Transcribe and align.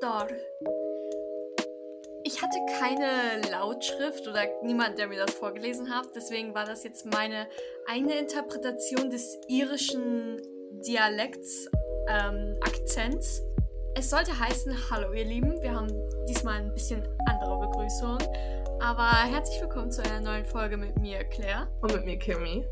Astor. 0.00 0.28
Ich 2.24 2.40
hatte 2.42 2.56
keine 2.78 3.50
Lautschrift 3.50 4.26
oder 4.28 4.44
niemand, 4.62 4.98
der 4.98 5.08
mir 5.08 5.24
das 5.24 5.34
vorgelesen 5.34 5.90
hat. 5.90 6.08
Deswegen 6.14 6.54
war 6.54 6.64
das 6.64 6.84
jetzt 6.84 7.06
meine 7.06 7.46
eigene 7.86 8.18
Interpretation 8.18 9.10
des 9.10 9.38
irischen 9.48 10.40
Dialekts, 10.86 11.68
ähm, 12.08 12.56
Akzents. 12.62 13.42
Es 13.94 14.10
sollte 14.10 14.38
heißen, 14.38 14.90
hallo 14.90 15.12
ihr 15.12 15.24
Lieben, 15.24 15.60
wir 15.62 15.74
haben 15.74 15.88
diesmal 16.28 16.60
ein 16.60 16.72
bisschen 16.72 17.02
andere 17.26 17.58
Begrüßung. 17.58 18.18
Aber 18.80 19.10
herzlich 19.24 19.60
willkommen 19.60 19.90
zu 19.90 20.02
einer 20.02 20.20
neuen 20.20 20.44
Folge 20.44 20.76
mit 20.76 20.98
mir, 20.98 21.24
Claire. 21.24 21.68
Und 21.82 21.92
mit 21.94 22.04
mir, 22.04 22.18
Kimi. 22.18 22.64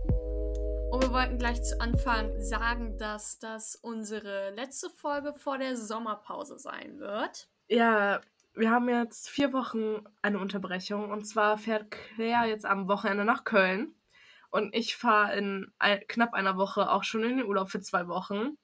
Und 0.90 1.02
wir 1.02 1.12
wollten 1.12 1.38
gleich 1.38 1.62
zu 1.62 1.78
Anfang 1.80 2.40
sagen, 2.42 2.96
dass 2.96 3.38
das 3.38 3.76
unsere 3.76 4.50
letzte 4.54 4.88
Folge 4.88 5.34
vor 5.34 5.58
der 5.58 5.76
Sommerpause 5.76 6.58
sein 6.58 6.98
wird. 6.98 7.48
Ja, 7.68 8.20
wir 8.54 8.70
haben 8.70 8.88
jetzt 8.88 9.28
vier 9.28 9.52
Wochen 9.52 10.04
eine 10.22 10.38
Unterbrechung. 10.38 11.10
Und 11.10 11.26
zwar 11.26 11.58
fährt 11.58 11.90
Claire 11.90 12.48
jetzt 12.48 12.64
am 12.64 12.88
Wochenende 12.88 13.24
nach 13.24 13.44
Köln. 13.44 13.94
Und 14.50 14.74
ich 14.74 14.96
fahre 14.96 15.36
in 15.36 15.70
ein, 15.78 16.00
knapp 16.08 16.32
einer 16.32 16.56
Woche 16.56 16.90
auch 16.90 17.04
schon 17.04 17.22
in 17.22 17.36
den 17.36 17.46
Urlaub 17.46 17.70
für 17.70 17.80
zwei 17.80 18.08
Wochen. 18.08 18.56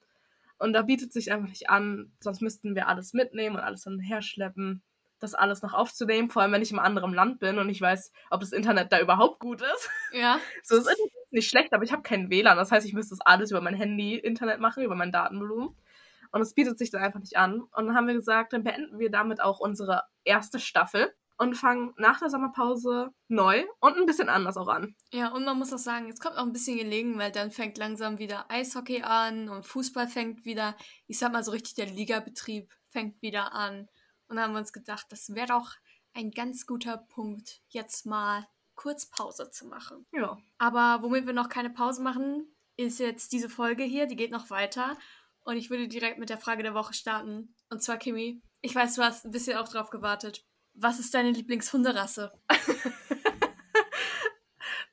Und 0.57 0.73
da 0.73 0.81
bietet 0.81 1.13
sich 1.13 1.31
einfach 1.31 1.49
nicht 1.49 1.69
an, 1.69 2.11
sonst 2.19 2.41
müssten 2.41 2.75
wir 2.75 2.87
alles 2.87 3.13
mitnehmen 3.13 3.57
und 3.57 3.61
alles 3.61 3.83
dann 3.83 3.99
herschleppen, 3.99 4.81
das 5.19 5.33
alles 5.33 5.61
noch 5.61 5.73
aufzunehmen, 5.73 6.29
vor 6.29 6.41
allem 6.41 6.53
wenn 6.53 6.61
ich 6.61 6.71
im 6.71 6.79
anderen 6.79 7.13
Land 7.13 7.39
bin 7.39 7.57
und 7.57 7.69
ich 7.69 7.81
weiß, 7.81 8.11
ob 8.29 8.39
das 8.39 8.51
Internet 8.51 8.91
da 8.91 8.99
überhaupt 8.99 9.39
gut 9.39 9.61
ist. 9.61 9.89
Ja. 10.11 10.39
So, 10.63 10.77
das 10.77 10.87
Internet 10.87 11.13
ist 11.23 11.24
nicht 11.35 11.49
schlecht, 11.49 11.73
aber 11.73 11.83
ich 11.83 11.91
habe 11.91 12.01
keinen 12.01 12.29
WLAN. 12.29 12.57
Das 12.57 12.71
heißt, 12.71 12.85
ich 12.85 12.93
müsste 12.93 13.15
das 13.15 13.25
alles 13.25 13.51
über 13.51 13.61
mein 13.61 13.75
Handy 13.75 14.15
Internet 14.15 14.59
machen, 14.59 14.83
über 14.83 14.95
mein 14.95 15.11
Datenvolumen. 15.11 15.75
Und 16.31 16.41
es 16.41 16.53
bietet 16.53 16.79
sich 16.79 16.89
dann 16.89 17.03
einfach 17.03 17.19
nicht 17.19 17.37
an. 17.37 17.61
Und 17.61 17.87
dann 17.87 17.95
haben 17.95 18.07
wir 18.07 18.15
gesagt, 18.15 18.53
dann 18.53 18.63
beenden 18.63 18.99
wir 18.99 19.11
damit 19.11 19.41
auch 19.41 19.59
unsere 19.59 20.03
erste 20.23 20.59
Staffel 20.59 21.13
und 21.37 21.55
fangen 21.55 21.93
nach 21.97 22.19
der 22.19 22.29
Sommerpause 22.29 23.09
neu 23.27 23.65
und 23.79 23.97
ein 23.97 24.05
bisschen 24.05 24.29
anders 24.29 24.57
auch 24.57 24.67
an. 24.67 24.95
Ja, 25.11 25.29
und 25.29 25.45
man 25.45 25.57
muss 25.57 25.73
auch 25.73 25.77
sagen, 25.77 26.09
es 26.09 26.19
kommt 26.19 26.37
auch 26.37 26.45
ein 26.45 26.53
bisschen 26.53 26.77
gelegen, 26.77 27.17
weil 27.17 27.31
dann 27.31 27.51
fängt 27.51 27.77
langsam 27.77 28.19
wieder 28.19 28.49
Eishockey 28.49 29.03
an 29.03 29.49
und 29.49 29.65
Fußball 29.65 30.07
fängt 30.07 30.45
wieder, 30.45 30.75
ich 31.07 31.19
sag 31.19 31.31
mal 31.31 31.43
so 31.43 31.51
richtig, 31.51 31.75
der 31.75 31.87
Ligabetrieb 31.87 32.73
fängt 32.89 33.21
wieder 33.21 33.53
an. 33.53 33.87
Und 34.27 34.37
dann 34.37 34.45
haben 34.45 34.53
wir 34.53 34.59
uns 34.59 34.73
gedacht, 34.73 35.05
das 35.09 35.35
wäre 35.35 35.47
doch 35.47 35.73
ein 36.13 36.31
ganz 36.31 36.65
guter 36.65 36.97
Punkt, 36.97 37.61
jetzt 37.67 38.05
mal 38.05 38.47
kurz 38.75 39.09
Pause 39.09 39.49
zu 39.49 39.65
machen. 39.67 40.05
Ja. 40.11 40.37
Aber 40.57 41.01
womit 41.01 41.25
wir 41.25 41.33
noch 41.33 41.49
keine 41.49 41.69
Pause 41.69 42.01
machen, 42.01 42.55
ist 42.77 42.99
jetzt 42.99 43.31
diese 43.31 43.49
Folge 43.49 43.83
hier, 43.83 44.05
die 44.05 44.15
geht 44.15 44.31
noch 44.31 44.49
weiter. 44.49 44.97
Und 45.43 45.57
ich 45.57 45.69
würde 45.69 45.87
direkt 45.87 46.17
mit 46.17 46.29
der 46.29 46.37
Frage 46.37 46.63
der 46.63 46.73
Woche 46.73 46.93
starten. 46.93 47.55
Und 47.69 47.81
zwar, 47.83 47.97
Kimi, 47.97 48.41
ich 48.61 48.73
weiß, 48.75 48.95
du 48.95 49.03
hast 49.03 49.25
ein 49.25 49.31
bisschen 49.31 49.57
auch 49.57 49.67
drauf 49.67 49.89
gewartet. 49.89 50.43
Was 50.73 50.99
ist 50.99 51.13
deine 51.13 51.31
Lieblingshunderasse? 51.31 52.31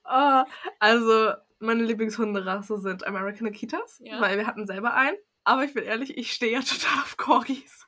oh, 0.05 0.43
also, 0.79 1.33
meine 1.59 1.83
Lieblingshunderasse 1.85 2.79
sind 2.81 3.07
American 3.07 3.47
Akitas, 3.49 4.01
Ja. 4.05 4.21
weil 4.21 4.39
wir 4.39 4.47
hatten 4.47 4.67
selber 4.67 4.95
einen. 4.95 5.17
Aber 5.45 5.65
ich 5.65 5.75
bin 5.75 5.85
ehrlich, 5.85 6.17
ich 6.17 6.33
stehe 6.33 6.53
ja 6.53 6.61
total 6.61 6.99
auf 7.03 7.17
Corgis. 7.17 7.87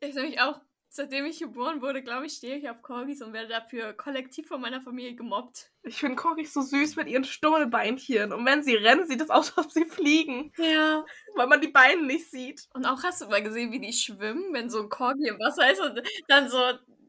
Ich 0.00 0.14
nämlich 0.14 0.40
auch, 0.40 0.60
seitdem 0.94 1.24
ich 1.24 1.40
geboren 1.40 1.80
wurde, 1.82 2.02
glaube 2.02 2.26
ich, 2.26 2.34
stehe 2.34 2.56
ich 2.56 2.68
auf 2.70 2.82
Corgis 2.82 3.22
und 3.22 3.32
werde 3.32 3.48
dafür 3.48 3.92
kollektiv 3.94 4.46
von 4.48 4.60
meiner 4.60 4.80
Familie 4.80 5.14
gemobbt. 5.14 5.70
Ich 5.82 5.98
finde 5.98 6.16
Corgis 6.16 6.52
so 6.52 6.60
süß 6.60 6.96
mit 6.96 7.08
ihren 7.08 7.24
Stummelbeinchen. 7.24 8.32
Und 8.32 8.44
wenn 8.46 8.62
sie 8.62 8.74
rennen, 8.76 9.06
sieht 9.06 9.20
es 9.20 9.30
aus, 9.30 9.56
als 9.56 9.66
ob 9.66 9.72
sie 9.72 9.84
fliegen, 9.84 10.52
Ja. 10.58 11.04
weil 11.34 11.46
man 11.46 11.60
die 11.60 11.68
Beine 11.68 12.02
nicht 12.02 12.30
sieht. 12.30 12.68
Und 12.74 12.84
auch 12.86 13.02
hast 13.02 13.22
du 13.22 13.26
mal 13.26 13.42
gesehen, 13.42 13.72
wie 13.72 13.80
die 13.80 13.92
schwimmen, 13.92 14.52
wenn 14.52 14.70
so 14.70 14.80
ein 14.82 14.88
Corgi 14.88 15.28
im 15.28 15.38
Wasser 15.38 15.70
ist 15.72 15.80
und 15.80 16.00
dann 16.28 16.48
so 16.48 16.58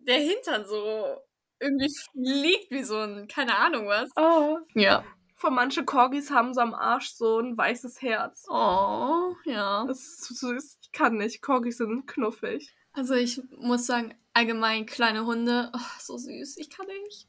der 0.07 0.19
Hintern 0.19 0.65
so 0.65 1.17
irgendwie 1.59 1.93
fliegt 2.11 2.71
wie 2.71 2.83
so 2.83 2.97
ein, 2.97 3.27
keine 3.27 3.55
Ahnung 3.57 3.87
was. 3.87 4.09
Oh. 4.15 4.59
Ja. 4.75 5.03
Von 5.35 5.55
manche 5.55 5.83
Corgis 5.83 6.31
haben 6.31 6.53
so 6.53 6.61
am 6.61 6.73
Arsch 6.73 7.09
so 7.15 7.39
ein 7.39 7.57
weißes 7.57 8.01
Herz. 8.01 8.45
Oh, 8.49 9.33
ja. 9.43 9.85
Das 9.87 9.99
ist 9.99 10.23
zu 10.23 10.33
süß. 10.33 10.77
Ich 10.81 10.91
kann 10.93 11.17
nicht. 11.17 11.41
Corgis 11.41 11.77
sind 11.77 12.07
knuffig. 12.07 12.73
Also 12.93 13.15
ich 13.15 13.41
muss 13.57 13.85
sagen, 13.85 14.13
allgemein 14.33 14.85
kleine 14.85 15.25
Hunde, 15.25 15.71
oh, 15.73 15.79
so 15.99 16.17
süß, 16.17 16.57
ich 16.57 16.69
kann 16.69 16.87
nicht. 16.87 17.27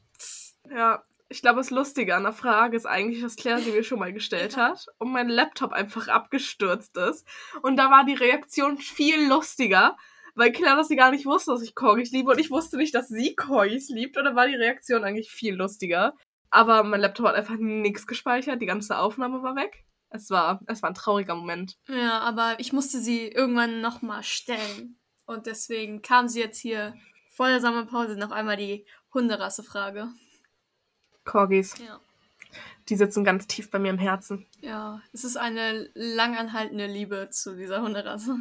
Ja, 0.69 1.03
ich 1.27 1.41
glaube, 1.41 1.57
das 1.57 1.71
Lustige 1.71 2.15
an 2.15 2.23
der 2.23 2.33
Frage 2.33 2.77
ist 2.77 2.85
eigentlich, 2.85 3.21
dass 3.21 3.35
Claire 3.35 3.59
sie 3.59 3.71
mir 3.71 3.83
schon 3.83 3.99
mal 3.99 4.13
gestellt 4.13 4.57
hat 4.57 4.85
und 4.99 5.11
mein 5.11 5.29
Laptop 5.29 5.71
einfach 5.71 6.07
abgestürzt 6.07 6.95
ist. 6.97 7.27
Und 7.63 7.77
da 7.77 7.89
war 7.89 8.05
die 8.05 8.13
Reaktion 8.13 8.77
viel 8.77 9.27
lustiger, 9.27 9.97
weil 10.35 10.51
Claire 10.51 10.75
das 10.75 10.87
sie 10.87 10.95
gar 10.95 11.11
nicht 11.11 11.25
wusste, 11.25 11.51
dass 11.51 11.63
ich 11.63 11.73
Corgis 11.73 12.11
liebe 12.11 12.31
und 12.31 12.39
ich 12.39 12.51
wusste 12.51 12.77
nicht, 12.77 12.93
dass 12.93 13.07
sie 13.07 13.35
Corgis 13.35 13.89
liebt. 13.89 14.17
Und 14.17 14.25
dann 14.25 14.35
war 14.35 14.47
die 14.47 14.55
Reaktion 14.55 15.03
eigentlich 15.03 15.31
viel 15.31 15.55
lustiger. 15.55 16.13
Aber 16.51 16.83
mein 16.83 17.01
Laptop 17.01 17.27
hat 17.27 17.35
einfach 17.35 17.57
nichts 17.57 18.05
gespeichert, 18.05 18.61
die 18.61 18.67
ganze 18.67 18.97
Aufnahme 18.97 19.41
war 19.41 19.55
weg. 19.55 19.83
Es 20.09 20.29
war, 20.29 20.61
es 20.67 20.81
war 20.81 20.91
ein 20.91 20.95
trauriger 20.95 21.35
Moment. 21.35 21.77
Ja, 21.87 22.19
aber 22.19 22.59
ich 22.59 22.71
musste 22.71 22.99
sie 22.99 23.27
irgendwann 23.27 23.81
nochmal 23.81 24.23
stellen. 24.23 24.99
Und 25.25 25.45
deswegen 25.47 26.01
kam 26.01 26.27
sie 26.27 26.39
jetzt 26.39 26.59
hier 26.59 26.95
vor 27.29 27.47
der 27.47 27.59
Sommerpause 27.61 28.15
noch 28.15 28.31
einmal 28.31 28.57
die 28.57 28.85
Hunderasse-Frage. 29.13 30.09
Corgis, 31.23 31.77
Ja. 31.79 31.99
die 32.89 32.95
sitzen 32.95 33.23
ganz 33.23 33.47
tief 33.47 33.71
bei 33.71 33.79
mir 33.79 33.89
im 33.89 33.97
Herzen. 33.97 34.45
Ja, 34.61 35.01
es 35.13 35.23
ist 35.23 35.37
eine 35.37 35.89
langanhaltende 35.95 36.85
Liebe 36.87 37.29
zu 37.31 37.55
dieser 37.55 37.81
Hunderasse. 37.81 38.37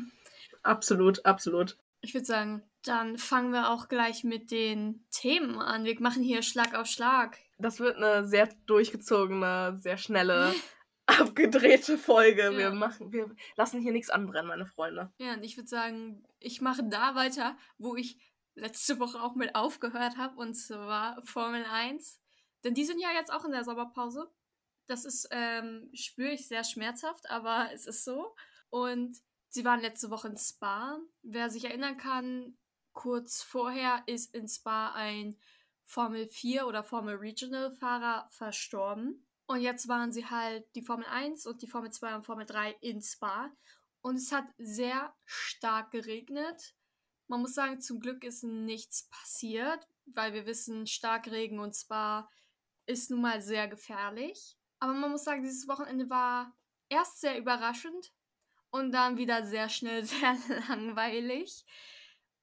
Absolut, 0.62 1.24
absolut. 1.24 1.78
Ich 2.00 2.12
würde 2.14 2.26
sagen, 2.26 2.62
dann 2.84 3.16
fangen 3.16 3.52
wir 3.52 3.70
auch 3.70 3.88
gleich 3.88 4.24
mit 4.24 4.50
den 4.50 5.06
Themen 5.10 5.58
an. 5.58 5.84
Wir 5.84 5.98
machen 6.00 6.22
hier 6.22 6.42
Schlag 6.42 6.74
auf 6.74 6.86
Schlag. 6.86 7.38
Das 7.58 7.80
wird 7.80 7.96
eine 7.96 8.26
sehr 8.28 8.48
durchgezogene, 8.66 9.78
sehr 9.80 9.96
schnelle, 9.96 10.52
abgedrehte 11.06 11.96
Folge. 11.96 12.50
Wir 12.52 12.60
Ja. 12.60 12.70
machen, 12.74 13.12
wir 13.12 13.34
lassen 13.56 13.80
hier 13.80 13.92
nichts 13.92 14.10
anbrennen, 14.10 14.48
meine 14.48 14.66
Freunde. 14.66 15.10
Ja, 15.18 15.32
und 15.34 15.42
ich 15.44 15.56
würde 15.56 15.68
sagen, 15.68 16.22
ich 16.44 16.60
mache 16.60 16.84
da 16.84 17.14
weiter, 17.14 17.56
wo 17.78 17.96
ich 17.96 18.18
letzte 18.54 18.98
Woche 18.98 19.20
auch 19.22 19.34
mit 19.34 19.54
aufgehört 19.54 20.16
habe, 20.16 20.36
und 20.36 20.54
zwar 20.54 21.20
Formel 21.24 21.64
1. 21.64 22.20
Denn 22.62 22.74
die 22.74 22.84
sind 22.84 23.00
ja 23.00 23.12
jetzt 23.12 23.32
auch 23.32 23.44
in 23.44 23.50
der 23.50 23.64
Sommerpause. 23.64 24.30
Das 24.86 25.04
ist, 25.04 25.28
ähm, 25.30 25.90
spüre 25.94 26.32
ich 26.32 26.46
sehr 26.46 26.64
schmerzhaft, 26.64 27.28
aber 27.30 27.70
es 27.72 27.86
ist 27.86 28.04
so. 28.04 28.34
Und 28.70 29.18
sie 29.48 29.64
waren 29.64 29.80
letzte 29.80 30.10
Woche 30.10 30.28
in 30.28 30.36
Spa. 30.36 30.98
Wer 31.22 31.50
sich 31.50 31.64
erinnern 31.64 31.96
kann, 31.96 32.56
kurz 32.92 33.42
vorher 33.42 34.02
ist 34.06 34.34
in 34.34 34.48
Spa 34.48 34.92
ein 34.92 35.38
Formel 35.84 36.26
4 36.28 36.66
oder 36.66 36.82
Formel 36.82 37.16
Regional 37.16 37.70
Fahrer 37.72 38.26
verstorben. 38.30 39.26
Und 39.46 39.60
jetzt 39.60 39.88
waren 39.88 40.12
sie 40.12 40.26
halt 40.26 40.66
die 40.74 40.82
Formel 40.82 41.06
1 41.06 41.46
und 41.46 41.60
die 41.60 41.66
Formel 41.66 41.90
2 41.90 42.16
und 42.16 42.24
Formel 42.24 42.46
3 42.46 42.76
in 42.80 43.02
Spa. 43.02 43.50
Und 44.04 44.16
es 44.16 44.32
hat 44.32 44.44
sehr 44.58 45.14
stark 45.24 45.90
geregnet. 45.90 46.74
Man 47.26 47.40
muss 47.40 47.54
sagen, 47.54 47.80
zum 47.80 48.00
Glück 48.00 48.22
ist 48.22 48.44
nichts 48.44 49.08
passiert, 49.08 49.88
weil 50.04 50.34
wir 50.34 50.44
wissen, 50.44 50.86
Starkregen 50.86 51.58
und 51.58 51.74
Spa 51.74 52.30
ist 52.84 53.10
nun 53.10 53.22
mal 53.22 53.40
sehr 53.40 53.66
gefährlich. 53.66 54.58
Aber 54.78 54.92
man 54.92 55.10
muss 55.10 55.24
sagen, 55.24 55.42
dieses 55.42 55.66
Wochenende 55.68 56.10
war 56.10 56.54
erst 56.90 57.22
sehr 57.22 57.38
überraschend 57.38 58.12
und 58.70 58.92
dann 58.92 59.16
wieder 59.16 59.46
sehr 59.46 59.70
schnell 59.70 60.04
sehr 60.04 60.36
langweilig. 60.68 61.64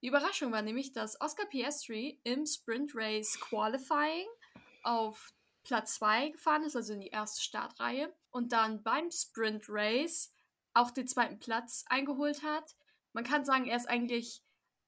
Die 0.01 0.07
Überraschung 0.07 0.51
war 0.51 0.63
nämlich, 0.63 0.94
dass 0.94 1.21
Oscar 1.21 1.45
Piastri 1.45 2.19
im 2.24 2.47
Sprint 2.47 2.95
Race 2.95 3.39
Qualifying 3.39 4.25
auf 4.81 5.31
Platz 5.63 5.94
2 6.00 6.30
gefahren 6.30 6.63
ist, 6.63 6.75
also 6.75 6.94
in 6.94 7.01
die 7.01 7.09
erste 7.09 7.39
Startreihe, 7.39 8.12
und 8.31 8.51
dann 8.51 8.81
beim 8.81 9.12
Sprint 9.12 9.65
Race 9.69 10.31
auch 10.73 10.91
den 10.91 11.07
zweiten 11.07 11.39
Platz 11.39 11.85
eingeholt 11.88 12.44
hat. 12.44 12.75
Man 13.13 13.23
kann 13.23 13.45
sagen, 13.45 13.65
er 13.65 13.77
ist 13.77 13.89
eigentlich 13.89 14.44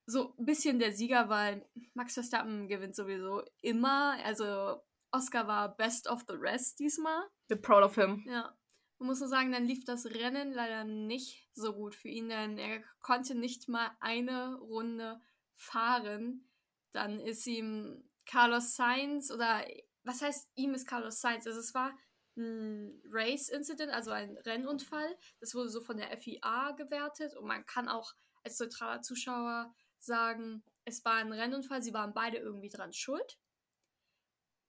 so 0.05 0.35
ein 0.37 0.45
bisschen 0.45 0.79
der 0.79 0.93
Sieger, 0.93 1.29
weil 1.29 1.65
Max 1.93 2.13
Verstappen 2.13 2.67
gewinnt 2.67 2.95
sowieso 2.95 3.43
immer. 3.61 4.17
Also 4.23 4.81
Oscar 5.11 5.47
war 5.47 5.75
best 5.75 6.09
of 6.09 6.23
the 6.27 6.35
rest 6.35 6.79
diesmal. 6.79 7.23
We're 7.49 7.61
proud 7.61 7.83
of 7.83 7.95
him. 7.95 8.23
Ja. 8.27 8.55
Man 8.99 9.07
muss 9.07 9.19
nur 9.19 9.29
sagen, 9.29 9.51
dann 9.51 9.65
lief 9.65 9.83
das 9.85 10.05
Rennen 10.05 10.53
leider 10.53 10.85
nicht 10.85 11.49
so 11.53 11.73
gut 11.73 11.93
für 11.95 12.07
ihn, 12.07 12.29
denn 12.29 12.57
er 12.57 12.81
konnte 13.01 13.35
nicht 13.35 13.67
mal 13.67 13.91
eine 13.99 14.55
Runde 14.55 15.21
fahren. 15.55 16.49
Dann 16.91 17.19
ist 17.19 17.45
ihm 17.47 18.07
Carlos 18.25 18.75
Sainz 18.75 19.31
oder 19.31 19.65
was 20.03 20.21
heißt 20.21 20.51
ihm 20.55 20.73
ist 20.73 20.87
Carlos 20.87 21.19
Sainz? 21.19 21.45
Also 21.47 21.59
es 21.59 21.73
war 21.73 21.93
ein 22.35 23.01
Race-Incident, 23.09 23.91
also 23.91 24.11
ein 24.11 24.37
Rennunfall. 24.37 25.17
Das 25.39 25.53
wurde 25.53 25.69
so 25.69 25.81
von 25.81 25.97
der 25.97 26.15
FIA 26.17 26.71
gewertet 26.71 27.35
und 27.35 27.47
man 27.47 27.65
kann 27.65 27.87
auch 27.87 28.13
als 28.43 28.59
neutraler 28.59 29.01
Zuschauer 29.01 29.73
sagen, 29.99 30.63
es 30.85 31.03
war 31.05 31.15
ein 31.15 31.31
Rennunfall, 31.31 31.81
sie 31.81 31.93
waren 31.93 32.13
beide 32.13 32.37
irgendwie 32.37 32.69
dran 32.69 32.93
schuld. 32.93 33.37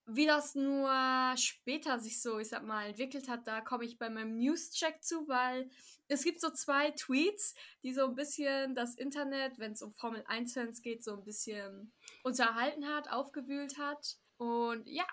Wie 0.06 0.26
das 0.26 0.55
nur 0.55 1.34
später 1.37 1.99
sich 1.99 2.20
so, 2.20 2.38
ich 2.38 2.50
sag 2.50 2.62
mal, 2.62 2.88
entwickelt 2.88 3.26
hat, 3.26 3.49
da 3.49 3.62
komme 3.62 3.87
ich 3.87 3.99
bei 3.99 4.11
meinem 4.11 4.37
News-Check 4.37 5.02
zu, 5.02 5.26
weil 5.28 5.70
es 6.08 6.25
gibt 6.25 6.43
so 6.43 6.50
zwei 6.50 6.90
Tweets, 6.90 7.55
die 7.82 7.94
so 7.94 8.05
ein 8.05 8.14
bisschen 8.14 8.75
das 8.75 8.96
Internet, 8.96 9.58
wenn 9.58 9.72
es 9.72 9.81
um 9.81 9.93
Formel 9.93 10.22
1-Fans 10.25 10.82
geht, 10.82 11.02
so 11.02 11.14
ein 11.14 11.25
bisschen 11.25 11.94
unterhalten 12.22 12.87
hat, 12.87 13.11
aufgewühlt 13.11 13.78
hat. 13.78 14.19
Und 14.37 14.87
ja, 14.87 15.06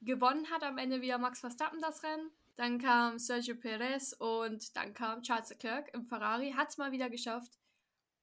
gewonnen 0.00 0.50
hat 0.50 0.62
am 0.62 0.78
Ende 0.78 1.00
wieder 1.00 1.18
Max 1.18 1.40
Verstappen 1.40 1.80
das 1.80 2.02
Rennen. 2.02 2.30
Dann 2.56 2.78
kam 2.78 3.18
Sergio 3.18 3.54
Perez 3.54 4.12
und 4.18 4.76
dann 4.76 4.92
kam 4.92 5.22
Charles 5.22 5.50
Leclerc 5.50 5.94
im 5.94 6.04
Ferrari, 6.04 6.52
hat 6.56 6.70
es 6.70 6.78
mal 6.78 6.92
wieder 6.92 7.08
geschafft. 7.08 7.58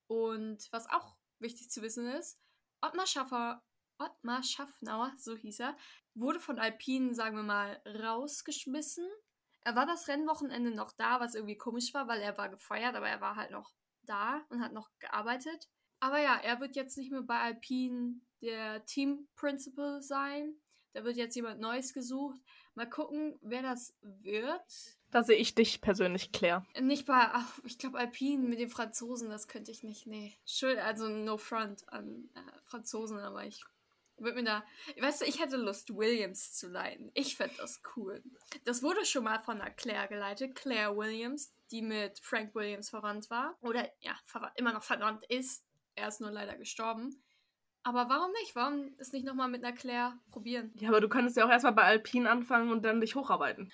Und 0.08 0.68
was 0.72 0.90
auch 0.90 1.16
wichtig 1.40 1.70
zu 1.70 1.82
wissen 1.82 2.08
ist, 2.08 2.40
Ottmar 2.82 3.08
Schaffer, 3.08 3.64
Ottmar 3.98 4.44
Schaffnauer, 4.44 5.14
so 5.18 5.36
hieß 5.36 5.62
er, 5.62 5.78
wurde 6.14 6.40
von 6.40 6.60
Alpine, 6.60 7.16
sagen 7.16 7.38
wir 7.38 7.44
mal, 7.44 7.82
rausgeschmissen. 7.86 9.08
Er 9.64 9.76
war 9.76 9.86
das 9.86 10.08
Rennwochenende 10.08 10.72
noch 10.72 10.92
da, 10.92 11.20
was 11.20 11.34
irgendwie 11.34 11.58
komisch 11.58 11.94
war, 11.94 12.08
weil 12.08 12.22
er 12.22 12.38
war 12.38 12.50
gefeuert, 12.50 12.96
aber 12.96 13.08
er 13.08 13.22
war 13.22 13.36
halt 13.36 13.52
noch 13.52 13.74
da 14.04 14.46
und 14.50 14.62
hat 14.62 14.74
noch 14.74 14.90
gearbeitet. 15.00 15.70
Aber 16.00 16.20
ja, 16.20 16.36
er 16.36 16.60
wird 16.60 16.76
jetzt 16.76 16.98
nicht 16.98 17.12
mehr 17.12 17.24
bei 17.24 17.40
Alpine 17.40 18.22
der 18.42 18.86
Team 18.86 19.28
Principal 19.36 20.02
sein. 20.02 20.56
Da 20.96 21.04
wird 21.04 21.18
jetzt 21.18 21.36
jemand 21.36 21.60
Neues 21.60 21.94
gesucht. 21.94 22.40
Mal 22.74 22.90
gucken, 22.90 23.38
wer 23.42 23.62
das 23.62 23.98
wird. 24.02 24.62
Da 25.12 25.24
sehe 25.24 25.36
ich 25.36 25.54
dich 25.54 25.82
persönlich, 25.82 26.32
Claire. 26.32 26.66
Nicht 26.80 27.06
bei, 27.06 27.20
ach, 27.34 27.60
ich 27.66 27.78
glaube, 27.78 27.98
Alpine 27.98 28.48
mit 28.48 28.60
den 28.60 28.70
Franzosen, 28.70 29.30
das 29.30 29.50
könnte 29.50 29.72
ich 29.72 29.84
nicht. 29.84 30.08
Nee. 30.08 30.38
Schön, 30.46 30.80
also 30.80 31.10
no 31.10 31.38
front 31.38 31.84
an 31.92 32.30
äh, 32.34 32.40
Franzosen, 32.64 33.20
aber 33.20 33.44
ich 33.44 33.62
würde 34.16 34.38
mir 34.38 34.46
da. 34.46 34.64
Weißt 34.98 35.20
du, 35.20 35.26
ich 35.26 35.42
hätte 35.42 35.58
Lust, 35.58 35.94
Williams 35.94 36.54
zu 36.54 36.70
leiten. 36.70 37.12
Ich 37.14 37.36
fände 37.36 37.58
das 37.58 37.82
cool. 37.98 38.24
Das 38.64 38.82
wurde 38.82 39.04
schon 39.04 39.26
mal 39.26 39.40
von 39.40 39.60
einer 39.60 39.72
Claire 39.72 40.08
geleitet. 40.08 40.56
Claire 40.56 40.96
Williams, 40.96 41.52
die 41.72 41.82
mit 41.82 42.20
Frank 42.20 42.56
Williams 42.56 42.90
verwandt 42.90 43.30
war. 43.30 43.58
Oder 43.60 43.90
ja, 44.00 44.18
immer 44.56 44.72
noch 44.72 44.84
verwandt 44.84 45.26
ist. 45.28 45.66
Er 45.96 46.08
ist 46.08 46.22
nur 46.22 46.32
leider 46.32 46.56
gestorben. 46.56 47.22
Aber 47.86 48.10
warum 48.10 48.32
nicht? 48.42 48.56
Warum 48.56 48.96
es 48.98 49.14
nicht 49.14 49.28
nochmal 49.28 49.48
mit 49.48 49.64
einer 49.64 49.76
Claire 49.76 50.18
probieren? 50.32 50.72
Ja, 50.74 50.90
aber 50.90 51.02
du 51.02 51.08
könntest 51.08 51.38
ja 51.38 51.46
auch 51.46 51.52
erstmal 51.52 51.74
bei 51.74 51.84
Alpine 51.84 52.28
anfangen 52.30 52.72
und 52.72 52.84
dann 52.84 53.00
dich 53.00 53.14
hocharbeiten. 53.14 53.72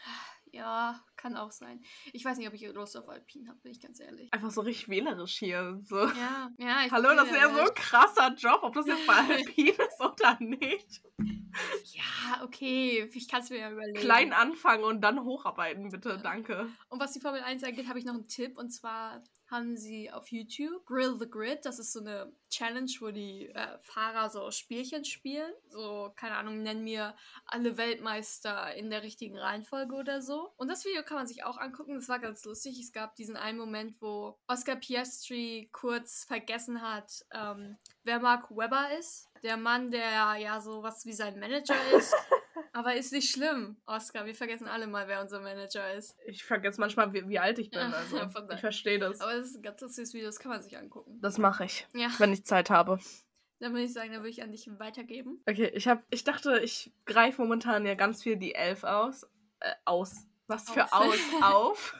Ja, 0.51 1.01
kann 1.15 1.37
auch 1.37 1.51
sein. 1.51 1.81
Ich 2.11 2.25
weiß 2.25 2.37
nicht, 2.37 2.49
ob 2.49 2.53
ich 2.53 2.67
Lust 2.73 2.97
auf 2.97 3.07
Alpine 3.07 3.47
habe, 3.47 3.59
bin 3.59 3.71
ich 3.71 3.79
ganz 3.79 4.01
ehrlich. 4.01 4.33
Einfach 4.33 4.51
so 4.51 4.59
richtig 4.59 4.89
wählerisch 4.89 5.37
hier. 5.37 5.79
So. 5.83 5.95
Ja, 5.95 6.51
ja. 6.57 6.85
Ich 6.85 6.91
Hallo, 6.91 7.15
das 7.15 7.29
ist 7.29 7.37
ja 7.37 7.53
so 7.53 7.61
ein 7.61 7.73
krasser 7.73 8.33
Job, 8.35 8.59
ob 8.63 8.73
das 8.73 8.85
jetzt 8.85 9.07
bei 9.07 9.13
Alpine 9.29 9.69
ist 9.69 10.01
oder 10.01 10.37
nicht. 10.41 11.01
Ja, 11.93 12.43
okay, 12.43 13.09
ich 13.13 13.29
kann 13.29 13.43
es 13.43 13.49
mir 13.49 13.59
ja 13.59 13.71
überlegen. 13.71 13.97
Klein 13.97 14.33
anfangen 14.33 14.83
und 14.83 14.99
dann 14.99 15.23
hocharbeiten, 15.23 15.89
bitte, 15.89 16.19
danke. 16.21 16.67
Und 16.89 16.99
was 16.99 17.13
die 17.13 17.21
Formel 17.21 17.43
1 17.43 17.63
angeht, 17.63 17.87
habe 17.87 17.99
ich 17.99 18.03
noch 18.03 18.15
einen 18.15 18.27
Tipp 18.27 18.57
und 18.57 18.71
zwar 18.71 19.23
haben 19.51 19.75
sie 19.75 20.09
auf 20.09 20.29
YouTube 20.29 20.85
Grill 20.85 21.17
the 21.19 21.29
Grid. 21.29 21.65
Das 21.65 21.77
ist 21.77 21.91
so 21.91 21.99
eine 21.99 22.31
Challenge, 22.49 22.89
wo 23.01 23.11
die 23.11 23.49
äh, 23.49 23.77
Fahrer 23.81 24.29
so 24.29 24.49
Spielchen 24.49 25.03
spielen. 25.03 25.51
So, 25.67 26.11
keine 26.15 26.37
Ahnung, 26.37 26.61
nennen 26.61 26.85
mir 26.85 27.13
alle 27.45 27.77
Weltmeister 27.77 28.73
in 28.75 28.89
der 28.89 29.03
richtigen 29.03 29.37
Reihenfolge 29.37 29.93
oder 29.95 30.21
so. 30.21 30.53
Und 30.55 30.69
das 30.69 30.85
Video 30.85 31.03
kann 31.03 31.17
man 31.17 31.27
sich 31.27 31.43
auch 31.43 31.57
angucken. 31.57 31.95
Das 31.95 32.07
war 32.07 32.19
ganz 32.19 32.45
lustig. 32.45 32.79
Es 32.79 32.93
gab 32.93 33.15
diesen 33.15 33.35
einen 33.35 33.57
Moment, 33.57 34.01
wo 34.01 34.39
Oscar 34.47 34.77
Piastri 34.77 35.69
kurz 35.73 36.23
vergessen 36.23 36.81
hat, 36.81 37.25
ähm, 37.33 37.77
wer 38.03 38.19
Mark 38.19 38.49
Webber 38.49 38.97
ist. 38.97 39.27
Der 39.43 39.57
Mann, 39.57 39.91
der 39.91 40.37
ja 40.37 40.61
so 40.61 40.81
was 40.81 41.05
wie 41.05 41.13
sein 41.13 41.39
Manager 41.39 41.75
ist. 41.93 42.15
Aber 42.73 42.95
ist 42.95 43.11
nicht 43.11 43.29
schlimm, 43.29 43.77
Oscar. 43.85 44.25
Wir 44.25 44.35
vergessen 44.35 44.67
alle 44.67 44.87
mal, 44.87 45.07
wer 45.07 45.21
unser 45.21 45.41
Manager 45.41 45.93
ist. 45.93 46.15
Ich 46.25 46.43
vergesse 46.43 46.79
manchmal, 46.79 47.11
wie, 47.13 47.27
wie 47.27 47.39
alt 47.39 47.59
ich 47.59 47.69
bin. 47.69 47.79
Also. 47.79 48.17
ich 48.53 48.59
verstehe 48.59 48.97
das. 48.97 49.19
Aber 49.19 49.33
das 49.33 49.47
ist 49.47 49.57
ein 49.57 49.61
ganz 49.61 49.79
süßes 49.81 50.13
Video, 50.13 50.27
das 50.27 50.39
kann 50.39 50.51
man 50.51 50.61
sich 50.61 50.77
angucken. 50.77 51.19
Das 51.21 51.37
mache 51.37 51.65
ich, 51.65 51.87
ja. 51.93 52.09
wenn 52.17 52.31
ich 52.31 52.45
Zeit 52.45 52.69
habe. 52.69 52.99
Dann 53.59 53.73
würde 53.73 53.83
ich 53.83 53.93
sagen, 53.93 54.11
dann 54.11 54.21
würde 54.21 54.29
ich 54.29 54.41
an 54.41 54.51
dich 54.51 54.67
weitergeben. 54.79 55.41
Okay, 55.47 55.71
ich, 55.73 55.87
hab, 55.87 56.03
ich 56.09 56.23
dachte, 56.23 56.59
ich 56.59 56.91
greife 57.05 57.41
momentan 57.41 57.85
ja 57.85 57.93
ganz 57.93 58.23
viel 58.23 58.37
die 58.37 58.55
Elf 58.55 58.83
aus. 58.83 59.23
Äh, 59.59 59.73
aus. 59.85 60.25
Was 60.47 60.69
für 60.69 60.91
aus, 60.91 61.17
auf. 61.41 61.95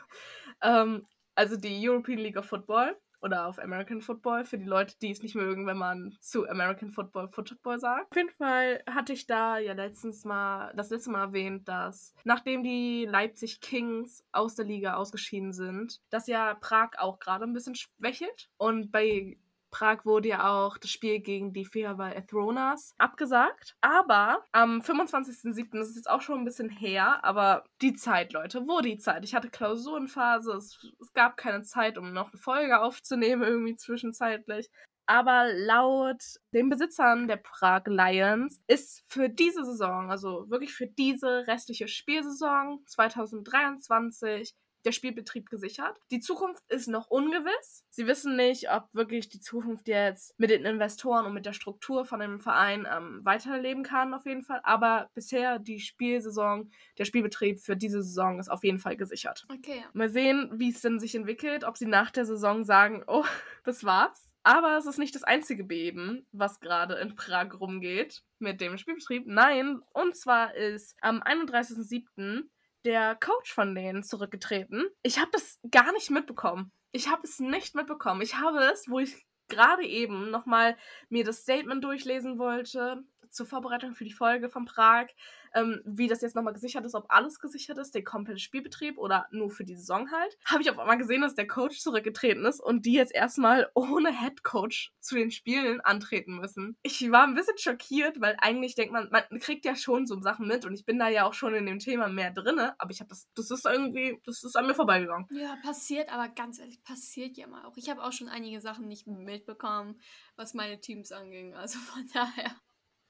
ähm, 0.62 1.06
also 1.36 1.58
die 1.58 1.88
European 1.88 2.20
League 2.20 2.38
of 2.38 2.46
Football 2.46 2.98
oder 3.22 3.48
auf 3.48 3.60
American 3.60 4.02
Football 4.02 4.46
für 4.46 4.58
die 4.58 4.66
Leute, 4.66 4.96
die 5.02 5.12
es 5.12 5.22
nicht 5.22 5.36
mögen, 5.36 5.68
wenn 5.68 5.78
man 5.78 6.16
zu 6.20 6.48
American 6.48 6.90
Football 6.90 7.30
Football 7.30 7.80
sagt. 7.80 8.12
Auf 8.12 8.18
jeden 8.18 8.30
Fall 8.30 8.84
hatte 8.90 9.14
ich 9.14 9.28
da 9.28 9.58
ja 9.58 9.74
letztens 9.74 10.26
mal 10.26 10.74
das 10.76 10.90
letzte 10.90 11.12
Mal 11.12 11.22
erwähnt, 11.22 11.68
dass 11.68 12.14
nachdem 12.24 12.64
die 12.64 13.06
Leipzig 13.06 13.62
Kings 13.62 14.24
aus 14.32 14.56
der 14.56 14.66
Liga 14.66 14.96
ausgeschieden 14.96 15.54
sind, 15.54 16.02
dass 16.10 16.28
ja 16.28 16.56
Prag 16.56 16.92
auch 16.98 17.20
gerade 17.20 17.46
ein 17.46 17.54
bisschen 17.54 17.76
schwächelt 17.76 18.50
und 18.58 18.92
bei 18.92 19.38
Prag 19.72 20.06
wurde 20.06 20.30
ja 20.30 20.52
auch 20.52 20.78
das 20.78 20.92
Spiel 20.92 21.20
gegen 21.20 21.54
die 21.54 21.66
Feaval 21.66 22.14
Ethronas 22.14 22.94
abgesagt. 22.98 23.76
Aber 23.82 24.44
am 24.52 24.82
25.07., 24.82 25.70
das 25.72 25.90
ist 25.90 25.96
jetzt 25.96 26.10
auch 26.10 26.22
schon 26.22 26.40
ein 26.40 26.46
bisschen 26.46 26.70
her, 26.70 27.24
aber 27.24 27.64
die 27.82 27.94
Zeit, 27.94 28.34
Leute, 28.34 28.68
wo 28.68 28.82
die 28.82 28.98
Zeit? 28.98 29.24
Ich 29.24 29.34
hatte 29.34 29.50
Klausurenphase, 29.50 30.54
es, 30.54 30.86
es 31.00 31.14
gab 31.14 31.38
keine 31.38 31.64
Zeit, 31.64 31.98
um 31.98 32.14
noch 32.14 32.32
eine 32.32 32.40
Folge 32.40 32.80
aufzunehmen, 32.82 33.44
irgendwie 33.44 33.76
zwischenzeitlich. 33.76 34.70
Aber 35.08 35.52
laut 35.54 36.24
den 36.54 36.70
Besitzern 36.70 37.28
der 37.28 37.38
Prag 37.38 37.84
Lions 37.88 38.62
ist 38.68 39.04
für 39.08 39.30
diese 39.30 39.66
Saison, 39.66 40.10
also 40.10 40.50
wirklich 40.50 40.74
für 40.74 40.88
diese 40.88 41.48
restliche 41.48 41.88
Spielsaison 41.88 42.80
2023, 42.86 44.54
der 44.86 44.92
Spielbetrieb 44.92 45.50
gesichert. 45.50 45.98
Die 46.12 46.20
Zukunft 46.20 46.64
ist 46.70 46.88
noch 46.88 47.08
ungewiss. 47.08 47.86
Sie 47.90 48.08
wissen 48.08 48.36
nicht, 48.36 48.72
ob 48.72 48.88
wirklich 48.94 49.30
die 49.30 49.40
Zukunft 49.40 49.88
jetzt 49.88 50.38
mit 50.40 50.50
den 50.50 50.66
Investoren 50.66 51.26
und 51.26 51.34
mit 51.34 51.46
der 51.46 51.54
Struktur 51.54 52.06
von 52.06 52.20
dem 52.20 52.40
Verein 52.40 52.88
ähm, 52.92 53.22
weiterleben 53.24 53.84
kann, 53.84 54.14
auf 54.14 54.26
jeden 54.26 54.44
Fall. 54.44 54.60
Aber 54.64 55.10
bisher 55.14 55.60
die 55.60 55.80
Spielsaison, 55.80 56.72
der 56.98 57.06
Spielbetrieb 57.06 57.60
für 57.60 57.76
diese 57.76 58.02
Saison 58.02 58.40
ist 58.40 58.50
auf 58.50 58.64
jeden 58.64 58.80
Fall 58.80 58.98
gesichert. 58.98 59.46
Okay. 59.52 59.84
Mal 59.94 60.10
sehen, 60.10 60.50
wie 60.54 60.70
es 60.70 60.82
denn 60.82 61.00
sich 61.00 61.16
entwickelt, 61.16 61.64
ob 61.64 61.78
sie 61.78 61.88
nach 61.88 62.12
der 62.12 62.26
Saison 62.26 62.64
sagen, 62.64 63.04
oh, 63.08 63.26
das 63.64 63.84
war's. 63.84 64.32
Aber 64.44 64.78
es 64.78 64.88
ist 64.88 64.98
nicht 64.98 65.14
das 65.14 65.24
einzige 65.24 65.64
Beben, 65.64 66.26
was 66.32 66.60
gerade 66.60 66.96
in 66.96 67.16
Prag 67.16 67.60
rumgeht 67.60 68.24
mit 68.40 68.60
dem 68.60 68.78
Spielbetrieb. 68.78 69.28
Nein, 69.28 69.82
und 69.94 70.16
zwar 70.16 70.56
ist 70.56 70.96
am 71.02 71.22
31.07 71.22 72.50
der 72.86 73.16
Coach 73.16 73.54
von 73.54 73.76
denen 73.76 74.04
zurückgetreten. 74.04 74.86
Ich 75.04 75.20
habe 75.20 75.32
das 75.32 75.60
gar 75.70 75.92
nicht 75.94 76.10
mitbekommen. 76.10 76.72
Ich 76.92 77.10
habe 77.10 77.22
es 77.24 77.40
nicht 77.40 77.76
mitbekommen. 77.76 78.22
Ich 78.22 78.38
habe 78.38 78.60
es, 78.60 78.90
wo 78.90 79.00
ich 79.00 79.26
gerade 79.48 79.86
eben 79.86 80.32
nochmal 80.32 80.78
mir 81.10 81.24
das 81.24 81.42
Statement 81.42 81.84
durchlesen 81.84 82.40
wollte, 82.40 83.04
zur 83.30 83.46
Vorbereitung 83.46 83.96
für 83.96 84.04
die 84.04 84.12
Folge 84.12 84.50
von 84.50 84.66
Prag, 84.66 85.08
ähm, 85.54 85.82
wie 85.86 86.08
das 86.08 86.22
jetzt 86.22 86.36
nochmal 86.36 86.54
gesichert 86.54 86.86
ist, 86.86 86.96
ob 86.96 87.06
alles 87.10 87.40
gesichert 87.40 87.78
ist, 87.78 87.94
der 87.94 88.04
komplette 88.04 88.40
Spielbetrieb 88.40 88.98
oder 88.98 89.28
nur 89.32 89.50
für 89.50 89.64
die 89.64 89.76
Saison 89.76 90.12
halt, 90.12 90.38
habe 90.46 90.62
ich 90.62 90.70
auf 90.70 90.80
einmal 90.80 90.98
gesehen, 90.98 91.22
dass 91.22 91.36
der 91.36 91.48
Coach 91.48 91.80
zurückgetreten 91.80 92.46
ist 92.46 92.62
und 92.62 92.86
die 92.86 92.94
jetzt 92.94 93.14
erstmal 93.14 93.70
ohne 93.76 94.18
Head 94.18 94.44
Coach 94.44 94.94
zu 95.00 95.16
den 95.16 95.32
Spielen 95.32 95.82
antreten 95.82 96.38
müssen. 96.38 96.78
Ich 96.84 97.12
war 97.12 97.24
ein 97.24 97.36
bisschen 97.36 97.58
schockiert, 97.58 98.22
weil 98.22 98.38
eigentlich 98.40 98.76
denkt 98.76 98.94
man, 98.94 99.10
man 99.12 99.24
kriegt 99.40 99.66
ja 99.66 99.76
schon 99.76 100.06
so 100.06 100.20
Sachen 100.22 100.48
mit 100.48 100.66
und 100.66 100.74
ich 100.74 100.86
bin 100.86 101.00
da 101.00 101.10
ja 101.10 101.26
auch 101.26 101.34
schon 101.34 101.54
in 101.54 101.66
dem 101.66 101.80
Thema 101.80 102.08
mehr 102.08 102.32
drinne, 102.32 102.76
aber 102.80 102.92
ich 102.92 103.00
habe 103.00 103.10
das, 103.10 103.28
das 103.36 103.52
ist 103.52 103.66
irgendwie, 103.66 104.20
das 104.26 104.44
ist 104.44 104.56
an 104.56 104.68
mir 104.68 104.76
vorbeigegangen. 104.76 105.28
Ja, 105.32 105.58
passiert, 105.64 106.12
aber 106.12 106.30
ganz 106.30 106.60
ehrlich, 106.60 106.82
passiert 106.84 107.38
ja 107.38 107.48
mal 107.48 107.66
auch. 107.66 107.78
Ich 107.78 107.90
habe 107.90 108.04
auch 108.04 108.12
schon 108.12 108.30
einige 108.30 108.62
Sachen 108.62 108.88
nicht 108.88 109.08
mitbekommen, 109.08 110.00
was 110.36 110.54
meine 110.54 110.80
Teams 110.80 111.12
anging, 111.12 111.54
also 111.54 111.80
von 111.80 112.08
daher. 112.14 112.56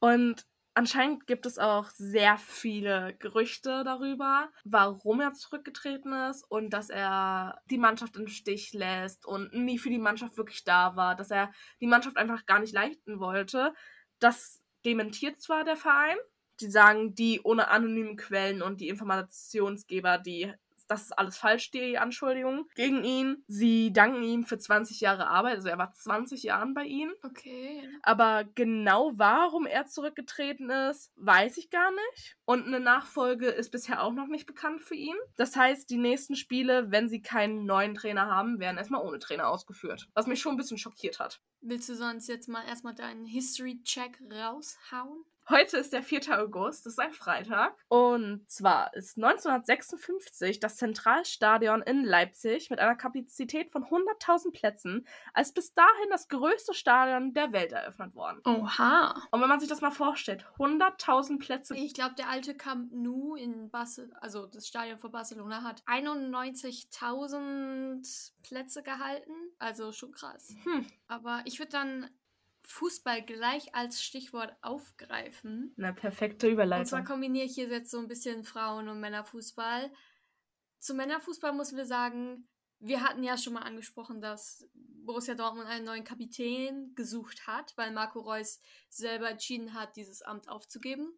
Und 0.02 0.48
anscheinend 0.74 1.28
gibt 1.28 1.46
es 1.46 1.60
auch 1.60 1.90
sehr 1.92 2.38
viele 2.40 3.16
Gerüchte 3.20 3.84
darüber, 3.84 4.50
warum 4.64 5.22
er 5.22 5.34
zurückgetreten 5.34 6.12
ist 6.30 6.44
und 6.50 6.72
dass 6.72 6.90
er 6.90 7.62
die 7.70 7.78
Mannschaft 7.78 8.18
im 8.18 8.28
Stich 8.28 8.74
lässt 8.74 9.26
und 9.26 9.54
nie 9.54 9.78
für 9.78 9.92
die 9.92 10.00
Mannschaft 10.00 10.38
wirklich 10.38 10.64
da 10.64 10.96
war, 10.96 11.16
dass 11.16 11.30
er 11.30 11.52
die 11.80 11.88
Mannschaft 11.88 12.18
einfach 12.18 12.48
gar 12.48 12.60
nicht 12.60 12.74
leiten 12.74 13.20
wollte. 13.20 13.74
Das 14.20 14.64
dementiert 14.84 15.40
zwar 15.40 15.64
der 15.64 15.78
Verein. 15.78 16.18
Die 16.60 16.70
sagen, 16.70 17.14
die 17.14 17.42
ohne 17.44 17.70
anonyme 17.70 18.16
Quellen 18.16 18.64
und 18.64 18.82
die 18.82 18.90
Informationsgeber, 18.90 20.18
die 20.18 20.52
das 20.92 21.04
ist 21.04 21.18
alles 21.18 21.38
falsch, 21.38 21.72
die 21.72 21.98
Anschuldigungen 21.98 22.66
gegen 22.76 23.06
ihn. 23.06 23.44
Sie 23.48 23.94
danken 23.94 24.24
ihm 24.24 24.44
für 24.44 24.58
20 24.58 25.00
Jahre 25.00 25.28
Arbeit, 25.28 25.56
also 25.56 25.70
er 25.70 25.78
war 25.78 25.94
20 25.94 26.44
Jahren 26.44 26.74
bei 26.74 26.84
ihnen. 26.84 27.14
Okay. 27.24 27.90
Aber 28.04 28.44
genau 28.56 29.14
warum 29.16 29.66
er 29.66 29.86
zurückgetreten 29.86 30.70
ist, 30.70 31.12
weiß 31.16 31.56
ich 31.58 31.70
gar 31.70 31.92
nicht. 31.92 32.36
Und 32.44 32.68
eine 32.68 32.82
Nachfolge 32.82 33.48
ist 33.48 33.72
bisher 33.72 34.04
auch 34.04 34.12
noch 34.12 34.28
nicht 34.28 34.46
bekannt 34.46 34.82
für 34.82 34.96
ihn. 34.96 35.16
Das 35.38 35.56
heißt, 35.56 35.90
die 35.90 35.98
nächsten 35.98 36.36
Spiele, 36.36 36.92
wenn 36.92 37.08
sie 37.08 37.22
keinen 37.22 37.66
neuen 37.66 37.96
Trainer 37.96 38.28
haben, 38.28 38.60
werden 38.60 38.78
erstmal 38.78 39.06
ohne 39.06 39.20
Trainer 39.20 39.48
ausgeführt. 39.48 40.10
Was 40.14 40.28
mich 40.28 40.42
schon 40.42 40.56
ein 40.56 40.58
bisschen 40.58 40.78
schockiert 40.78 41.20
hat. 41.20 41.40
Willst 41.62 41.88
du 41.88 41.96
sonst 41.96 42.28
jetzt 42.28 42.50
mal 42.50 42.66
erstmal 42.68 42.96
deinen 42.96 43.24
History-Check 43.24 44.20
raushauen? 44.30 45.24
Heute 45.50 45.78
ist 45.78 45.92
der 45.92 46.04
4. 46.04 46.40
August, 46.40 46.86
das 46.86 46.94
ist 46.94 47.00
ein 47.00 47.14
Freitag. 47.14 47.76
Und 47.88 48.48
zwar 48.50 48.94
ist 48.94 49.18
1956 49.18 50.60
das 50.60 50.78
Zentralstadion 50.78 51.82
in 51.82 52.04
Leipzig 52.04 52.70
mit 52.70 52.80
einer 52.80 52.96
Kapazität 52.96 53.72
von 53.72 53.84
100.000 53.84 54.52
Plätzen 54.52 55.08
als 55.34 55.52
bis 55.54 55.74
dahin 55.74 56.10
das 56.10 56.28
größte 56.30 56.74
Stadion 56.74 57.34
der 57.34 57.54
Welt 57.54 57.72
eröffnet 57.72 58.16
worden. 58.16 58.42
Oha. 58.46 59.16
Und 59.32 59.42
wenn 59.42 59.50
man 59.50 59.60
sich 59.60 59.68
das 59.68 59.82
mal 59.82 59.92
vorstellt, 59.92 60.46
100.000 60.58 61.40
Plätze. 61.40 61.76
Ich 61.76 61.94
glaube, 61.94 62.16
der 62.16 62.30
alte 62.30 62.56
Camp 62.56 62.94
Nou 62.94 63.36
in 63.36 63.70
Barcelona, 63.70 64.18
also 64.20 64.46
das 64.46 64.68
Stadion 64.68 65.00
von 65.00 65.12
Barcelona, 65.12 65.64
hat 65.64 65.82
91.000 65.84 68.32
Plätze 68.44 68.84
gehalten. 68.84 69.34
Also 69.60 69.92
schon 69.92 70.12
krass. 70.12 70.54
Hm. 70.64 70.86
Aber 71.08 71.42
ich 71.46 71.60
würde 71.60 71.72
dann 71.72 72.10
Fußball 72.64 73.22
gleich 73.24 73.74
als 73.76 74.02
Stichwort 74.04 74.56
aufgreifen. 74.62 75.74
Eine 75.78 75.94
perfekte 75.94 76.48
Und 76.48 76.56
zwar 76.58 76.66
Überleitung. 76.66 77.04
kombiniere 77.06 77.46
ich 77.46 77.56
hier 77.56 77.68
jetzt 77.68 77.92
so 77.92 78.00
ein 78.00 78.08
bisschen 78.08 78.44
Frauen- 78.44 78.88
und 78.88 79.00
Männerfußball. 79.00 79.92
Zu 80.80 80.94
Männerfußball 80.94 81.54
müssen 81.54 81.78
wir 81.78 81.86
sagen, 81.86 82.48
wir 82.80 83.04
hatten 83.04 83.24
ja 83.24 83.38
schon 83.38 83.54
mal 83.54 83.62
angesprochen, 83.62 84.22
dass 84.22 84.68
Borussia 84.74 85.36
Dortmund 85.36 85.68
einen 85.68 85.86
neuen 85.86 86.04
Kapitän 86.04 86.94
gesucht 86.96 87.46
hat, 87.48 87.74
weil 87.78 87.92
Marco 87.92 88.20
Reus 88.20 88.60
selber 88.90 89.30
entschieden 89.30 89.74
hat, 89.74 89.96
dieses 89.96 90.22
Amt 90.22 90.50
aufzugeben. 90.50 91.14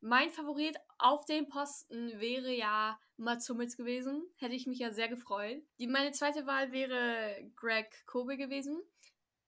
Mein 0.00 0.30
Favorit 0.30 0.76
auf 0.98 1.24
dem 1.24 1.48
Posten 1.48 2.20
wäre 2.20 2.52
ja 2.52 2.98
Mats 3.16 3.48
Hummels 3.48 3.76
gewesen. 3.76 4.22
Hätte 4.36 4.54
ich 4.54 4.66
mich 4.66 4.78
ja 4.78 4.92
sehr 4.92 5.08
gefreut. 5.08 5.62
Die, 5.78 5.86
meine 5.86 6.12
zweite 6.12 6.46
Wahl 6.46 6.70
wäre 6.70 7.50
Greg 7.56 8.04
Kobe 8.06 8.36
gewesen. 8.36 8.78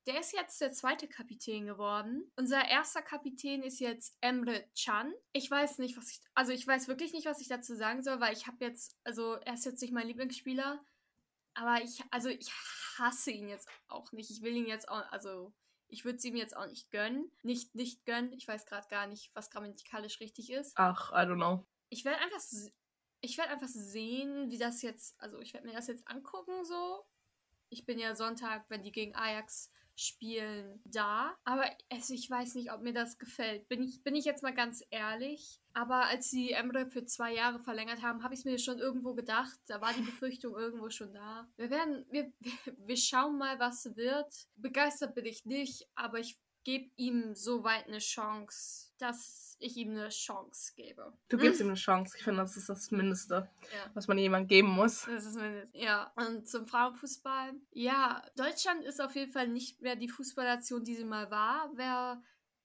Der 0.06 0.20
ist 0.20 0.32
jetzt 0.32 0.60
der 0.60 0.72
zweite 0.72 1.06
Kapitän 1.06 1.66
geworden. 1.66 2.30
Unser 2.36 2.66
erster 2.66 3.02
Kapitän 3.02 3.62
ist 3.62 3.78
jetzt 3.78 4.16
Emre 4.20 4.64
Can. 4.74 5.12
Ich 5.32 5.50
weiß 5.50 5.78
nicht, 5.78 5.96
was 5.98 6.10
ich, 6.10 6.20
also 6.34 6.52
ich 6.52 6.66
weiß 6.66 6.88
wirklich 6.88 7.12
nicht, 7.12 7.26
was 7.26 7.40
ich 7.40 7.48
dazu 7.48 7.74
sagen 7.74 8.02
soll, 8.02 8.20
weil 8.20 8.32
ich 8.32 8.46
habe 8.46 8.64
jetzt, 8.64 8.96
also 9.04 9.34
er 9.34 9.54
ist 9.54 9.66
jetzt 9.66 9.82
nicht 9.82 9.92
mein 9.92 10.06
Lieblingsspieler, 10.06 10.82
aber 11.54 11.82
ich, 11.82 12.02
also 12.10 12.28
ich 12.28 12.50
hasse 12.98 13.30
ihn 13.32 13.48
jetzt 13.48 13.68
auch 13.88 14.12
nicht. 14.12 14.30
Ich 14.30 14.42
will 14.42 14.56
ihn 14.56 14.66
jetzt 14.66 14.88
auch, 14.88 15.04
also 15.10 15.52
ich 15.88 16.04
würde 16.04 16.18
es 16.18 16.24
ihm 16.24 16.36
jetzt 16.36 16.56
auch 16.56 16.66
nicht 16.66 16.90
gönnen. 16.90 17.30
Nicht, 17.42 17.74
nicht 17.74 18.04
gönnen. 18.04 18.32
Ich 18.32 18.46
weiß 18.46 18.66
gerade 18.66 18.86
gar 18.88 19.06
nicht, 19.06 19.30
was 19.34 19.50
grammatikalisch 19.50 20.20
richtig 20.20 20.50
ist. 20.50 20.72
Ach, 20.76 21.10
I 21.12 21.26
don't 21.26 21.36
know. 21.36 21.66
Ich 21.88 22.04
werde 22.04 22.20
einfach, 22.20 22.40
ich 23.20 23.38
werde 23.38 23.50
einfach 23.50 23.68
sehen, 23.68 24.50
wie 24.50 24.58
das 24.58 24.82
jetzt, 24.82 25.20
also 25.20 25.40
ich 25.40 25.54
werde 25.54 25.66
mir 25.66 25.74
das 25.74 25.86
jetzt 25.86 26.06
angucken 26.06 26.64
so. 26.64 27.04
Ich 27.70 27.84
bin 27.84 27.98
ja 27.98 28.14
Sonntag, 28.14 28.64
wenn 28.68 28.82
die 28.82 28.92
gegen 28.92 29.14
Ajax 29.14 29.70
spielen, 29.98 30.80
da. 30.84 31.36
Aber 31.44 31.64
also 31.90 32.14
ich 32.14 32.30
weiß 32.30 32.54
nicht, 32.54 32.72
ob 32.72 32.82
mir 32.82 32.92
das 32.92 33.18
gefällt. 33.18 33.68
Bin 33.68 33.82
ich, 33.82 34.02
bin 34.02 34.14
ich 34.14 34.24
jetzt 34.24 34.42
mal 34.42 34.54
ganz 34.54 34.84
ehrlich. 34.90 35.60
Aber 35.74 36.06
als 36.06 36.30
sie 36.30 36.52
Emre 36.52 36.88
für 36.90 37.04
zwei 37.04 37.34
Jahre 37.34 37.60
verlängert 37.60 38.02
haben, 38.02 38.22
habe 38.22 38.34
ich 38.34 38.40
es 38.40 38.44
mir 38.44 38.58
schon 38.58 38.78
irgendwo 38.78 39.14
gedacht. 39.14 39.58
Da 39.66 39.80
war 39.80 39.92
die 39.92 40.02
Befürchtung 40.02 40.56
irgendwo 40.56 40.90
schon 40.90 41.12
da. 41.12 41.48
Wir 41.56 41.70
werden, 41.70 42.06
wir, 42.10 42.32
wir 42.86 42.96
schauen 42.96 43.38
mal, 43.38 43.58
was 43.58 43.96
wird. 43.96 44.32
Begeistert 44.56 45.14
bin 45.14 45.26
ich 45.26 45.44
nicht, 45.44 45.88
aber 45.94 46.18
ich 46.18 46.38
gebe 46.64 46.90
ihm 46.96 47.34
so 47.34 47.64
weit 47.64 47.86
eine 47.86 47.98
Chance, 47.98 48.87
dass 48.98 49.56
ich 49.60 49.76
ihm 49.76 49.90
eine 49.90 50.08
Chance 50.10 50.72
gebe. 50.76 51.12
Du 51.28 51.36
gibst 51.36 51.60
ihm 51.60 51.66
eine 51.68 51.74
Chance. 51.76 52.16
Ich 52.16 52.22
finde, 52.24 52.42
das 52.42 52.56
ist 52.56 52.68
das 52.68 52.90
Mindeste, 52.90 53.48
Ja. 53.72 53.90
was 53.94 54.06
man 54.06 54.18
jemandem 54.18 54.48
geben 54.48 54.68
muss. 54.68 55.04
Das 55.06 55.24
ist 55.24 55.36
meine, 55.36 55.68
ja. 55.72 56.12
Und 56.16 56.46
zum 56.48 56.66
Frauenfußball. 56.66 57.54
Ja, 57.72 58.22
Deutschland 58.36 58.84
ist 58.84 59.00
auf 59.00 59.14
jeden 59.16 59.32
Fall 59.32 59.48
nicht 59.48 59.80
mehr 59.80 59.96
die 59.96 60.08
Fußballnation, 60.08 60.84
die 60.84 60.94
sie 60.94 61.04
mal 61.04 61.30
war. 61.30 61.70
Wer, 61.74 62.22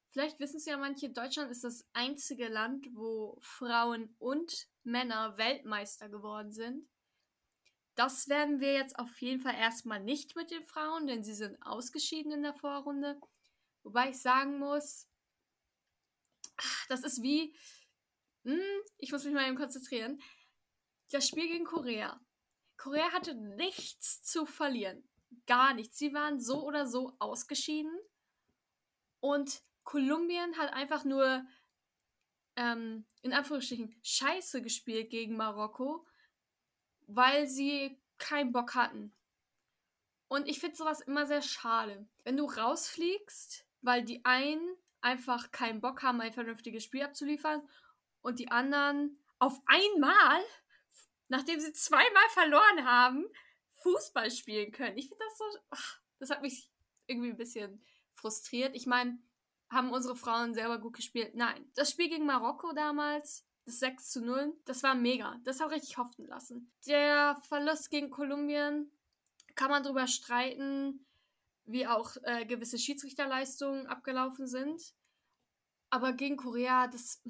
vielleicht 0.10 0.40
wissen 0.40 0.58
es 0.58 0.66
ja 0.66 0.78
manche, 0.78 1.10
Deutschland 1.10 1.50
ist 1.50 1.64
das 1.64 1.88
einzige 1.94 2.48
Land, 2.48 2.88
wo 2.94 3.38
Frauen 3.42 4.16
und 4.20 4.68
Männer 4.84 5.38
Weltmeister 5.38 6.10
geworden 6.10 6.52
sind. 6.52 6.88
Das 7.96 8.28
werden 8.28 8.60
wir 8.60 8.74
jetzt 8.74 8.98
auf 8.98 9.20
jeden 9.22 9.42
Fall 9.42 9.56
erstmal 9.56 10.00
nicht 10.04 10.36
mit 10.36 10.50
den 10.52 10.64
Frauen, 10.66 11.06
denn 11.08 11.24
sie 11.24 11.34
sind 11.36 11.62
ausgeschieden 11.62 12.32
in 12.32 12.42
der 12.44 12.54
Vorrunde. 12.56 13.20
Wobei 13.84 14.10
ich 14.10 14.20
sagen 14.22 14.58
muss, 14.58 15.08
das 16.90 17.04
ist 17.04 17.22
wie, 17.22 17.56
hm, 18.44 18.60
ich 18.98 19.12
muss 19.12 19.24
mich 19.24 19.34
mal 19.34 19.48
eben 19.48 19.58
konzentrieren, 19.58 20.22
das 21.12 21.28
Spiel 21.28 21.48
gegen 21.48 21.66
Korea. 21.66 22.20
Korea 22.78 23.12
hatte 23.12 23.36
nichts 23.36 24.22
zu 24.24 24.46
verlieren. 24.46 25.08
Gar 25.48 25.74
nichts. 25.74 25.98
Sie 25.98 26.14
waren 26.14 26.40
so 26.40 26.64
oder 26.64 26.86
so 26.86 27.16
ausgeschieden. 27.20 27.98
Und 29.20 29.64
Kolumbien 29.84 30.58
hat 30.58 30.74
einfach 30.74 31.06
nur, 31.06 31.46
ähm, 32.56 33.06
in 33.22 33.34
Anführungsstrichen, 33.34 33.96
scheiße 34.04 34.62
gespielt 34.62 35.10
gegen 35.10 35.38
Marokko, 35.38 36.06
weil 37.08 37.48
sie 37.48 38.02
keinen 38.18 38.52
Bock 38.52 38.76
hatten. 38.76 39.16
Und 40.28 40.48
ich 40.48 40.60
finde 40.60 40.76
sowas 40.76 41.02
immer 41.02 41.26
sehr 41.28 41.42
schade. 41.42 42.08
Wenn 42.24 42.38
du 42.38 42.46
rausfliegst, 42.46 43.66
weil 43.82 44.04
die 44.04 44.26
einen 44.26 44.76
einfach 45.04 45.52
keinen 45.52 45.82
Bock 45.82 46.04
haben, 46.04 46.22
ein 46.22 46.34
vernünftiges 46.34 46.84
Spiel 46.84 47.04
abzuliefern 47.04 47.62
und 48.22 48.40
die 48.40 48.50
anderen 48.50 49.20
auf 49.40 49.62
einmal, 49.66 50.42
nachdem 51.28 51.60
sie 51.60 51.74
zweimal 51.74 52.30
verloren 52.30 52.86
haben, 52.86 53.26
Fußball 53.82 54.32
spielen 54.32 54.72
können. 54.72 54.98
Ich 54.98 55.10
finde 55.10 55.24
das 55.28 55.38
so. 55.38 55.60
Ach, 55.70 56.00
das 56.20 56.30
hat 56.30 56.42
mich 56.42 56.72
irgendwie 57.06 57.30
ein 57.30 57.38
bisschen 57.38 57.84
frustriert. 58.14 58.76
Ich 58.76 58.86
meine, 58.86 59.20
haben 59.70 59.92
unsere 59.92 60.16
Frauen 60.16 60.54
selber 60.54 60.80
gut 60.80 60.94
gespielt? 60.94 61.36
Nein. 61.36 61.70
Das 61.76 61.92
Spiel 61.92 62.10
gegen 62.10 62.26
Marokko 62.26 62.72
damals, 62.74 63.46
das 63.66 63.80
6 63.80 64.12
zu 64.12 64.22
0, 64.22 64.54
das 64.66 64.84
war 64.84 64.96
mega. 64.96 65.40
Das 65.44 65.60
hat 65.60 65.72
richtig 65.72 65.98
hoffen 65.98 66.28
lassen. 66.28 66.72
Der 66.88 67.38
Verlust 67.48 67.90
gegen 67.90 68.10
Kolumbien, 68.10 68.92
kann 69.56 69.70
man 69.70 69.84
drüber 69.84 70.08
streiten, 70.08 71.06
wie 71.66 71.88
auch 71.88 72.16
äh, 72.24 72.46
gewisse 72.46 72.78
Schiedsrichterleistungen 72.78 73.88
abgelaufen 73.88 74.48
sind. 74.48 74.94
Aber 75.90 76.14
gegen 76.14 76.38
Korea, 76.38 76.88
das, 76.88 77.22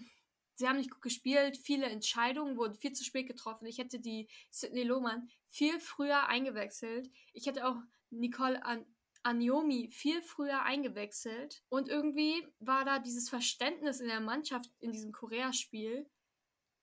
sie 0.55 0.67
haben 0.67 0.77
nicht 0.77 0.91
gut 0.91 1.01
gespielt. 1.01 1.57
Viele 1.57 1.85
Entscheidungen 1.85 2.57
wurden 2.57 2.75
viel 2.75 2.93
zu 2.93 3.03
spät 3.03 3.27
getroffen. 3.27 3.65
Ich 3.65 3.77
hätte 3.77 3.99
die 3.99 4.29
Sidney 4.49 4.83
Lohmann 4.83 5.29
viel 5.49 5.79
früher 5.79 6.27
eingewechselt. 6.27 7.09
Ich 7.33 7.45
hätte 7.45 7.67
auch 7.67 7.77
Nicole 8.09 8.63
An 8.63 8.85
Aniomi 9.25 9.87
viel 9.89 10.21
früher 10.21 10.63
eingewechselt. 10.63 11.63
Und 11.69 11.87
irgendwie 11.87 12.45
war 12.59 12.83
da 12.83 12.99
dieses 12.99 13.29
Verständnis 13.29 14.01
in 14.01 14.07
der 14.07 14.19
Mannschaft 14.19 14.69
in 14.79 14.91
diesem 14.91 15.13
Korea-Spiel, 15.13 16.09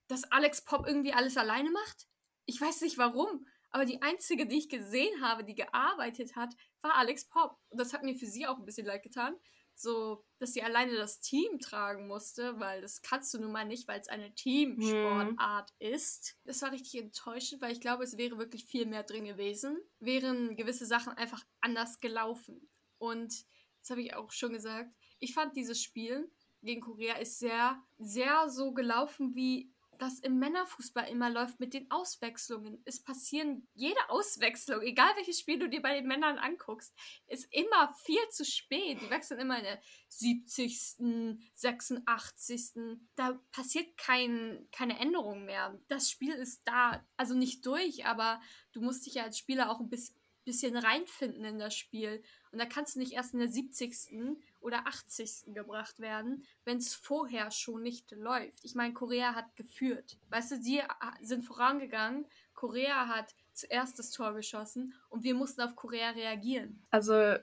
dass 0.09 0.25
Alex 0.33 0.65
Pop 0.65 0.87
irgendwie 0.87 1.13
alles 1.13 1.37
alleine 1.37 1.71
macht. 1.71 2.09
Ich 2.47 2.59
weiß 2.59 2.81
nicht 2.81 2.97
warum, 2.97 3.47
aber 3.71 3.85
die 3.85 4.03
einzige, 4.03 4.47
die 4.47 4.59
ich 4.59 4.69
gesehen 4.69 5.23
habe, 5.23 5.45
die 5.45 5.55
gearbeitet 5.55 6.37
hat, 6.37 6.55
war 6.83 6.97
Alex 6.97 7.27
Pop. 7.29 7.57
Und 7.69 7.81
das 7.81 7.93
hat 7.93 8.03
mir 8.03 8.15
für 8.17 8.27
sie 8.27 8.47
auch 8.47 8.59
ein 8.59 8.65
bisschen 8.65 8.87
leid 8.87 9.03
getan. 9.03 9.37
So, 9.75 10.25
dass 10.39 10.53
sie 10.53 10.63
alleine 10.63 10.95
das 10.95 11.21
Team 11.21 11.59
tragen 11.59 12.07
musste, 12.07 12.61
weil 12.61 12.83
das 12.83 13.01
kannst 13.01 13.33
du 13.33 13.39
nun 13.39 13.53
mal 13.53 13.65
nicht, 13.65 13.89
weil 13.89 14.01
es 14.01 14.09
eine 14.09 14.35
Teamsportart 14.35 15.73
ist. 15.79 16.37
Das 16.45 16.61
war 16.61 16.73
richtig 16.73 17.01
enttäuschend, 17.01 17.63
weil 17.63 17.73
ich 17.73 17.81
glaube, 17.81 18.05
es 18.05 18.19
wäre 18.19 18.37
wirklich 18.37 18.67
viel 18.67 18.85
mehr 18.85 19.05
drin 19.05 19.25
gewesen. 19.25 19.79
Wären 19.99 20.57
gewisse 20.57 20.85
Sachen 20.85 21.15
einfach 21.15 21.43
anders 21.63 22.01
gelaufen. 22.01 22.69
Und 22.99 23.33
das 23.81 23.91
habe 23.91 24.03
ich 24.03 24.15
auch 24.15 24.31
schon 24.33 24.53
gesagt. 24.53 24.95
Ich 25.19 25.33
fand 25.33 25.57
dieses 25.57 25.81
Spiel 25.83 26.31
gegen 26.63 26.81
Korea 26.81 27.15
ist 27.15 27.39
sehr, 27.39 27.83
sehr 27.99 28.49
so 28.51 28.73
gelaufen, 28.73 29.35
wie 29.35 29.73
das 30.01 30.19
im 30.21 30.39
Männerfußball 30.39 31.09
immer 31.09 31.29
läuft 31.29 31.61
mit 31.61 31.75
den 31.75 31.91
Auswechslungen. 31.91 32.81
Es 32.87 33.03
passieren 33.03 33.69
jede 33.75 34.09
Auswechslung, 34.09 34.81
egal 34.81 35.11
welches 35.17 35.39
Spiel 35.39 35.59
du 35.59 35.69
dir 35.69 35.83
bei 35.83 35.95
den 35.95 36.09
Männern 36.09 36.39
anguckst, 36.39 36.95
ist 37.27 37.53
immer 37.53 37.95
viel 38.05 38.27
zu 38.31 38.47
spät. 38.47 39.03
Die 39.03 39.11
wechseln 39.11 39.39
immer 39.41 39.59
in 39.59 39.65
der 39.65 39.83
70., 40.09 41.39
86. 41.53 42.73
Da 43.15 43.39
passiert 43.53 43.95
kein, 43.99 44.67
keine 44.73 44.99
Änderung 44.99 45.45
mehr. 45.45 45.79
Das 45.89 46.11
Spiel 46.11 46.33
ist 46.33 46.63
da, 46.65 47.05
also 47.19 47.35
nicht 47.35 47.67
durch, 47.67 48.07
aber 48.07 48.41
du 48.73 48.81
musst 48.81 49.05
dich 49.05 49.15
ja 49.15 49.25
als 49.25 49.37
Spieler 49.37 49.71
auch 49.71 49.81
ein 49.81 49.91
bisschen 49.91 50.17
bisschen 50.45 50.77
reinfinden 50.77 51.45
in 51.45 51.59
das 51.59 51.77
Spiel. 51.77 52.23
Und 52.51 52.59
da 52.59 52.67
kannst 52.67 52.95
du 52.95 52.99
nicht 52.99 53.13
erst 53.13 53.35
in 53.35 53.41
der 53.41 53.51
70. 53.51 54.39
oder 54.61 54.87
80. 54.87 55.55
gebracht 55.55 56.01
werden, 56.01 56.45
wenn 56.65 56.79
es 56.79 56.95
vorher 56.95 57.51
schon 57.51 57.83
nicht 57.83 58.11
läuft. 58.13 58.65
Ich 58.65 58.75
meine, 58.75 58.95
Korea 58.95 59.35
hat 59.35 59.57
geführt. 59.57 60.19
Weißt 60.29 60.53
du, 60.53 60.63
sie 60.63 60.83
sind 61.23 61.45
vorangegangen. 61.45 62.27
Korea 62.55 63.09
hat 63.09 63.35
zuerst 63.53 63.99
das 63.99 64.11
Tor 64.11 64.35
geschossen 64.35 64.95
und 65.09 65.25
wir 65.25 65.35
mussten 65.35 65.63
auf 65.63 65.77
Korea 65.77 66.11
reagieren. 66.11 66.87
Also, 66.91 67.37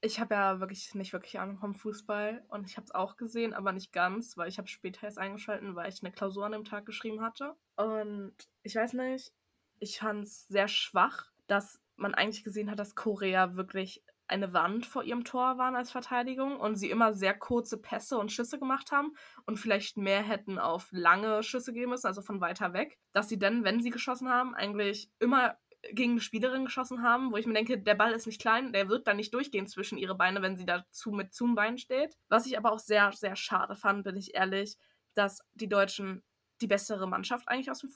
ich 0.00 0.20
habe 0.20 0.34
ja 0.34 0.60
wirklich 0.60 0.94
nicht 0.94 1.12
wirklich 1.12 1.38
Ahnung 1.38 1.58
vom 1.58 1.74
Fußball 1.74 2.44
und 2.48 2.66
ich 2.66 2.76
habe 2.76 2.84
es 2.84 2.94
auch 2.94 3.16
gesehen, 3.16 3.54
aber 3.54 3.72
nicht 3.72 3.92
ganz, 3.92 4.36
weil 4.36 4.48
ich 4.48 4.58
habe 4.58 4.68
später 4.68 5.04
erst 5.04 5.18
eingeschalten, 5.18 5.74
weil 5.74 5.88
ich 5.90 6.02
eine 6.02 6.12
Klausur 6.12 6.46
an 6.46 6.52
dem 6.52 6.64
Tag 6.64 6.86
geschrieben 6.86 7.22
hatte. 7.22 7.56
Und 7.76 8.34
ich 8.62 8.74
weiß 8.74 8.92
nicht, 8.94 9.32
ich 9.78 9.98
fand 9.98 10.24
es 10.24 10.46
sehr 10.48 10.68
schwach, 10.68 11.32
dass 11.46 11.80
man 11.96 12.14
eigentlich 12.14 12.44
gesehen 12.44 12.70
hat, 12.70 12.78
dass 12.78 12.94
Korea 12.94 13.56
wirklich 13.56 14.02
eine 14.28 14.52
Wand 14.52 14.86
vor 14.86 15.04
ihrem 15.04 15.24
Tor 15.24 15.58
waren 15.58 15.76
als 15.76 15.90
Verteidigung 15.90 16.56
und 16.58 16.76
sie 16.76 16.90
immer 16.90 17.12
sehr 17.14 17.34
kurze 17.34 17.78
Pässe 17.78 18.18
und 18.18 18.32
Schüsse 18.32 18.58
gemacht 18.58 18.92
haben 18.92 19.12
und 19.44 19.58
vielleicht 19.58 19.96
mehr 19.96 20.22
hätten 20.22 20.58
auf 20.58 20.88
lange 20.90 21.42
Schüsse 21.42 21.72
gehen 21.72 21.90
müssen, 21.90 22.06
also 22.06 22.22
von 22.22 22.40
weiter 22.40 22.72
weg, 22.72 22.98
dass 23.12 23.28
sie 23.28 23.38
dann, 23.38 23.64
wenn 23.64 23.80
sie 23.80 23.90
geschossen 23.90 24.28
haben, 24.28 24.54
eigentlich 24.54 25.10
immer 25.18 25.56
gegen 25.92 26.12
eine 26.12 26.20
Spielerin 26.20 26.64
geschossen 26.64 27.02
haben, 27.02 27.30
wo 27.32 27.36
ich 27.36 27.46
mir 27.46 27.54
denke, 27.54 27.78
der 27.78 27.94
Ball 27.94 28.12
ist 28.12 28.26
nicht 28.26 28.40
klein, 28.40 28.72
der 28.72 28.88
wird 28.88 29.06
dann 29.06 29.16
nicht 29.16 29.32
durchgehen 29.34 29.66
zwischen 29.68 29.98
ihre 29.98 30.16
Beine, 30.16 30.42
wenn 30.42 30.56
sie 30.56 30.66
dazu 30.66 31.12
mit 31.12 31.32
zum 31.32 31.54
Bein 31.54 31.78
steht. 31.78 32.16
Was 32.28 32.46
ich 32.46 32.58
aber 32.58 32.72
auch 32.72 32.78
sehr, 32.80 33.12
sehr 33.12 33.36
schade 33.36 33.76
fand, 33.76 34.02
bin 34.04 34.16
ich 34.16 34.34
ehrlich, 34.34 34.76
dass 35.14 35.42
die 35.54 35.68
Deutschen 35.68 36.24
die 36.60 36.66
bessere 36.66 37.06
Mannschaft 37.06 37.48
eigentlich 37.48 37.70
aus 37.70 37.80
dem, 37.80 37.90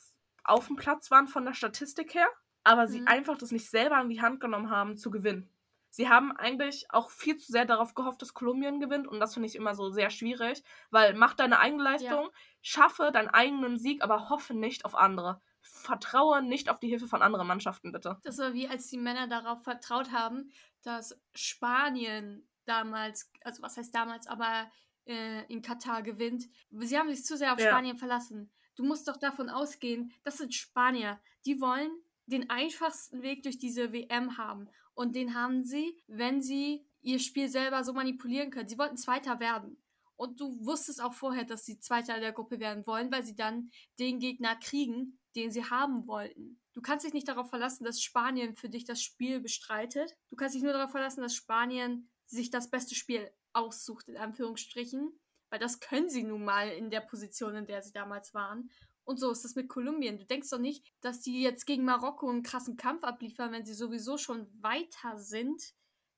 auf 0.44 0.66
dem 0.68 0.76
Platz 0.76 1.10
waren 1.10 1.28
von 1.28 1.44
der 1.44 1.54
Statistik 1.54 2.14
her, 2.14 2.28
aber 2.64 2.87
sie 2.87 3.00
Mhm. 3.00 3.06
einfach 3.06 3.37
das 3.38 3.50
nicht 3.52 3.68
selber 3.68 4.00
in 4.00 4.08
die 4.10 4.20
Hand 4.20 4.40
genommen 4.40 4.70
haben 4.70 4.96
zu 4.96 5.10
gewinnen. 5.10 5.50
Sie 5.90 6.09
haben 6.09 6.32
eigentlich 6.37 6.87
auch 6.90 7.11
viel 7.11 7.37
zu 7.37 7.50
sehr 7.52 7.64
darauf 7.64 7.94
gehofft, 7.94 8.23
dass 8.23 8.35
Kolumbien 8.35 8.80
gewinnt 8.80 9.06
und 9.09 9.20
das 9.20 9.35
finde 9.35 9.49
ich 9.49 9.56
immer 9.56 9.75
so 9.75 9.90
sehr 9.90 10.11
schwierig, 10.11 10.62
weil 10.90 11.14
mach 11.14 11.35
deine 11.35 11.59
eigene 11.59 11.82
Leistung, 11.82 12.30
schaffe 12.62 13.11
deinen 13.12 13.28
eigenen 13.28 13.76
Sieg, 13.78 14.02
aber 14.02 14.28
hoffe 14.30 14.54
nicht 14.54 14.85
auf 14.85 14.94
andere. 14.94 15.40
Vertraue 15.62 16.42
nicht 16.42 16.70
auf 16.70 16.78
die 16.80 16.88
Hilfe 16.88 17.06
von 17.06 17.23
anderen 17.23 17.47
Mannschaften, 17.47 17.92
bitte. 17.92 18.18
Das 18.23 18.38
war 18.38 18.54
wie 18.54 18.68
als 18.68 18.88
die 18.88 18.99
Männer 18.99 19.28
darauf 19.28 19.62
vertraut 19.62 20.11
haben, 20.12 20.50
dass 20.82 21.18
Spanien 21.35 22.49
damals, 22.64 23.30
also 23.42 23.62
was 23.62 23.76
heißt 23.76 23.94
damals, 23.94 24.26
aber 24.26 24.70
äh, 25.06 25.44
in 25.52 25.62
Katar 25.62 26.02
gewinnt. 26.02 26.44
Sie 26.70 26.99
haben 26.99 27.11
sich 27.11 27.25
zu 27.25 27.37
sehr 27.37 27.52
auf 27.52 27.59
Ja. 27.59 27.68
Spanien 27.68 27.97
verlassen. 27.97 28.52
Du 28.76 28.85
musst 28.85 29.09
doch 29.09 29.16
davon 29.16 29.50
ausgehen, 29.50 30.12
das 30.23 30.38
sind 30.38 30.54
Spanier. 30.54 31.20
Die 31.44 31.61
wollen 31.61 31.90
den 32.26 32.49
einfachsten 32.49 33.23
Weg 33.23 33.42
durch 33.42 33.59
diese 33.59 33.92
WM 33.92 34.38
haben. 34.38 34.68
Und 34.94 35.16
den 35.16 35.35
haben 35.35 35.62
sie, 35.62 36.02
wenn 36.06 36.42
sie 36.42 36.87
ihr 37.02 37.18
Spiel 37.18 37.49
selber 37.49 37.85
so 37.85 37.92
manipulieren 37.92 38.50
können. 38.50 38.68
Sie 38.68 38.78
wollten 38.78 38.97
Zweiter 38.97 39.40
werden. 39.40 39.82
Und 40.16 40.38
du 40.38 40.54
wusstest 40.66 41.02
auch 41.02 41.14
vorher, 41.14 41.44
dass 41.44 41.64
sie 41.64 41.78
Zweiter 41.78 42.20
der 42.20 42.32
Gruppe 42.32 42.61
werden 42.61 42.87
wollen, 42.87 43.11
weil 43.11 43.25
sie 43.25 43.35
dann 43.35 43.70
den 43.99 44.18
Gegner 44.18 44.54
kriegen, 44.56 45.18
den 45.35 45.50
sie 45.50 45.64
haben 45.64 46.06
wollten. 46.06 46.61
Du 46.75 46.82
kannst 46.82 47.06
dich 47.06 47.14
nicht 47.14 47.28
darauf 47.28 47.49
verlassen, 47.49 47.85
dass 47.85 48.02
Spanien 48.02 48.54
für 48.54 48.68
dich 48.68 48.85
das 48.85 49.02
Spiel 49.02 49.40
bestreitet. 49.40 50.14
Du 50.28 50.37
kannst 50.37 50.54
dich 50.54 50.62
nur 50.62 50.75
darauf 50.75 50.90
verlassen, 50.90 51.23
dass 51.23 51.35
Spanien 51.35 52.11
sich 52.26 52.50
das 52.50 52.68
beste 52.68 52.94
Spiel 52.94 53.30
aussucht, 53.54 54.09
in 54.09 54.18
Anführungsstrichen. 54.18 55.18
Weil 55.49 55.59
das 55.59 55.80
können 55.80 56.11
sie 56.11 56.23
nun 56.23 56.44
mal 56.44 56.68
in 56.68 56.90
der 56.90 57.00
Position, 57.00 57.54
in 57.54 57.66
der 57.66 57.82
sie 57.82 57.92
damals 57.92 58.35
waren. 58.35 58.70
Und 59.04 59.19
so 59.19 59.30
ist 59.30 59.45
das 59.45 59.54
mit 59.54 59.69
Kolumbien. 59.69 60.19
Du 60.19 60.25
denkst 60.25 60.50
doch 60.50 60.59
nicht, 60.59 60.85
dass 61.00 61.21
die 61.21 61.42
jetzt 61.42 61.66
gegen 61.66 61.85
Marokko 61.85 62.28
einen 62.28 62.42
krassen 62.42 62.76
Kampf 62.76 63.02
abliefern, 63.02 63.52
wenn 63.52 63.64
sie 63.64 63.75
sowieso 63.75 64.19
schon 64.19 64.47
weiter 64.62 65.19
sind. 65.19 65.62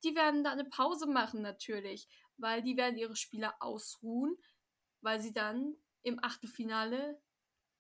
Die 0.05 0.15
werden 0.15 0.45
da 0.45 0.53
eine 0.53 0.65
Pause 0.65 1.07
machen, 1.07 1.43
natürlich. 1.43 2.09
Weil 2.37 2.63
die 2.63 2.77
werden 2.77 2.99
ihre 2.99 3.17
Spieler 3.17 3.55
ausruhen, 3.61 4.37
weil 5.01 5.21
sie 5.21 5.33
dann 5.33 5.77
im 6.03 6.23
Achtelfinale 6.23 7.21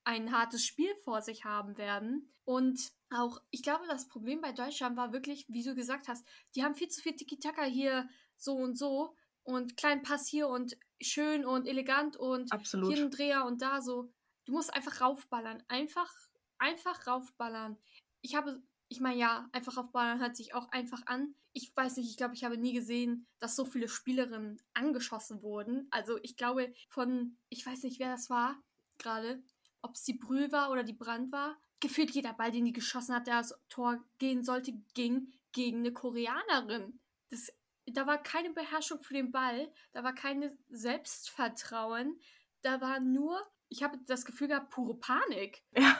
ein 0.04 0.32
hartes 0.32 0.64
Spiel 0.64 0.94
vor 1.04 1.22
sich 1.22 1.44
haben 1.44 1.76
werden. 1.78 2.32
Und 2.44 2.92
auch, 3.10 3.40
ich 3.50 3.62
glaube, 3.62 3.86
das 3.86 4.08
Problem 4.08 4.40
bei 4.40 4.52
Deutschland 4.52 4.96
war 4.96 5.12
wirklich, 5.12 5.46
wie 5.48 5.62
du 5.62 5.74
gesagt 5.74 6.08
hast, 6.08 6.26
die 6.54 6.64
haben 6.64 6.74
viel 6.74 6.88
zu 6.88 7.00
viel 7.00 7.14
Tiki-Taka 7.14 7.64
hier 7.64 8.08
so 8.36 8.54
und 8.54 8.76
so 8.76 9.14
und 9.44 9.76
kleinen 9.76 10.02
Pass 10.02 10.26
hier 10.26 10.48
und 10.48 10.76
schön 11.00 11.44
und 11.44 11.66
elegant 11.66 12.16
und 12.16 12.52
Absolut. 12.52 12.92
hier 12.92 13.04
ein 13.04 13.10
Dreher 13.10 13.44
und 13.44 13.62
da 13.62 13.80
so. 13.80 14.12
Du 14.52 14.58
musst 14.58 14.74
einfach 14.74 15.00
raufballern. 15.00 15.62
Einfach, 15.68 16.14
einfach 16.58 17.06
raufballern. 17.06 17.78
Ich 18.20 18.34
habe, 18.34 18.62
ich 18.88 19.00
meine, 19.00 19.18
ja, 19.18 19.48
einfach 19.52 19.78
raufballern 19.78 20.20
hört 20.20 20.36
sich 20.36 20.52
auch 20.52 20.68
einfach 20.72 21.06
an. 21.06 21.34
Ich 21.54 21.74
weiß 21.74 21.96
nicht, 21.96 22.10
ich 22.10 22.18
glaube, 22.18 22.34
ich 22.34 22.44
habe 22.44 22.58
nie 22.58 22.74
gesehen, 22.74 23.26
dass 23.38 23.56
so 23.56 23.64
viele 23.64 23.88
Spielerinnen 23.88 24.60
angeschossen 24.74 25.40
wurden. 25.40 25.88
Also 25.90 26.18
ich 26.22 26.36
glaube, 26.36 26.74
von, 26.90 27.38
ich 27.48 27.64
weiß 27.64 27.84
nicht, 27.84 27.98
wer 27.98 28.10
das 28.10 28.28
war 28.28 28.62
gerade, 28.98 29.42
ob 29.80 29.94
es 29.94 30.04
die 30.04 30.18
Brühl 30.18 30.52
war 30.52 30.70
oder 30.70 30.84
die 30.84 30.92
Brand 30.92 31.32
war. 31.32 31.56
Gefühlt 31.80 32.10
jeder 32.10 32.34
Ball, 32.34 32.50
den 32.50 32.66
die 32.66 32.74
geschossen 32.74 33.14
hat, 33.14 33.28
der 33.28 33.40
aufs 33.40 33.54
Tor 33.70 34.04
gehen 34.18 34.44
sollte, 34.44 34.74
ging 34.92 35.32
gegen 35.52 35.78
eine 35.78 35.94
Koreanerin. 35.94 37.00
Das, 37.30 37.50
da 37.86 38.06
war 38.06 38.22
keine 38.22 38.50
Beherrschung 38.50 39.00
für 39.00 39.14
den 39.14 39.32
Ball, 39.32 39.72
da 39.92 40.04
war 40.04 40.14
keine 40.14 40.54
Selbstvertrauen, 40.68 42.20
da 42.60 42.82
war 42.82 43.00
nur, 43.00 43.40
ich 43.72 43.82
habe 43.82 43.98
das 44.06 44.24
Gefühl 44.24 44.48
gehabt, 44.48 44.70
pure 44.70 44.94
Panik. 44.94 45.62
Ja. 45.76 45.96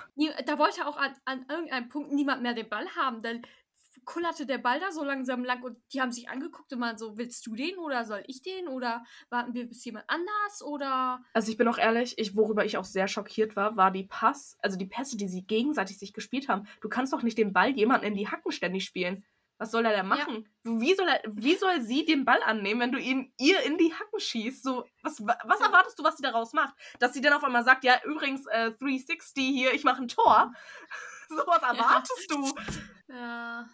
Da 0.46 0.58
wollte 0.58 0.86
auch 0.86 0.96
an, 0.96 1.16
an 1.24 1.46
irgendeinem 1.48 1.88
Punkt 1.88 2.12
niemand 2.12 2.42
mehr 2.42 2.54
den 2.54 2.68
Ball 2.68 2.86
haben. 2.94 3.22
Dann 3.22 3.42
kullerte 4.04 4.46
der 4.46 4.58
Ball 4.58 4.80
da 4.80 4.90
so 4.90 5.04
langsam 5.04 5.44
lang 5.44 5.62
und 5.62 5.78
die 5.92 6.00
haben 6.00 6.12
sich 6.12 6.28
angeguckt 6.28 6.72
und 6.72 6.80
waren 6.80 6.98
so, 6.98 7.16
willst 7.18 7.46
du 7.46 7.54
den 7.54 7.78
oder 7.78 8.04
soll 8.04 8.22
ich 8.26 8.42
den 8.42 8.68
oder 8.68 9.04
warten 9.30 9.54
wir 9.54 9.66
bis 9.66 9.84
jemand 9.84 10.04
anders 10.08 10.62
oder 10.62 11.22
Also 11.34 11.50
ich 11.50 11.56
bin 11.56 11.68
auch 11.68 11.78
ehrlich, 11.78 12.18
ich, 12.18 12.36
worüber 12.36 12.64
ich 12.64 12.76
auch 12.76 12.84
sehr 12.84 13.08
schockiert 13.08 13.56
war, 13.56 13.76
war 13.76 13.90
die 13.90 14.04
Pass, 14.04 14.56
also 14.60 14.76
die 14.76 14.86
Pässe, 14.86 15.16
die 15.16 15.28
sie 15.28 15.42
gegenseitig 15.42 15.98
sich 15.98 16.12
gespielt 16.12 16.48
haben. 16.48 16.66
Du 16.80 16.88
kannst 16.88 17.12
doch 17.12 17.22
nicht 17.22 17.38
den 17.38 17.52
Ball 17.52 17.70
jemanden 17.70 18.06
in 18.06 18.14
die 18.14 18.28
Hacken 18.28 18.52
ständig 18.52 18.84
spielen. 18.84 19.24
Was 19.62 19.70
soll 19.70 19.86
er 19.86 19.96
da 19.96 20.02
machen? 20.02 20.48
Wie, 20.64 20.92
soll 20.92 21.06
er, 21.06 21.20
wie 21.24 21.54
soll 21.54 21.80
sie 21.82 22.04
den 22.04 22.24
Ball 22.24 22.42
annehmen, 22.42 22.80
wenn 22.80 22.90
du 22.90 22.98
ihn 22.98 23.32
ihr 23.38 23.60
in 23.60 23.78
die 23.78 23.94
Hacken 23.94 24.18
schießt? 24.18 24.60
So, 24.60 24.84
was, 25.04 25.24
was 25.24 25.60
erwartest 25.60 25.96
du, 25.96 26.02
was 26.02 26.16
sie 26.16 26.24
daraus 26.24 26.52
macht? 26.52 26.74
Dass 26.98 27.12
sie 27.12 27.20
dann 27.20 27.32
auf 27.32 27.44
einmal 27.44 27.62
sagt, 27.62 27.84
ja, 27.84 28.00
übrigens, 28.02 28.44
äh, 28.46 28.72
360 28.72 29.46
hier, 29.50 29.72
ich 29.72 29.84
mache 29.84 30.02
ein 30.02 30.08
Tor. 30.08 30.52
so 31.28 31.36
was 31.46 31.62
erwartest 31.62 32.28
du? 32.28 32.52
ja, 33.08 33.68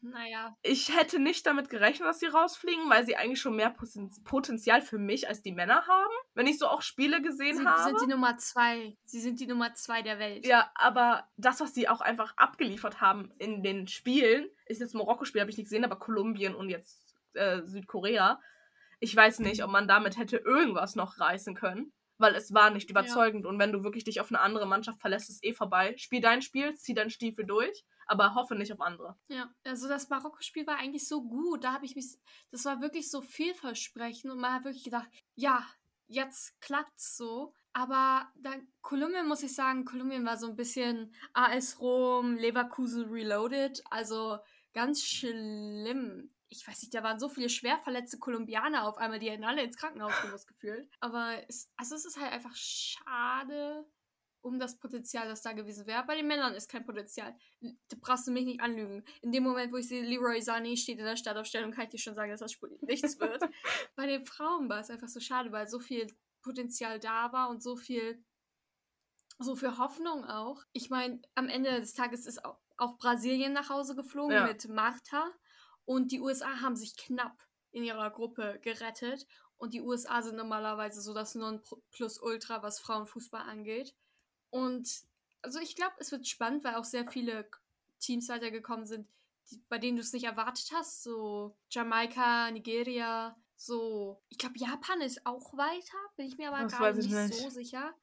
naja. 0.00 0.56
Ich 0.62 0.96
hätte 0.96 1.18
nicht 1.18 1.46
damit 1.46 1.70
gerechnet, 1.70 2.08
dass 2.08 2.20
sie 2.20 2.26
rausfliegen, 2.26 2.88
weil 2.90 3.04
sie 3.06 3.16
eigentlich 3.16 3.40
schon 3.40 3.56
mehr 3.56 3.70
Poten- 3.70 4.10
Potenzial 4.24 4.82
für 4.82 4.98
mich 4.98 5.28
als 5.28 5.42
die 5.42 5.52
Männer 5.52 5.86
haben. 5.86 6.12
Wenn 6.34 6.46
ich 6.46 6.58
so 6.58 6.66
auch 6.66 6.82
Spiele 6.82 7.22
gesehen 7.22 7.56
Sie 7.56 7.66
habe. 7.66 7.82
sind 7.82 8.00
die 8.02 8.12
Nummer 8.12 8.36
zwei. 8.36 8.96
Sie 9.04 9.20
sind 9.20 9.40
die 9.40 9.46
Nummer 9.46 9.74
zwei 9.74 10.02
der 10.02 10.18
Welt. 10.18 10.46
Ja, 10.46 10.70
aber 10.74 11.28
das, 11.36 11.60
was 11.60 11.74
sie 11.74 11.88
auch 11.88 12.00
einfach 12.00 12.34
abgeliefert 12.36 13.00
haben 13.00 13.32
in 13.38 13.62
den 13.62 13.88
Spielen, 13.88 14.48
ist 14.66 14.80
jetzt 14.80 14.94
Marokko-Spiel, 14.94 15.40
habe 15.40 15.50
ich 15.50 15.56
nicht 15.56 15.66
gesehen, 15.66 15.84
aber 15.84 15.96
Kolumbien 15.96 16.54
und 16.54 16.68
jetzt 16.68 17.14
äh, 17.34 17.62
Südkorea. 17.64 18.40
Ich 19.00 19.14
weiß 19.16 19.40
nicht, 19.40 19.64
ob 19.64 19.70
man 19.70 19.88
damit 19.88 20.16
hätte 20.16 20.36
irgendwas 20.36 20.94
noch 20.94 21.18
reißen 21.18 21.54
können, 21.54 21.92
weil 22.18 22.34
es 22.36 22.54
war 22.54 22.70
nicht 22.70 22.88
überzeugend. 22.88 23.46
Und 23.46 23.58
wenn 23.58 23.72
du 23.72 23.82
wirklich 23.82 24.04
dich 24.04 24.20
auf 24.20 24.30
eine 24.30 24.40
andere 24.40 24.66
Mannschaft 24.66 25.00
verlässt, 25.00 25.28
ist 25.28 25.44
eh 25.44 25.52
vorbei. 25.52 25.94
Spiel 25.96 26.20
dein 26.20 26.40
Spiel, 26.40 26.74
zieh 26.76 26.94
deinen 26.94 27.10
Stiefel 27.10 27.44
durch, 27.44 27.84
aber 28.06 28.34
hoffe 28.34 28.54
nicht 28.54 28.72
auf 28.72 28.80
andere. 28.80 29.18
Ja, 29.28 29.52
also 29.64 29.88
das 29.88 30.08
Marokko-Spiel 30.08 30.66
war 30.66 30.78
eigentlich 30.78 31.08
so 31.08 31.22
gut. 31.22 31.64
Da 31.64 31.72
habe 31.72 31.84
ich 31.84 31.94
mich, 31.94 32.18
das 32.50 32.64
war 32.64 32.80
wirklich 32.80 33.10
so 33.10 33.20
vielversprechend 33.20 34.30
und 34.30 34.40
man 34.40 34.54
hat 34.54 34.64
wirklich 34.64 34.84
gedacht, 34.84 35.08
ja, 35.34 35.66
jetzt 36.06 36.60
klappt's 36.60 37.16
so. 37.16 37.54
Aber 37.72 38.30
dann 38.36 38.68
Kolumbien 38.82 39.26
muss 39.26 39.42
ich 39.42 39.54
sagen, 39.54 39.84
Kolumbien 39.84 40.26
war 40.26 40.36
so 40.36 40.48
ein 40.48 40.56
bisschen 40.56 41.14
AS 41.32 41.80
Rom, 41.80 42.36
Leverkusen 42.36 43.08
Reloaded, 43.08 43.82
also 43.90 44.38
ganz 44.74 45.02
schlimm. 45.02 46.30
Ich 46.48 46.68
weiß 46.68 46.82
nicht, 46.82 46.94
da 46.94 47.02
waren 47.02 47.18
so 47.18 47.30
viele 47.30 47.48
schwer 47.48 47.78
verletzte 47.78 48.18
Kolumbianer 48.18 48.86
auf 48.86 48.98
einmal, 48.98 49.18
die 49.18 49.30
hätten 49.30 49.44
alle 49.44 49.62
ins 49.62 49.78
Krankenhaus 49.78 50.12
gemusst 50.20 50.46
gefühlt. 50.48 50.86
Aber 51.00 51.32
es, 51.48 51.72
also 51.76 51.94
es 51.94 52.04
ist 52.04 52.20
halt 52.20 52.32
einfach 52.32 52.54
schade 52.54 53.86
um 54.42 54.58
das 54.58 54.78
Potenzial, 54.78 55.28
das 55.28 55.40
da 55.42 55.52
gewesen 55.52 55.86
wäre. 55.86 56.04
Bei 56.04 56.16
den 56.16 56.26
Männern 56.26 56.54
ist 56.54 56.68
kein 56.68 56.84
Potenzial. 56.84 57.34
Da 57.60 57.96
brauchst 58.00 58.26
du 58.26 58.32
mich 58.32 58.44
nicht 58.44 58.60
anlügen. 58.60 59.04
In 59.22 59.32
dem 59.32 59.44
Moment, 59.44 59.72
wo 59.72 59.76
ich 59.76 59.88
sehe, 59.88 60.02
Leroy 60.04 60.38
Sané 60.38 60.76
steht 60.76 60.98
in 60.98 61.04
der 61.04 61.16
Startaufstellung, 61.16 61.70
kann 61.70 61.84
ich 61.84 61.90
dir 61.90 61.98
schon 61.98 62.14
sagen, 62.14 62.30
dass 62.30 62.40
das 62.40 62.52
Spiel 62.52 62.76
nichts 62.82 63.18
wird. 63.20 63.42
Bei 63.96 64.06
den 64.06 64.26
Frauen 64.26 64.68
war 64.68 64.80
es 64.80 64.90
einfach 64.90 65.08
so 65.08 65.20
schade, 65.20 65.52
weil 65.52 65.68
so 65.68 65.78
viel 65.78 66.06
Potenzial 66.42 66.98
da 66.98 67.32
war 67.32 67.48
und 67.50 67.62
so 67.62 67.76
viel, 67.76 68.22
so 69.38 69.54
viel 69.56 69.78
Hoffnung 69.78 70.24
auch. 70.24 70.62
Ich 70.72 70.90
meine, 70.90 71.22
am 71.34 71.48
Ende 71.48 71.80
des 71.80 71.94
Tages 71.94 72.26
ist 72.26 72.44
auch, 72.44 72.58
auch 72.76 72.98
Brasilien 72.98 73.52
nach 73.52 73.70
Hause 73.70 73.94
geflogen 73.94 74.34
Ja. 74.36 74.46
mit 74.46 74.68
Marta 74.68 75.30
und 75.84 76.10
die 76.10 76.20
USA 76.20 76.60
haben 76.60 76.76
sich 76.76 76.96
knapp 76.96 77.44
in 77.70 77.84
ihrer 77.84 78.10
Gruppe 78.10 78.58
gerettet. 78.62 79.26
Und 79.56 79.74
die 79.74 79.80
USA 79.80 80.22
sind 80.22 80.34
normalerweise 80.34 81.00
so 81.00 81.14
das 81.14 81.36
Non-Plus-Ultra, 81.36 82.64
was 82.64 82.80
Frauenfußball 82.80 83.42
angeht. 83.42 83.94
Und 84.52 84.88
also 85.40 85.58
ich 85.58 85.74
glaube, 85.74 85.94
es 85.98 86.12
wird 86.12 86.28
spannend, 86.28 86.62
weil 86.62 86.74
auch 86.74 86.84
sehr 86.84 87.10
viele 87.10 87.48
Teams 87.98 88.28
weitergekommen 88.28 88.86
sind, 88.86 89.08
die, 89.50 89.60
bei 89.68 89.78
denen 89.78 89.96
du 89.96 90.02
es 90.02 90.12
nicht 90.12 90.24
erwartet 90.24 90.70
hast. 90.74 91.02
So 91.02 91.56
Jamaika, 91.70 92.50
Nigeria, 92.50 93.34
so. 93.56 94.22
Ich 94.28 94.38
glaube, 94.38 94.58
Japan 94.58 95.00
ist 95.00 95.24
auch 95.24 95.56
weiter, 95.56 95.96
bin 96.16 96.26
ich 96.26 96.36
mir 96.36 96.52
aber 96.52 96.64
Das 96.64 96.78
gar 96.78 96.92
nicht, 96.92 97.10
nicht. 97.10 97.34
so 97.34 97.48
sicher. 97.48 97.94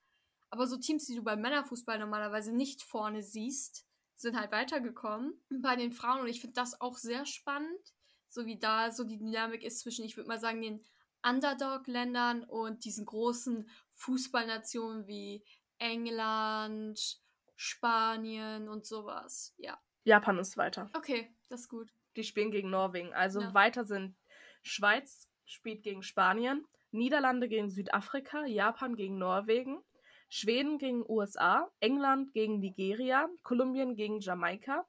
Aber 0.50 0.66
so 0.66 0.78
Teams, 0.78 1.06
die 1.06 1.16
du 1.16 1.24
beim 1.24 1.42
Männerfußball 1.42 2.00
normalerweise 2.00 2.52
nicht 2.52 2.82
vorne 2.82 3.22
siehst, 3.22 3.86
sind 4.16 4.38
halt 4.38 4.52
weitergekommen. 4.52 5.40
Bei 5.50 5.76
den 5.76 5.94
Frauen, 5.94 6.22
und 6.22 6.28
ich 6.28 6.42
finde 6.42 6.56
das 6.56 6.82
auch 6.82 6.98
sehr 6.98 7.28
spannend, 7.28 7.94
so 8.28 8.48
wie 8.48 8.58
da 8.58 8.92
so 8.92 9.04
die 9.04 9.20
Dynamik 9.20 9.64
ist 9.64 9.82
zwischen, 9.82 10.04
ich 10.04 10.18
würde 10.18 10.28
mal 10.28 10.40
sagen, 10.40 10.62
den 10.62 10.84
Underdog-Ländern 11.24 12.44
und 12.44 12.86
diesen 12.86 13.06
großen 13.06 13.70
Fußballnationen 13.92 15.06
wie 15.06 15.44
England, 15.80 17.22
Spanien 17.56 18.70
und 18.70 18.86
sowas. 18.86 19.54
Ja. 19.58 19.80
Japan 20.04 20.40
ist 20.40 20.58
weiter. 20.58 20.90
Okay, 20.94 21.36
das 21.50 21.62
ist 21.62 21.70
gut. 21.70 21.92
Die 22.16 22.24
spielen 22.24 22.52
gegen 22.52 22.70
Norwegen. 22.70 23.14
Also 23.14 23.42
Ja. 23.42 23.54
weiter 23.54 23.86
sind 23.86 24.16
Schweiz 24.62 25.28
spielt 25.46 25.84
gegen 25.84 26.04
Spanien, 26.04 26.66
Niederlande 26.92 27.48
gegen 27.48 27.70
Südafrika, 27.70 28.46
Japan 28.46 28.96
gegen 28.96 29.18
Norwegen, 29.18 29.84
Schweden 30.30 30.78
gegen 30.78 31.04
USA, 31.10 31.70
England 31.80 32.34
gegen 32.34 32.60
Nigeria, 32.60 33.28
Kolumbien 33.44 33.96
gegen 33.96 34.20
Jamaika, 34.20 34.86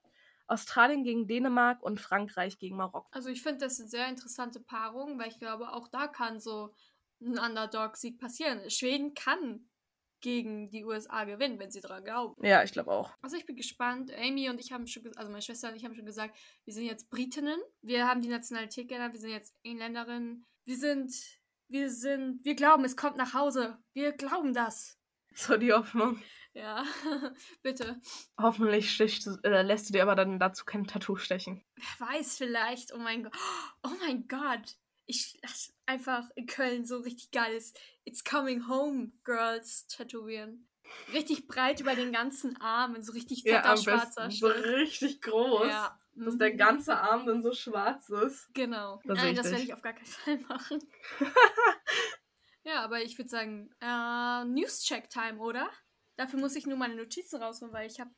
Australien 0.46 1.04
gegen 1.04 1.26
Dänemark 1.26 1.82
und 1.82 2.00
Frankreich 2.00 2.58
gegen 2.58 2.76
Marokko. 2.76 3.08
Also 3.12 3.30
ich 3.30 3.42
finde, 3.42 3.64
das 3.64 3.76
sind 3.76 3.90
sehr 3.90 4.08
interessante 4.08 4.60
Paarungen, 4.60 5.18
weil 5.18 5.28
ich 5.28 5.38
glaube, 5.38 5.72
auch 5.72 5.88
da 5.88 6.08
kann 6.08 6.40
so 6.40 6.74
ein 7.20 7.38
Underdog-Sieg 7.38 8.18
passieren. 8.18 8.68
Schweden 8.70 9.14
kann 9.14 9.69
gegen 10.20 10.70
die 10.70 10.84
USA 10.84 11.24
gewinnen, 11.24 11.58
wenn 11.58 11.70
sie 11.70 11.80
dran 11.80 12.04
glauben. 12.04 12.44
Ja, 12.44 12.62
ich 12.62 12.72
glaube 12.72 12.90
auch. 12.90 13.12
Also 13.22 13.36
ich 13.36 13.46
bin 13.46 13.56
gespannt. 13.56 14.12
Amy 14.16 14.48
und 14.48 14.60
ich 14.60 14.72
haben 14.72 14.86
schon, 14.86 15.06
also 15.16 15.30
meine 15.30 15.42
Schwester 15.42 15.70
und 15.70 15.76
ich 15.76 15.84
haben 15.84 15.94
schon 15.94 16.06
gesagt, 16.06 16.36
wir 16.64 16.74
sind 16.74 16.84
jetzt 16.84 17.10
Britinnen. 17.10 17.58
Wir 17.82 18.06
haben 18.06 18.20
die 18.20 18.28
Nationalität 18.28 18.88
geändert. 18.88 19.12
Wir 19.12 19.20
sind 19.20 19.30
jetzt 19.30 19.54
Engländerinnen. 19.62 20.46
Wir 20.64 20.76
sind, 20.76 21.14
wir 21.68 21.90
sind, 21.90 22.44
wir 22.44 22.54
glauben, 22.54 22.84
es 22.84 22.96
kommt 22.96 23.16
nach 23.16 23.34
Hause. 23.34 23.78
Wir 23.92 24.12
glauben 24.12 24.52
das. 24.52 24.98
So 25.34 25.56
die 25.56 25.72
Hoffnung. 25.72 26.20
Ja, 26.52 26.84
bitte. 27.62 28.00
Hoffentlich 28.40 28.92
sticht, 28.92 29.26
äh, 29.44 29.62
lässt 29.62 29.88
du 29.88 29.92
dir 29.92 30.02
aber 30.02 30.16
dann 30.16 30.40
dazu 30.40 30.64
kein 30.64 30.86
Tattoo 30.86 31.16
stechen. 31.16 31.64
Wer 31.76 32.08
weiß 32.08 32.36
vielleicht. 32.36 32.92
Oh 32.92 32.98
mein 32.98 33.22
Gott. 33.22 33.36
Oh 33.84 33.92
mein 34.00 34.26
Gott. 34.26 34.76
Ich 35.10 35.36
lass 35.42 35.74
einfach 35.86 36.30
in 36.36 36.46
Köln 36.46 36.86
so 36.86 36.98
richtig 36.98 37.32
geiles 37.32 37.74
It's 38.04 38.22
Coming 38.22 38.68
Home 38.68 39.10
Girls 39.24 39.88
tätowieren. 39.88 40.68
Richtig 41.12 41.48
breit 41.48 41.80
über 41.80 41.96
den 41.96 42.12
ganzen 42.12 42.56
Arm, 42.60 42.94
in 42.94 43.02
so 43.02 43.10
richtig 43.10 43.42
Ja, 43.42 43.56
fetter 43.56 43.70
am 43.70 43.76
schwarzer. 43.76 44.30
So 44.30 44.46
richtig 44.46 45.20
groß. 45.20 45.66
Ja. 45.66 46.00
Dass 46.14 46.34
mhm. 46.34 46.38
der 46.38 46.54
ganze 46.54 46.96
Arm 46.96 47.26
dann 47.26 47.42
so 47.42 47.52
schwarz 47.52 48.08
ist. 48.08 48.54
Genau. 48.54 49.00
Das 49.04 49.18
Nein, 49.18 49.34
das 49.34 49.50
werde 49.50 49.64
ich 49.64 49.74
auf 49.74 49.82
gar 49.82 49.94
keinen 49.94 50.06
Fall 50.06 50.38
machen. 50.48 50.78
ja, 52.62 52.84
aber 52.84 53.02
ich 53.02 53.18
würde 53.18 53.30
sagen, 53.30 53.74
äh, 53.80 54.44
News-Check-Time, 54.44 55.40
oder? 55.40 55.68
Dafür 56.14 56.38
muss 56.38 56.54
ich 56.54 56.68
nur 56.68 56.76
meine 56.76 56.94
Notizen 56.94 57.42
rausholen, 57.42 57.74
weil 57.74 57.90
ich 57.90 57.98
habe 57.98 58.10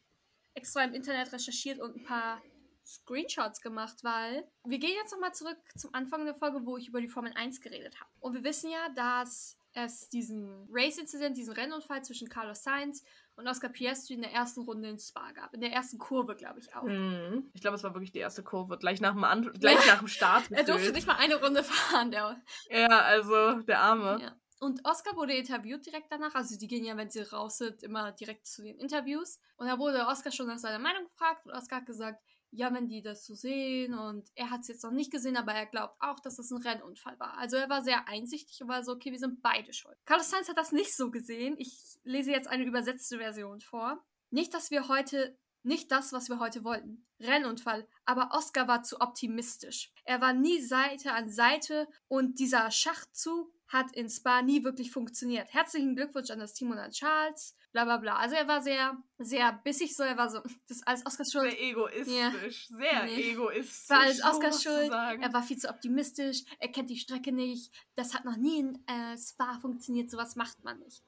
extra 0.53 0.85
im 0.85 0.93
Internet 0.93 1.33
recherchiert 1.33 1.81
und 1.81 1.97
ein 1.97 2.05
paar 2.05 2.43
Screenshots 2.85 3.61
gemacht, 3.61 3.99
weil 4.03 4.47
wir 4.65 4.79
gehen 4.79 4.95
jetzt 4.97 5.13
nochmal 5.13 5.35
zurück 5.35 5.59
zum 5.77 5.95
Anfang 5.95 6.25
der 6.25 6.35
Folge, 6.35 6.65
wo 6.65 6.77
ich 6.77 6.89
über 6.89 7.01
die 7.01 7.09
Formel 7.09 7.33
1 7.35 7.61
geredet 7.61 8.01
habe. 8.01 8.11
Und 8.21 8.35
wir 8.35 8.45
wissen 8.45 8.71
ja, 8.71 8.89
dass 8.95 9.59
es 9.75 10.09
diesen 10.09 10.69
Race-Incident, 10.71 11.37
diesen 11.37 11.55
Rennunfall 11.55 12.05
zwischen 12.05 12.29
Carlos 12.29 12.63
Sainz 12.63 13.05
und 13.37 13.49
Oscar 13.49 13.71
Piastri 13.71 14.15
in 14.15 14.23
der 14.23 14.33
ersten 14.33 14.61
Runde 14.61 14.89
in 14.89 14.99
Spa 14.99 15.33
gab. 15.33 15.55
In 15.55 15.61
der 15.61 15.73
ersten 15.73 15.99
Kurve, 15.99 16.37
glaube 16.37 16.61
ich 16.61 16.75
auch. 16.75 16.83
Mhm. 16.83 17.51
Ich 17.55 17.63
glaube, 17.63 17.77
es 17.77 17.83
war 17.83 17.95
wirklich 17.95 18.13
die 18.13 18.19
erste 18.19 18.43
Kurve. 18.43 18.77
Gleich 18.79 19.01
nach 19.01 19.15
dem, 19.15 19.25
An 19.25 19.51
gleich 19.55 19.87
nach 19.87 19.99
dem 19.99 20.09
Start. 20.09 20.51
Er 20.51 20.65
durfte 20.65 20.93
nicht 20.93 21.07
mal 21.07 21.17
eine 21.17 21.37
Runde 21.37 21.65
fahren, 21.65 22.11
der 22.11 22.43
Ja, 22.71 23.01
also 23.01 23.63
der 23.63 23.81
Arme. 23.81 24.19
Ja. 24.21 24.37
Und 24.61 24.85
Oscar 24.85 25.17
wurde 25.17 25.35
interviewt 25.35 25.85
direkt 25.87 26.13
danach. 26.13 26.35
Also 26.35 26.57
die 26.57 26.69
gehen 26.69 26.85
ja, 26.85 26.97
wenn 26.97 27.11
sie 27.11 27.23
raus 27.23 27.59
sind, 27.59 27.83
immer 27.83 28.13
direkt 28.13 28.47
zu 28.47 28.63
den 28.63 28.79
Interviews. 28.79 29.41
Und 29.57 29.67
da 29.67 29.77
wurde 29.79 30.07
Oscar 30.07 30.31
schon 30.31 30.47
nach 30.47 30.59
seiner 30.59 30.79
Meinung 30.79 31.05
gefragt 31.05 31.47
und 31.47 31.53
Oscar 31.53 31.79
hat 31.79 31.87
gesagt, 31.87 32.23
ja, 32.53 32.73
wenn 32.73 32.87
die 32.87 33.01
das 33.01 33.25
so 33.25 33.35
sehen 33.35 33.95
und 33.95 34.29
er 34.35 34.51
hat 34.51 34.61
es 34.61 34.69
jetzt 34.69 34.85
noch 34.85 34.91
nicht 34.91 35.11
gesehen, 35.11 35.37
aber 35.37 35.53
er 35.53 35.67
glaubt 35.67 35.97
auch, 36.01 36.21
dass 36.21 36.37
das 36.37 36.51
ein 36.51 36.63
Rennunfall 36.63 37.19
war. 37.19 37.39
Also 37.39 37.57
er 37.57 37.71
war 37.71 37.83
sehr 37.83 38.09
einsichtig 38.09 38.61
und 38.63 38.69
war 38.69 38.85
so, 38.85 38.93
okay, 38.93 39.11
wir 39.11 39.19
sind 39.19 39.41
beide 39.41 39.73
schuld. 39.73 39.97
Carlos 40.05 40.31
Sainz 40.31 40.49
hat 40.49 40.59
das 40.59 40.71
nicht 40.71 40.95
so 40.95 41.11
gesehen. 41.11 41.57
Ich 41.59 41.99
lese 42.05 42.31
jetzt 42.31 42.49
eine 42.49 42.65
übersetzte 42.65 43.19
Version 43.19 43.61
vor. 43.61 44.05
Nicht, 44.31 44.53
dass 44.53 44.71
wir 44.71 44.89
heute 44.89 45.39
nicht 45.63 45.91
das, 45.91 46.13
was 46.13 46.29
wir 46.29 46.41
heute 46.41 46.63
wollten. 46.63 47.07
Rennunfall. 47.21 47.89
Aber 48.05 48.31
Oscar 48.33 48.69
war 48.69 48.83
zu 48.83 49.01
optimistisch. 49.01 49.91
Er 50.05 50.21
war 50.21 50.33
nie 50.33 50.61
Seite 50.61 51.13
an 51.13 51.31
Seite 51.31 51.89
und 52.09 52.39
dieser 52.39 52.71
Schachzug 52.71 53.55
hat 53.73 53.91
in 53.97 54.11
Spa 54.11 54.43
nie 54.43 54.65
wirklich 54.65 54.91
funktioniert. 54.93 55.53
Herzlichen 55.55 55.97
Glückwunsch 55.97 56.31
an 56.31 56.39
das 56.41 56.53
Team 56.53 56.71
und 56.71 56.79
an 56.79 56.91
Charles. 56.91 57.57
Bla 57.73 57.85
bla 57.85 57.97
bla. 57.97 58.17
Also 58.17 58.37
er 58.37 58.47
war 58.47 58.61
sehr, 58.61 58.97
sehr 59.19 59.51
bissig 59.65 59.97
so. 59.97 60.03
Er 60.03 60.19
war 60.19 60.29
so, 60.29 60.41
das 60.69 60.77
ist 60.79 60.87
alles 60.87 61.07
Oscars 61.07 61.33
Schuld. 61.33 61.51
Sehr 61.53 61.63
egoistisch. 61.63 62.69
Sehr 62.69 63.05
Nee. 63.05 63.31
egoistisch. 63.33 63.89
war 63.89 64.01
alles 64.01 64.23
Oscars 64.23 64.63
Schuld. 64.63 64.91
Er 64.93 65.33
war 65.33 65.43
viel 65.43 65.57
zu 65.57 65.71
optimistisch. 65.71 66.43
Er 66.59 66.69
kennt 66.69 66.91
die 66.91 66.99
Strecke 66.99 67.33
nicht. 67.33 67.73
Das 67.95 68.13
hat 68.15 68.27
noch 68.27 68.37
nie 68.37 68.59
in 68.61 68.87
äh, 68.87 69.17
Spa 69.17 69.59
funktioniert. 69.61 70.11
Sowas 70.11 70.37
macht 70.37 70.63
man 70.65 70.79
nicht. 70.81 71.03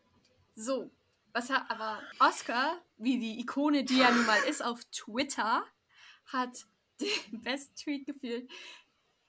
So. 0.54 0.90
Was 1.34 1.50
hat 1.50 1.68
aber 1.68 2.00
Oscar, 2.20 2.80
wie 2.96 3.18
die 3.18 3.40
Ikone, 3.40 3.84
die 3.84 4.00
er 4.00 4.12
nun 4.12 4.24
mal 4.24 4.38
ist, 4.48 4.64
auf 4.64 4.80
Twitter, 4.92 5.64
hat 6.26 6.64
den 7.00 7.42
besten 7.42 7.74
Tweet 7.74 8.06
gefühlt. 8.06 8.48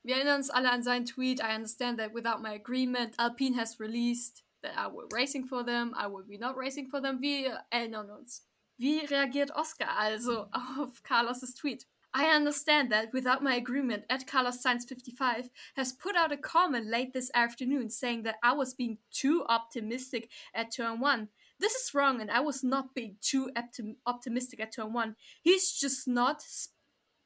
Wir 0.06 0.18
erinnern 0.18 0.36
uns 0.36 0.52
alle 0.52 0.72
an 0.72 0.84
seinen 0.84 1.08
Tweet. 1.08 1.42
I 1.42 1.56
understand 1.56 1.98
that 1.98 2.14
without 2.14 2.40
my 2.40 2.54
agreement, 2.54 3.16
Alpine 3.18 3.56
has 3.56 3.80
released 3.80 4.44
that 4.62 4.78
I 4.78 4.86
will 4.86 5.08
racing 5.12 5.46
for 5.48 5.64
them, 5.64 5.96
I 5.98 6.06
will 6.06 6.24
be 6.24 6.38
not 6.38 6.56
racing 6.56 6.90
for 6.90 7.02
them. 7.02 7.22
Wir 7.22 7.64
erinnern 7.72 8.10
eh, 8.10 8.14
uns. 8.20 8.44
Wie 8.78 9.00
reagiert 9.00 9.50
Oscar 9.56 9.88
also 9.98 10.48
auf 10.54 11.02
Carlos' 11.02 11.56
Tweet? 11.56 11.88
I 12.14 12.26
understand 12.36 12.92
that 12.92 13.14
without 13.14 13.42
my 13.42 13.56
agreement, 13.56 14.04
at 14.08 14.28
Carlos 14.28 14.62
Sainz 14.62 14.88
55 14.88 15.50
has 15.76 15.92
put 15.92 16.16
out 16.16 16.32
a 16.32 16.38
comment 16.38 16.86
late 16.86 17.14
this 17.14 17.32
afternoon 17.34 17.90
saying 17.90 18.24
that 18.24 18.36
I 18.44 18.54
was 18.54 18.76
being 18.76 19.00
too 19.12 19.44
optimistic 19.50 20.30
at 20.54 20.72
turn 20.72 21.00
one. 21.00 21.30
This 21.60 21.74
is 21.74 21.96
wrong, 21.96 22.22
and 22.22 22.30
I 22.30 22.42
was 22.42 22.64
not 22.64 22.94
being 22.94 23.16
too 23.22 23.50
optim- 23.58 23.96
optimistic 24.06 24.60
at 24.60 24.74
turn 24.74 24.94
one. 24.94 25.16
He's 25.42 25.72
just 25.72 26.08
not 26.08 26.44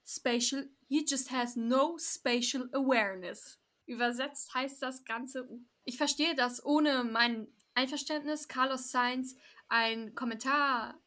spatial. 0.09 0.65
He 0.87 1.05
just 1.07 1.31
has 1.31 1.55
no 1.55 1.97
spatial 1.99 2.67
awareness. 2.73 3.59
Übersetzt 3.85 4.53
heißt 4.53 4.81
das 4.81 5.05
Ganze. 5.05 5.47
Ich 5.83 5.97
verstehe, 5.97 6.35
dass 6.35 6.63
ohne 6.65 7.03
mein 7.03 7.47
Einverständnis 7.75 8.47
Carlos 8.47 8.91
Sainz 8.91 9.35
einen 9.67 10.15
Kommentar 10.15 10.99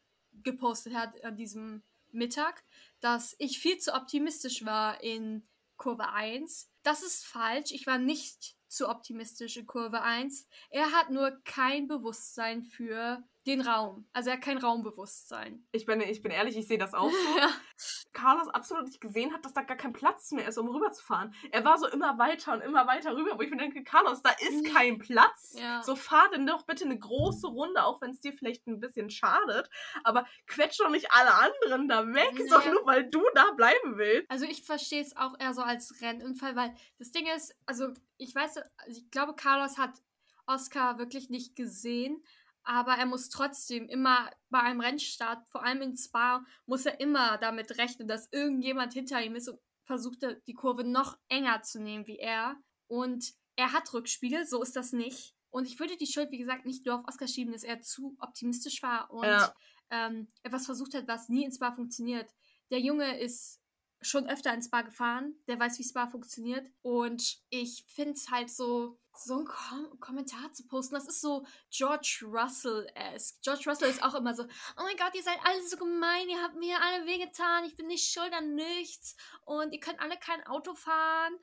gepostet 0.43 0.95
hat 0.95 1.23
an 1.25 1.37
diesem 1.37 1.83
Mittag, 2.13 2.65
dass 3.01 3.35
ich 3.39 3.59
viel 3.59 3.79
zu 3.79 3.95
optimistisch 3.95 4.65
war 4.65 5.03
in 5.03 5.47
Kurve 5.77 6.11
1. 6.11 6.71
Das 6.83 7.03
ist 7.03 7.25
falsch. 7.25 7.73
Ich 7.73 7.87
war 7.87 7.99
nicht 7.99 8.57
zu 8.69 8.89
optimistisch 8.89 9.57
in 9.57 9.67
Kurve 9.67 10.03
1. 10.03 10.47
Er 10.71 10.93
hat 10.93 11.11
nur 11.11 11.43
kein 11.45 11.89
Bewusstsein 11.89 12.63
für 12.63 13.23
den 13.47 13.61
Raum. 13.61 14.07
Also 14.13 14.31
er 14.31 14.37
hat 14.37 14.43
kein 14.43 14.59
Raumbewusstsein. 14.59 15.67
Ich 15.73 15.85
bin, 15.87 16.01
ich 16.01 16.23
bin 16.23 16.31
ehrlich, 16.31 16.57
ich 16.57 16.67
sehe 16.69 16.79
das 16.79 16.95
auch 16.95 17.11
so. 17.11 17.17
Ja. 17.39 17.49
Carlos 18.13 18.49
absolut 18.49 18.85
nicht 18.85 19.01
gesehen 19.01 19.33
hat, 19.33 19.45
dass 19.45 19.55
da 19.55 19.63
gar 19.63 19.77
kein 19.77 19.95
Platz 19.95 20.31
mehr 20.33 20.47
ist, 20.47 20.59
um 20.59 20.69
rüberzufahren. 20.69 21.35
Er 21.51 21.65
war 21.65 21.79
so 21.79 21.89
immer 21.89 22.19
weiter 22.19 22.53
und 22.53 22.61
immer 22.61 22.87
weiter 22.87 23.17
rüber, 23.17 23.37
wo 23.39 23.43
ich 23.43 23.51
mir 23.51 23.57
denke, 23.57 23.83
Carlos, 23.83 24.23
da 24.23 24.31
ist 24.39 24.67
kein 24.73 24.99
Platz. 24.99 25.55
Ja. 25.59 25.83
So 25.83 25.97
fahr 25.97 26.29
denn 26.31 26.47
doch 26.47 26.65
bitte 26.67 26.85
eine 26.85 26.99
große 26.99 27.47
Runde, 27.47 27.83
auch 27.85 28.01
wenn 28.03 28.11
es 28.11 28.21
dir 28.21 28.35
vielleicht 28.35 28.67
ein 28.67 28.81
bisschen 28.81 29.09
schadet. 29.09 29.69
Aber 30.05 30.27
quetsch 30.47 30.79
doch 30.79 30.91
nicht 30.91 31.11
alle 31.11 31.33
anderen 31.35 31.89
da 31.89 32.07
weg, 32.07 32.33
Nee. 32.35 32.49
doch 32.51 32.65
nur 32.67 32.85
weil 32.87 33.09
du 33.09 33.23
da 33.35 33.51
bleiben 33.53 33.97
willst. 33.97 34.31
Also 34.31 34.45
ich 34.45 34.63
verstehe 34.65 35.01
es 35.03 35.17
auch 35.17 35.35
eher 35.41 35.55
so 35.55 35.63
als 35.63 36.01
Rennunfall, 36.03 36.55
weil 36.55 36.75
das 36.99 37.11
Ding 37.13 37.27
ist, 37.35 37.57
also 37.67 37.89
ich 38.19 38.35
weiß, 38.35 38.59
also 38.59 39.01
ich 39.01 39.11
glaube, 39.11 39.35
Carlos 39.35 39.79
hat 39.79 39.95
Oscar 40.47 40.99
wirklich 40.99 41.31
nicht 41.31 41.57
gesehen, 41.57 42.23
aber 42.65 42.95
er 42.95 43.07
muss 43.07 43.29
trotzdem 43.29 43.89
immer 43.89 44.31
bei 44.51 44.61
einem 44.61 44.81
Rennstart, 44.81 45.49
vor 45.49 45.65
allem 45.65 45.83
in 45.83 45.97
Spa, 45.97 46.45
muss 46.67 46.87
er 46.87 47.01
immer 47.01 47.39
damit 47.39 47.79
rechnen, 47.79 48.09
dass 48.09 48.29
irgendjemand 48.33 48.93
hinter 48.93 49.23
ihm 49.23 49.35
ist 49.35 49.49
und 49.49 49.59
versucht, 49.85 50.23
er, 50.23 50.35
die 50.35 50.55
Kurve 50.55 50.85
noch 50.85 51.19
enger 51.29 51.63
zu 51.63 51.81
nehmen 51.81 52.07
wie 52.07 52.19
er. 52.19 52.57
Und 52.87 53.33
er 53.57 53.73
hat 53.73 53.93
Rückspiegel, 53.93 54.47
so 54.47 54.63
ist 54.63 54.77
das 54.77 54.93
nicht. 54.93 55.35
Und 55.51 55.67
ich 55.67 55.79
würde 55.81 55.97
die 55.97 56.07
Schuld, 56.07 56.31
wie 56.31 56.39
gesagt, 56.39 56.65
nicht 56.65 56.87
nur 56.87 56.95
auf 56.97 57.07
Oscar 57.09 57.29
schieben, 57.29 57.53
dass 57.53 57.65
er 57.65 57.81
zu 57.81 58.17
optimistisch 58.21 58.83
war 58.83 59.11
und 59.11 59.25
Ja. 59.25 59.55
ähm, 59.91 60.29
etwas 60.43 60.65
versucht 60.67 60.95
hat, 60.95 61.07
was 61.09 61.29
nie 61.29 61.45
in 61.45 61.53
Spa 61.53 61.73
funktioniert. 61.73 62.31
Der 62.71 62.81
Junge 62.81 63.19
ist 63.21 63.61
schon 64.03 64.29
öfter 64.29 64.53
in 64.53 64.63
Spa 64.63 64.83
gefahren, 64.83 65.35
der 65.47 65.59
weiß, 65.59 65.79
wie 65.79 65.85
Spa 65.85 66.07
funktioniert. 66.07 66.67
Und 66.83 67.39
ich 67.51 67.85
finde 67.89 68.13
es 68.13 68.31
halt 68.31 68.51
so, 68.51 68.99
so 69.15 69.35
einen 69.35 69.47
Kom 69.47 70.01
Kommentar 70.01 70.53
zu 70.53 70.67
posten, 70.67 70.95
das 70.95 71.09
ist 71.09 71.21
so 71.21 71.45
George 71.71 72.23
Russell-esque. 72.23 73.41
George 73.43 73.65
Russell 73.67 73.91
ist 73.91 74.03
auch 74.03 74.15
immer 74.15 74.35
so, 74.35 74.45
oh 74.45 74.83
mein 74.83 74.97
Gott, 74.97 75.15
ihr 75.15 75.23
seid 75.23 75.39
alle 75.45 75.63
so 75.67 75.77
gemein, 75.77 76.29
ihr 76.29 76.43
habt 76.43 76.57
mir 76.57 76.81
alle 76.81 77.07
wehgetan, 77.07 77.65
ich 77.65 77.77
bin 77.77 77.87
nicht 77.87 78.11
schuld 78.11 78.33
an 78.33 78.55
nichts 78.55 79.17
und 79.45 79.73
ihr 79.73 79.81
könnt 79.81 80.01
alle 80.01 80.17
kein 80.17 80.45
Auto 80.47 80.75
fahren. 80.75 81.35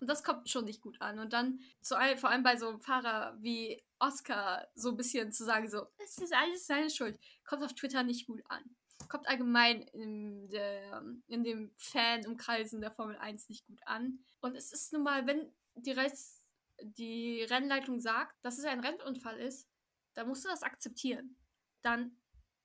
Und 0.00 0.08
das 0.08 0.22
kommt 0.22 0.48
schon 0.50 0.64
nicht 0.64 0.82
gut 0.82 1.00
an. 1.00 1.18
Und 1.18 1.32
dann, 1.32 1.60
zu, 1.80 1.94
vor 2.16 2.30
allem 2.30 2.42
bei 2.42 2.56
so 2.56 2.68
einem 2.68 2.80
Fahrer 2.80 3.36
wie 3.40 3.82
Oscar, 3.98 4.68
so 4.74 4.90
ein 4.90 4.96
bisschen 4.96 5.32
zu 5.32 5.44
sagen, 5.44 5.68
so, 5.68 5.86
es 5.98 6.18
ist 6.18 6.34
alles 6.34 6.66
seine 6.66 6.90
Schuld, 6.90 7.18
kommt 7.46 7.62
auf 7.62 7.74
Twitter 7.74 8.02
nicht 8.02 8.26
gut 8.26 8.42
an. 8.48 8.76
Kommt 9.08 9.28
allgemein 9.28 9.82
in, 9.82 10.48
der, 10.48 11.02
in 11.28 11.44
dem 11.44 11.70
Fan-Umkreisen 11.76 12.80
der 12.80 12.90
Formel 12.90 13.16
1 13.16 13.48
nicht 13.48 13.66
gut 13.66 13.80
an. 13.86 14.18
Und 14.40 14.56
es 14.56 14.72
ist 14.72 14.92
nun 14.92 15.02
mal, 15.02 15.26
wenn 15.26 15.52
die, 15.74 15.92
Rest, 15.92 16.44
die 16.80 17.42
Rennleitung 17.42 18.00
sagt, 18.00 18.34
dass 18.42 18.58
es 18.58 18.64
ein 18.64 18.80
Rennunfall 18.80 19.38
ist, 19.38 19.68
dann 20.14 20.28
musst 20.28 20.44
du 20.44 20.48
das 20.48 20.62
akzeptieren. 20.62 21.36
Dann 21.82 22.16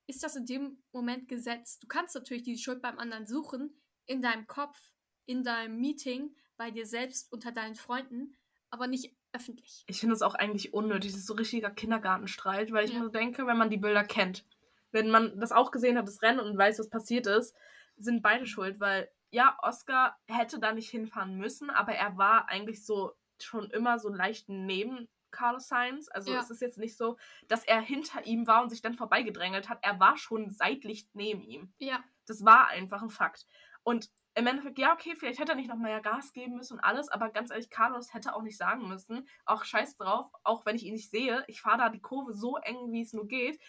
ist 0.08 0.24
das 0.24 0.36
in 0.36 0.46
dem 0.46 0.84
Moment 0.91 1.28
gesetzt. 1.28 1.84
Du 1.84 1.88
kannst 1.88 2.15
natürlich 2.15 2.44
die 2.44 2.58
Schuld 2.58 2.82
beim 2.82 2.98
anderen 2.98 3.28
suchen, 3.28 3.76
in 4.06 4.22
deinem 4.22 4.48
Kopf, 4.48 4.80
in 5.26 5.44
deinem 5.44 5.80
Meeting 5.80 6.36
bei 6.58 6.72
dir 6.72 6.86
selbst 6.86 7.32
unter 7.32 7.52
deinen 7.52 7.76
Freunden, 7.76 8.36
aber 8.70 8.88
nicht 8.88 9.15
öffentlich. 9.34 9.84
Ich 9.88 10.00
finde 10.00 10.15
es 10.15 10.22
auch 10.22 10.36
eigentlich 10.36 10.74
unnötig. 10.74 11.12
Das 11.12 11.22
ist 11.22 11.28
so 11.28 11.34
richtiger 11.34 11.72
Kindergartenstreit, 11.72 12.72
weil 12.72 12.86
ich 12.86 12.91
Ja. 12.91 13.00
mir 13.00 13.06
so 13.06 13.12
denke, 13.12 13.46
wenn 13.48 13.58
man 13.58 13.70
die 13.70 13.78
Bilder 13.78 14.04
kennt, 14.04 14.46
wenn 14.92 15.10
man 15.10 15.40
das 15.40 15.52
auch 15.52 15.72
gesehen 15.72 15.98
hat, 15.98 16.08
das 16.08 16.22
Rennen 16.22 16.40
und 16.40 16.58
weiß, 16.58 16.80
was 16.80 16.90
passiert 16.90 17.28
ist, 17.28 17.56
sind 17.98 18.22
beide 18.22 18.46
schuld, 18.46 18.80
weil 18.80 19.10
ja, 19.30 19.58
Oscar 19.62 20.18
hätte 20.28 20.60
da 20.60 20.74
nicht 20.74 20.90
hinfahren 20.90 21.36
müssen, 21.38 21.70
aber 21.70 21.94
er 21.94 22.18
war 22.18 22.50
eigentlich 22.50 22.86
so 22.86 23.14
schon 23.42 23.70
immer 23.72 23.98
so 23.98 24.10
leicht 24.10 24.50
neben 24.50 25.08
Carlos 25.32 25.68
Sainz. 25.68 26.10
Also 26.10 26.34
Ja. 26.34 26.42
es 26.42 26.50
ist 26.50 26.62
jetzt 26.62 26.78
nicht 26.78 26.98
so, 26.98 27.18
dass 27.48 27.64
er 27.64 27.80
hinter 27.82 28.26
ihm 28.26 28.46
war 28.48 28.62
und 28.62 28.70
sich 28.70 28.82
dann 28.82 28.96
vorbeigedrängelt 28.96 29.70
hat. 29.70 29.80
Er 29.82 30.00
war 30.00 30.18
schon 30.18 30.50
seitlich 30.50 31.08
neben 31.14 31.42
ihm. 31.42 31.74
Ja, 31.80 32.04
Das 32.28 32.44
war 32.46 32.68
einfach 32.68 33.02
ein 33.02 33.10
Fakt. 33.10 33.46
Und 33.84 34.10
im 34.36 34.48
Endeffekt, 34.48 34.78
ja, 34.80 34.94
okay, 34.94 35.16
vielleicht 35.16 35.40
hätte 35.40 35.54
er 35.54 35.56
nicht 35.56 35.68
noch 35.70 35.78
mehr 35.78 36.00
Gas 36.02 36.32
geben 36.34 36.56
müssen 36.56 36.74
und 36.76 36.80
alles, 36.84 37.10
aber 37.10 37.30
ganz 37.30 37.52
ehrlich, 37.52 37.70
Carlos 37.70 38.14
hätte 38.14 38.34
auch 38.34 38.44
nicht 38.44 38.58
sagen 38.58 38.88
müssen, 38.88 39.28
auch 39.46 39.66
scheiß 39.66 39.98
drauf, 39.98 40.32
auch 40.44 40.66
wenn 40.66 40.76
ich 40.76 40.86
ihn 40.86 40.94
nicht 40.94 41.10
sehe, 41.10 41.44
ich 41.48 41.62
fahre 41.62 41.80
da 41.80 41.90
die 41.90 42.00
Kurve 42.00 42.34
so 42.34 42.56
eng, 42.58 42.92
wie 42.92 43.02
es 43.02 43.12
nur 43.12 43.28
geht 43.28 43.60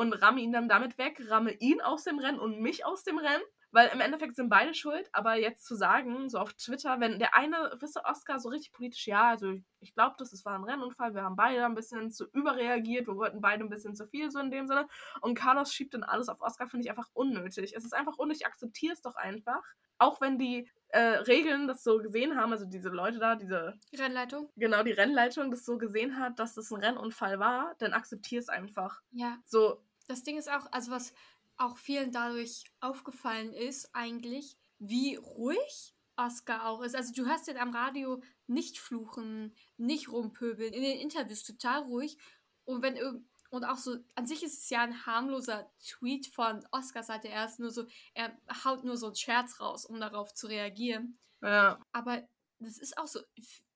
und 0.00 0.14
ramme 0.14 0.40
ihn 0.40 0.50
dann 0.50 0.66
damit 0.66 0.96
weg, 0.96 1.20
ramme 1.28 1.52
ihn 1.52 1.82
aus 1.82 2.04
dem 2.04 2.18
Rennen 2.18 2.40
und 2.40 2.58
mich 2.58 2.86
aus 2.86 3.04
dem 3.04 3.18
Rennen, 3.18 3.42
weil 3.70 3.90
im 3.92 4.00
Endeffekt 4.00 4.34
sind 4.34 4.48
beide 4.48 4.72
schuld, 4.72 5.10
aber 5.12 5.34
jetzt 5.34 5.66
zu 5.66 5.74
sagen, 5.74 6.30
so 6.30 6.38
auf 6.38 6.54
Twitter, 6.54 6.98
wenn 7.00 7.18
der 7.18 7.36
eine, 7.36 7.76
wisse 7.80 8.02
Oscar 8.06 8.40
so 8.40 8.48
richtig 8.48 8.72
politisch, 8.72 9.06
ja, 9.06 9.28
also 9.28 9.52
ich 9.80 9.92
glaube, 9.92 10.14
das 10.18 10.32
es 10.32 10.42
war 10.46 10.54
ein 10.54 10.64
Rennunfall, 10.64 11.14
wir 11.14 11.22
haben 11.22 11.36
beide 11.36 11.66
ein 11.66 11.74
bisschen 11.74 12.10
zu 12.10 12.24
überreagiert, 12.32 13.08
wir 13.08 13.16
wollten 13.16 13.42
beide 13.42 13.62
ein 13.62 13.68
bisschen 13.68 13.94
zu 13.94 14.06
viel, 14.06 14.30
so 14.30 14.38
in 14.38 14.50
dem 14.50 14.66
Sinne, 14.66 14.88
und 15.20 15.34
Carlos 15.34 15.70
schiebt 15.74 15.92
dann 15.92 16.02
alles 16.02 16.30
auf 16.30 16.40
Oscar, 16.40 16.66
finde 16.66 16.84
ich 16.86 16.90
einfach 16.90 17.10
unnötig. 17.12 17.74
Es 17.76 17.84
ist 17.84 17.92
einfach 17.92 18.16
unnötig, 18.16 18.46
akzeptier 18.46 18.94
es 18.94 19.02
doch 19.02 19.16
einfach. 19.16 19.62
Auch 19.98 20.22
wenn 20.22 20.38
die 20.38 20.66
äh, 20.88 21.00
Regeln 21.00 21.68
das 21.68 21.84
so 21.84 21.98
gesehen 21.98 22.36
haben, 22.36 22.52
also 22.52 22.64
diese 22.64 22.88
Leute 22.88 23.18
da, 23.18 23.36
diese, 23.36 23.78
Rennleitung. 23.98 24.50
genau, 24.56 24.82
die 24.82 24.92
Rennleitung 24.92 25.50
das 25.50 25.66
so 25.66 25.76
gesehen 25.76 26.18
hat, 26.18 26.38
dass 26.38 26.54
das 26.54 26.70
ein 26.70 26.82
Rennunfall 26.82 27.38
war, 27.38 27.74
dann 27.78 27.92
akzeptier 27.92 28.40
es 28.40 28.48
einfach. 28.48 29.02
Ja, 29.10 29.36
So, 29.44 29.84
das 30.10 30.22
Ding 30.22 30.36
ist 30.36 30.50
auch, 30.50 30.66
also 30.72 30.90
was 30.90 31.14
auch 31.56 31.76
vielen 31.76 32.10
dadurch 32.12 32.64
aufgefallen 32.80 33.52
ist, 33.52 33.94
eigentlich, 33.94 34.56
wie 34.78 35.16
ruhig 35.16 35.94
Oscar 36.16 36.66
auch 36.66 36.82
ist. 36.82 36.96
Also 36.96 37.12
du 37.12 37.26
hast 37.26 37.48
ihn 37.48 37.56
am 37.56 37.74
Radio 37.74 38.22
nicht 38.46 38.78
fluchen, 38.78 39.54
nicht 39.76 40.10
rumpöbeln, 40.10 40.72
in 40.72 40.82
den 40.82 40.98
Interviews 40.98 41.44
total 41.44 41.82
ruhig. 41.82 42.18
Und 42.64 42.82
wenn 42.82 43.24
und 43.50 43.64
auch 43.64 43.78
so, 43.78 43.98
an 44.14 44.26
sich 44.26 44.44
ist 44.44 44.62
es 44.62 44.70
ja 44.70 44.82
ein 44.82 45.06
harmloser 45.06 45.70
Tweet 45.84 46.28
von 46.28 46.64
Oscar 46.70 47.02
Seite. 47.02 47.28
Er 47.28 47.46
ist 47.46 47.58
nur 47.58 47.70
so, 47.70 47.86
er 48.14 48.36
haut 48.64 48.84
nur 48.84 48.96
so 48.96 49.06
einen 49.06 49.16
Scherz 49.16 49.58
raus, 49.60 49.84
um 49.84 49.98
darauf 49.98 50.32
zu 50.34 50.46
reagieren. 50.46 51.18
ja, 51.42 51.80
Aber 51.92 52.22
das 52.60 52.78
ist 52.78 52.96
auch 52.96 53.08
so 53.08 53.20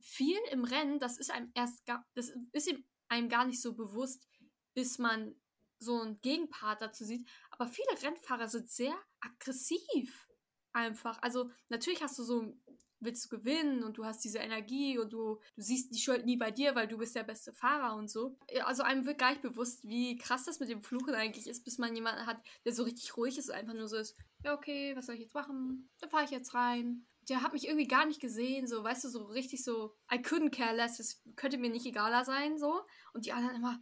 viel 0.00 0.38
im 0.52 0.64
Rennen, 0.64 1.00
das 1.00 1.18
ist 1.18 1.30
einem 1.30 1.50
erst 1.54 1.84
gar, 1.86 2.06
das 2.14 2.30
ist 2.52 2.72
einem 3.08 3.28
gar 3.28 3.46
nicht 3.46 3.60
so 3.60 3.74
bewusst, 3.74 4.28
bis 4.74 4.98
man 4.98 5.34
so 5.78 6.00
einen 6.00 6.20
Gegenpart 6.20 6.80
dazu 6.80 7.04
sieht. 7.04 7.28
Aber 7.50 7.66
viele 7.66 8.02
Rennfahrer 8.02 8.48
sind 8.48 8.70
sehr 8.70 8.94
aggressiv 9.20 10.28
einfach. 10.72 11.18
Also 11.22 11.50
natürlich 11.68 12.02
hast 12.02 12.18
du 12.18 12.24
so, 12.24 12.56
willst 13.00 13.24
du 13.24 13.36
gewinnen 13.36 13.84
und 13.84 13.96
du 13.98 14.04
hast 14.04 14.24
diese 14.24 14.38
Energie 14.38 14.98
und 14.98 15.12
du, 15.12 15.40
du 15.54 15.62
siehst 15.62 15.94
die 15.94 16.00
Schuld 16.00 16.24
nie 16.24 16.36
bei 16.36 16.50
dir, 16.50 16.74
weil 16.74 16.88
du 16.88 16.98
bist 16.98 17.14
der 17.14 17.22
beste 17.22 17.52
Fahrer 17.52 17.96
und 17.96 18.10
so. 18.10 18.36
Also 18.64 18.82
einem 18.82 19.06
wird 19.06 19.18
gar 19.18 19.30
nicht 19.30 19.42
bewusst, 19.42 19.86
wie 19.86 20.16
krass 20.16 20.44
das 20.44 20.60
mit 20.60 20.68
dem 20.68 20.82
Fluchen 20.82 21.14
eigentlich 21.14 21.46
ist, 21.46 21.64
bis 21.64 21.78
man 21.78 21.94
jemanden 21.94 22.26
hat, 22.26 22.38
der 22.64 22.72
so 22.72 22.82
richtig 22.82 23.16
ruhig 23.16 23.38
ist 23.38 23.48
und 23.48 23.54
einfach 23.54 23.74
nur 23.74 23.88
so 23.88 23.96
ist, 23.96 24.16
ja 24.42 24.54
okay, 24.54 24.94
was 24.96 25.06
soll 25.06 25.14
ich 25.14 25.22
jetzt 25.22 25.34
machen? 25.34 25.88
Dann 26.00 26.10
fahre 26.10 26.24
ich 26.24 26.30
jetzt 26.30 26.54
rein. 26.54 27.06
Der 27.28 27.42
hat 27.42 27.54
mich 27.54 27.66
irgendwie 27.66 27.88
gar 27.88 28.04
nicht 28.04 28.20
gesehen, 28.20 28.66
so, 28.66 28.84
weißt 28.84 29.04
du, 29.04 29.08
so 29.08 29.24
richtig 29.24 29.64
so, 29.64 29.94
I 30.12 30.16
couldn't 30.16 30.50
care 30.50 30.76
less, 30.76 30.98
es 30.98 31.22
könnte 31.36 31.56
mir 31.56 31.70
nicht 31.70 31.86
egaler 31.86 32.24
sein, 32.24 32.58
so. 32.58 32.82
Und 33.14 33.24
die 33.24 33.32
anderen 33.32 33.56
immer, 33.56 33.80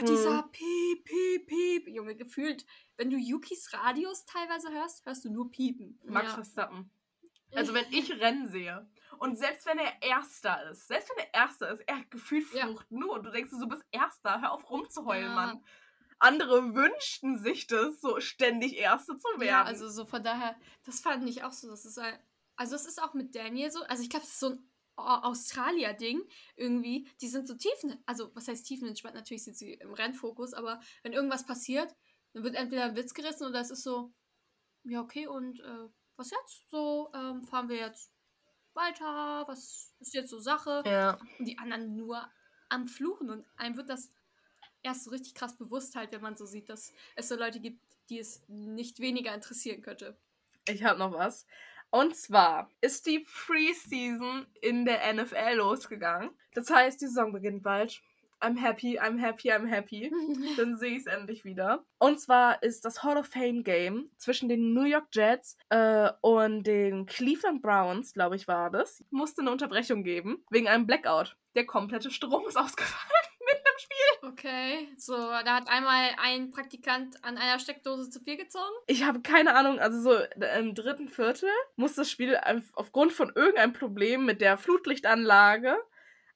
oh, 0.00 0.04
dieser 0.06 0.42
Piep, 0.44 1.04
Piep, 1.04 1.46
Piep. 1.46 1.88
Junge, 1.88 2.14
gefühlt, 2.14 2.64
wenn 2.96 3.10
du 3.10 3.16
Yukis 3.16 3.72
Radios 3.72 4.24
teilweise 4.24 4.70
hörst, 4.70 5.04
hörst 5.04 5.24
du 5.24 5.30
nur 5.30 5.50
Piepen. 5.50 5.98
Max 6.04 6.28
ja. 6.28 6.34
Verstappen. 6.34 6.90
Also 7.54 7.74
wenn 7.74 7.84
ich 7.90 8.10
Rennen 8.18 8.48
sehe 8.48 8.88
und 9.18 9.36
selbst 9.36 9.66
wenn 9.66 9.78
er 9.78 9.92
Erster 10.02 10.70
ist, 10.70 10.88
selbst 10.88 11.10
wenn 11.10 11.24
er 11.26 11.34
Erster 11.34 11.70
ist, 11.70 11.82
er 11.86 12.02
gefühlt 12.08 12.50
Ja. 12.54 12.66
flucht 12.66 12.90
nur 12.90 13.12
und 13.12 13.24
du 13.24 13.30
denkst, 13.30 13.50
du 13.50 13.68
bist 13.68 13.84
Erster, 13.90 14.40
hör 14.40 14.52
auf 14.52 14.70
rumzuheulen, 14.70 15.28
Ja. 15.28 15.34
Mann. 15.34 15.64
Andere 16.18 16.74
wünschten 16.74 17.36
sich 17.38 17.66
das, 17.66 18.00
so 18.00 18.20
ständig 18.20 18.76
Erste 18.78 19.16
zu 19.16 19.28
werden. 19.38 19.48
Ja, 19.48 19.64
also 19.64 19.88
so 19.90 20.04
von 20.06 20.22
daher, 20.22 20.56
das 20.84 21.00
fand 21.00 21.28
ich 21.28 21.42
auch 21.42 21.52
so. 21.52 21.68
Das 21.68 21.84
ist 21.84 21.98
ein, 21.98 22.16
also 22.56 22.76
es 22.76 22.86
ist 22.86 23.02
auch 23.02 23.12
mit 23.12 23.34
Daniel 23.34 23.70
so. 23.72 23.82
Also 23.82 24.02
ich 24.02 24.08
glaube, 24.08 24.24
es 24.24 24.30
ist 24.32 24.40
so 24.40 24.50
ein 24.50 24.71
Australier-Ding 24.96 26.22
irgendwie. 26.56 27.08
Die 27.20 27.28
sind 27.28 27.48
so 27.48 27.54
tiefen, 27.54 28.02
also 28.06 28.34
was 28.34 28.48
heißt 28.48 28.66
tiefenentspannt? 28.66 29.14
Natürlich 29.14 29.44
sind 29.44 29.56
sie 29.56 29.74
im 29.74 29.94
Rennfokus, 29.94 30.54
aber 30.54 30.80
wenn 31.02 31.12
irgendwas 31.12 31.46
passiert, 31.46 31.94
dann 32.32 32.44
wird 32.44 32.54
entweder 32.54 32.84
ein 32.84 32.96
Witz 32.96 33.14
gerissen 33.14 33.46
oder 33.46 33.60
es 33.60 33.70
ist 33.70 33.82
so, 33.82 34.12
ja 34.84 35.00
okay 35.00 35.26
und 35.26 35.60
äh, 35.60 35.88
was 36.16 36.30
jetzt? 36.30 36.70
So 36.70 37.10
ähm, 37.14 37.42
fahren 37.44 37.68
wir 37.68 37.76
jetzt 37.76 38.12
weiter. 38.74 39.44
Was 39.46 39.94
ist 40.00 40.14
jetzt 40.14 40.30
so 40.30 40.38
Sache? 40.38 40.82
ja. 40.86 41.18
Und 41.38 41.46
die 41.46 41.58
anderen 41.58 41.96
nur 41.96 42.30
am 42.68 42.86
Fluchen 42.86 43.30
und 43.30 43.46
einem 43.56 43.76
wird 43.76 43.90
das 43.90 44.12
erst 44.82 45.04
so 45.04 45.10
richtig 45.10 45.34
krass 45.34 45.56
bewusst 45.56 45.94
halt, 45.94 46.12
wenn 46.12 46.22
man 46.22 46.36
so 46.36 46.46
sieht, 46.46 46.68
dass 46.68 46.92
es 47.16 47.28
so 47.28 47.36
Leute 47.36 47.60
gibt, 47.60 47.80
die 48.08 48.18
es 48.18 48.42
nicht 48.48 49.00
weniger 49.00 49.34
interessieren 49.34 49.82
könnte. 49.82 50.16
Ich 50.68 50.82
habe 50.84 50.98
noch 50.98 51.12
was. 51.12 51.46
Und 51.92 52.16
zwar 52.16 52.70
ist 52.80 53.06
die 53.06 53.20
Preseason 53.20 54.46
in 54.62 54.86
der 54.86 55.12
NFL 55.12 55.56
losgegangen. 55.56 56.30
Das 56.54 56.70
heißt, 56.70 57.02
die 57.02 57.06
Saison 57.06 57.32
beginnt 57.32 57.62
bald. 57.62 58.00
I'm 58.40 58.58
happy, 58.58 58.98
I'm 58.98 59.18
happy, 59.18 59.52
I'm 59.52 59.66
happy. 59.68 60.10
Dann 60.56 60.78
sehe 60.78 60.92
ich 60.92 61.00
es 61.00 61.06
endlich 61.06 61.44
wieder. 61.44 61.84
Und 61.98 62.18
zwar 62.18 62.62
ist 62.62 62.86
das 62.86 63.02
Hall 63.02 63.18
of 63.18 63.26
Fame 63.26 63.62
Game 63.62 64.10
zwischen 64.16 64.48
den 64.48 64.72
New 64.72 64.84
York 64.84 65.08
Jets 65.12 65.58
äh, 65.68 66.10
und 66.22 66.64
den 66.64 67.04
Cleveland 67.04 67.60
Browns, 67.60 68.14
glaube 68.14 68.36
ich, 68.36 68.48
war 68.48 68.70
das. 68.70 69.04
Musste 69.10 69.42
eine 69.42 69.52
Unterbrechung 69.52 70.02
geben 70.02 70.44
wegen 70.50 70.68
einem 70.68 70.86
Blackout. 70.86 71.36
Der 71.54 71.66
komplette 71.66 72.10
Strom 72.10 72.46
ist 72.48 72.56
ausgefallen 72.56 73.31
Spiel. 73.82 74.28
Okay, 74.30 74.88
so, 74.96 75.14
da 75.16 75.56
hat 75.56 75.68
einmal 75.68 76.10
ein 76.22 76.50
Praktikant 76.50 77.22
an 77.24 77.36
einer 77.36 77.58
Steckdose 77.58 78.10
zu 78.10 78.20
viel 78.20 78.36
gezogen. 78.36 78.72
Ich 78.86 79.04
habe 79.04 79.20
keine 79.20 79.54
Ahnung, 79.54 79.78
also 79.78 80.00
so 80.00 80.18
im 80.58 80.74
dritten 80.74 81.08
Viertel 81.08 81.48
muss 81.76 81.94
das 81.94 82.10
Spiel 82.10 82.36
auf- 82.36 82.70
aufgrund 82.74 83.12
von 83.12 83.32
irgendeinem 83.34 83.72
Problem 83.72 84.24
mit 84.24 84.40
der 84.40 84.56
Flutlichtanlage 84.58 85.76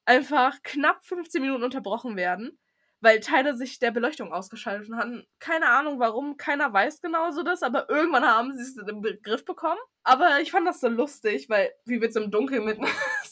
einfach 0.04 0.62
knapp 0.62 1.04
15 1.04 1.40
Minuten 1.42 1.64
unterbrochen 1.64 2.16
werden, 2.16 2.58
weil 3.00 3.20
Teile 3.20 3.56
sich 3.56 3.78
der 3.78 3.90
Beleuchtung 3.90 4.32
ausgeschaltet 4.32 4.88
hatten. 4.94 5.26
Keine 5.38 5.68
Ahnung 5.68 5.98
warum, 5.98 6.36
keiner 6.36 6.72
weiß 6.72 7.00
genau 7.00 7.30
so 7.30 7.42
das, 7.42 7.62
aber 7.62 7.88
irgendwann 7.90 8.24
haben 8.26 8.56
sie 8.56 8.62
es 8.62 8.76
im 8.88 9.00
Begriff 9.00 9.44
bekommen. 9.44 9.80
Aber 10.04 10.40
ich 10.40 10.50
fand 10.52 10.66
das 10.66 10.80
so 10.80 10.88
lustig, 10.88 11.48
weil 11.48 11.72
wie 11.84 12.00
willst 12.00 12.16
du 12.16 12.20
im 12.22 12.30
Dunkeln 12.30 12.64
mit 12.64 12.78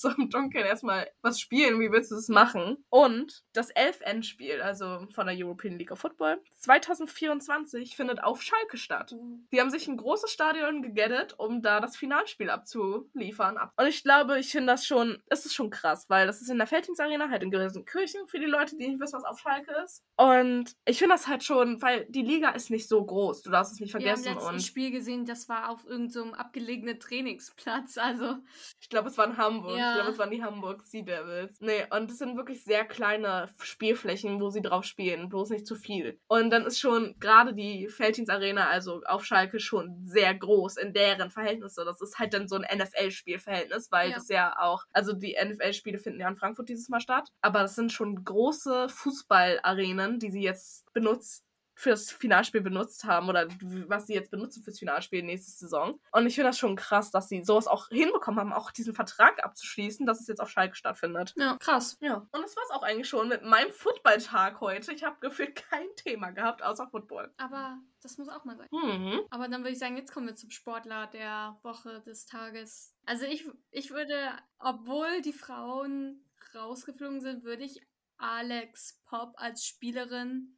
so 0.04 0.10
im 0.10 0.30
Dunkeln 0.30 0.64
erstmal 0.64 1.10
was 1.22 1.40
spielen, 1.40 1.80
wie 1.80 1.90
willst 1.90 2.10
du 2.10 2.14
das 2.14 2.28
machen? 2.28 2.84
Und 2.90 3.42
das 3.52 3.74
11-Endspiel, 3.74 4.60
also 4.60 5.06
von 5.12 5.26
der 5.26 5.36
European 5.36 5.78
League 5.78 5.90
of 5.90 5.98
Football, 5.98 6.40
2024 6.58 7.96
findet 7.96 8.22
auf 8.22 8.42
Schalke 8.42 8.76
statt. 8.76 9.14
Die 9.52 9.60
haben 9.60 9.70
sich 9.70 9.88
ein 9.88 9.96
großes 9.96 10.30
Stadion 10.30 10.82
gegettet, 10.82 11.34
um 11.38 11.62
da 11.62 11.80
das 11.80 11.96
Finalspiel 11.96 12.50
abzuliefern. 12.50 13.58
Und 13.76 13.86
ich 13.86 14.02
glaube, 14.02 14.38
ich 14.38 14.50
finde 14.50 14.72
das 14.72 14.86
schon, 14.86 15.22
es 15.28 15.46
ist 15.46 15.54
schon 15.54 15.70
krass, 15.70 16.06
weil 16.08 16.26
das 16.26 16.40
ist 16.40 16.50
in 16.50 16.58
der 16.58 16.66
Felddienstarena, 16.66 17.30
halt 17.30 17.42
in 17.42 17.50
Gelsenkirchen, 17.50 18.28
für 18.28 18.38
die 18.38 18.46
Leute, 18.46 18.76
die 18.76 18.88
nicht 18.88 19.00
wissen, 19.00 19.16
was 19.16 19.24
auf 19.24 19.38
Schalke 19.40 19.72
ist. 19.84 20.04
Und 20.16 20.76
ich 20.84 20.98
finde 20.98 21.14
das 21.14 21.26
halt 21.26 21.42
schon, 21.42 21.80
weil 21.80 22.06
die 22.08 22.22
Liga 22.22 22.50
ist 22.50 22.70
nicht 22.70 22.88
so 22.88 23.04
groß, 23.04 23.42
du 23.42 23.50
darfst 23.50 23.72
es 23.72 23.80
nicht 23.80 23.94
Wir 23.94 24.12
haben 24.12 24.22
vergessen. 24.22 24.34
letzten 24.34 24.54
Und 24.54 24.62
Spiel 24.62 24.90
gesehen, 24.90 25.24
das 25.24 25.48
war 25.48 25.70
auf 25.70 25.84
irgendeinem 25.86 26.30
so 26.30 26.32
abgelegenen 26.34 27.00
Trainingsplatz. 27.00 27.96
Also, 27.96 28.36
ich 28.80 28.88
glaube, 28.88 29.08
es 29.08 29.16
war 29.16 29.26
in 29.26 29.36
Hamburg. 29.36 29.78
Ja. 29.78 29.93
Ich 29.94 30.00
glaube, 30.00 30.10
es 30.12 30.18
waren 30.18 30.30
die 30.30 30.42
Hamburg 30.42 30.82
Sea 30.82 31.02
Devils. 31.02 31.60
Nee, 31.60 31.86
und 31.90 32.10
es 32.10 32.18
sind 32.18 32.36
wirklich 32.36 32.64
sehr 32.64 32.84
kleine 32.84 33.48
Spielflächen, 33.62 34.40
wo 34.40 34.50
sie 34.50 34.62
drauf 34.62 34.84
spielen, 34.84 35.28
bloß 35.28 35.50
nicht 35.50 35.66
zu 35.66 35.74
viel. 35.76 36.18
Und 36.28 36.50
dann 36.50 36.64
ist 36.66 36.80
schon 36.80 37.14
gerade 37.20 37.54
die 37.54 37.88
Felddienstarena, 37.88 38.68
also 38.68 39.02
auf 39.06 39.24
Schalke, 39.24 39.60
schon 39.60 40.04
sehr 40.04 40.34
groß 40.34 40.76
in 40.76 40.92
deren 40.92 41.30
Verhältnisse. 41.30 41.84
Das 41.84 42.00
ist 42.00 42.18
halt 42.18 42.34
dann 42.34 42.48
so 42.48 42.56
ein 42.56 42.66
NFL-Spielverhältnis, 42.78 43.90
weil 43.92 44.10
Ja. 44.10 44.16
das 44.16 44.28
ja 44.28 44.54
auch, 44.58 44.84
also 44.92 45.12
die 45.12 45.36
NFL-Spiele 45.42 45.98
finden 45.98 46.20
ja 46.20 46.28
in 46.28 46.36
Frankfurt 46.36 46.68
dieses 46.68 46.88
Mal 46.88 47.00
statt, 47.00 47.28
aber 47.40 47.60
das 47.60 47.74
sind 47.74 47.92
schon 47.92 48.24
große 48.24 48.88
Fußballarenen, 48.88 50.18
die 50.18 50.30
sie 50.30 50.42
jetzt 50.42 50.92
benutzt 50.92 51.43
fürs 51.74 52.10
Finalspiel 52.10 52.60
benutzt 52.60 53.04
haben 53.04 53.28
oder 53.28 53.48
was 53.88 54.06
sie 54.06 54.14
jetzt 54.14 54.30
benutzen 54.30 54.62
fürs 54.62 54.78
Finalspiel 54.78 55.22
nächste 55.22 55.50
Saison. 55.50 56.00
Und 56.12 56.26
ich 56.26 56.34
finde 56.34 56.50
das 56.50 56.58
schon 56.58 56.76
krass, 56.76 57.10
dass 57.10 57.28
sie 57.28 57.42
sowas 57.42 57.66
auch 57.66 57.88
hinbekommen 57.88 58.40
haben, 58.40 58.52
auch 58.52 58.70
diesen 58.70 58.94
Vertrag 58.94 59.44
abzuschließen, 59.44 60.06
dass 60.06 60.20
es 60.20 60.28
jetzt 60.28 60.40
auf 60.40 60.50
Schalke 60.50 60.76
stattfindet. 60.76 61.34
Ja, 61.36 61.56
krass. 61.58 61.96
Ja. 62.00 62.26
Und 62.30 62.42
das 62.42 62.56
war's 62.56 62.70
auch 62.70 62.82
eigentlich 62.82 63.08
schon 63.08 63.28
mit 63.28 63.42
meinem 63.42 63.72
Footballtag 63.72 64.60
heute. 64.60 64.92
Ich 64.92 65.04
habe 65.04 65.16
gefühlt 65.20 65.56
kein 65.56 65.86
Thema 65.96 66.30
gehabt 66.30 66.62
außer 66.62 66.86
Football. 66.88 67.32
Aber 67.38 67.78
das 68.02 68.18
muss 68.18 68.28
auch 68.28 68.44
mal 68.44 68.56
sein. 68.56 68.68
Mhm. 68.70 69.20
Aber 69.30 69.48
dann 69.48 69.62
würde 69.62 69.72
ich 69.72 69.78
sagen, 69.78 69.96
jetzt 69.96 70.12
kommen 70.12 70.26
wir 70.26 70.36
zum 70.36 70.50
Sportler 70.50 71.06
der 71.08 71.58
Woche 71.62 72.00
des 72.02 72.26
Tages. 72.26 72.94
Also 73.06 73.24
ich, 73.24 73.48
ich 73.70 73.90
würde, 73.90 74.30
obwohl 74.58 75.22
die 75.22 75.32
Frauen 75.32 76.24
rausgeflogen 76.54 77.20
sind, 77.20 77.44
würde 77.44 77.64
ich 77.64 77.80
Alex 78.16 79.00
Pop 79.06 79.34
als 79.36 79.64
Spielerin 79.64 80.56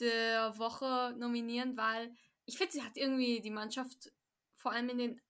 der 0.00 0.58
Woche 0.58 1.14
nominieren, 1.18 1.76
weil 1.76 2.14
ich 2.46 2.58
finde, 2.58 2.72
sie 2.72 2.82
hat 2.82 2.96
irgendwie 2.96 3.40
die 3.40 3.50
Mannschaft, 3.50 4.12
vor 4.56 4.72
allem 4.72 4.88
in 4.90 4.98
den 4.98 5.20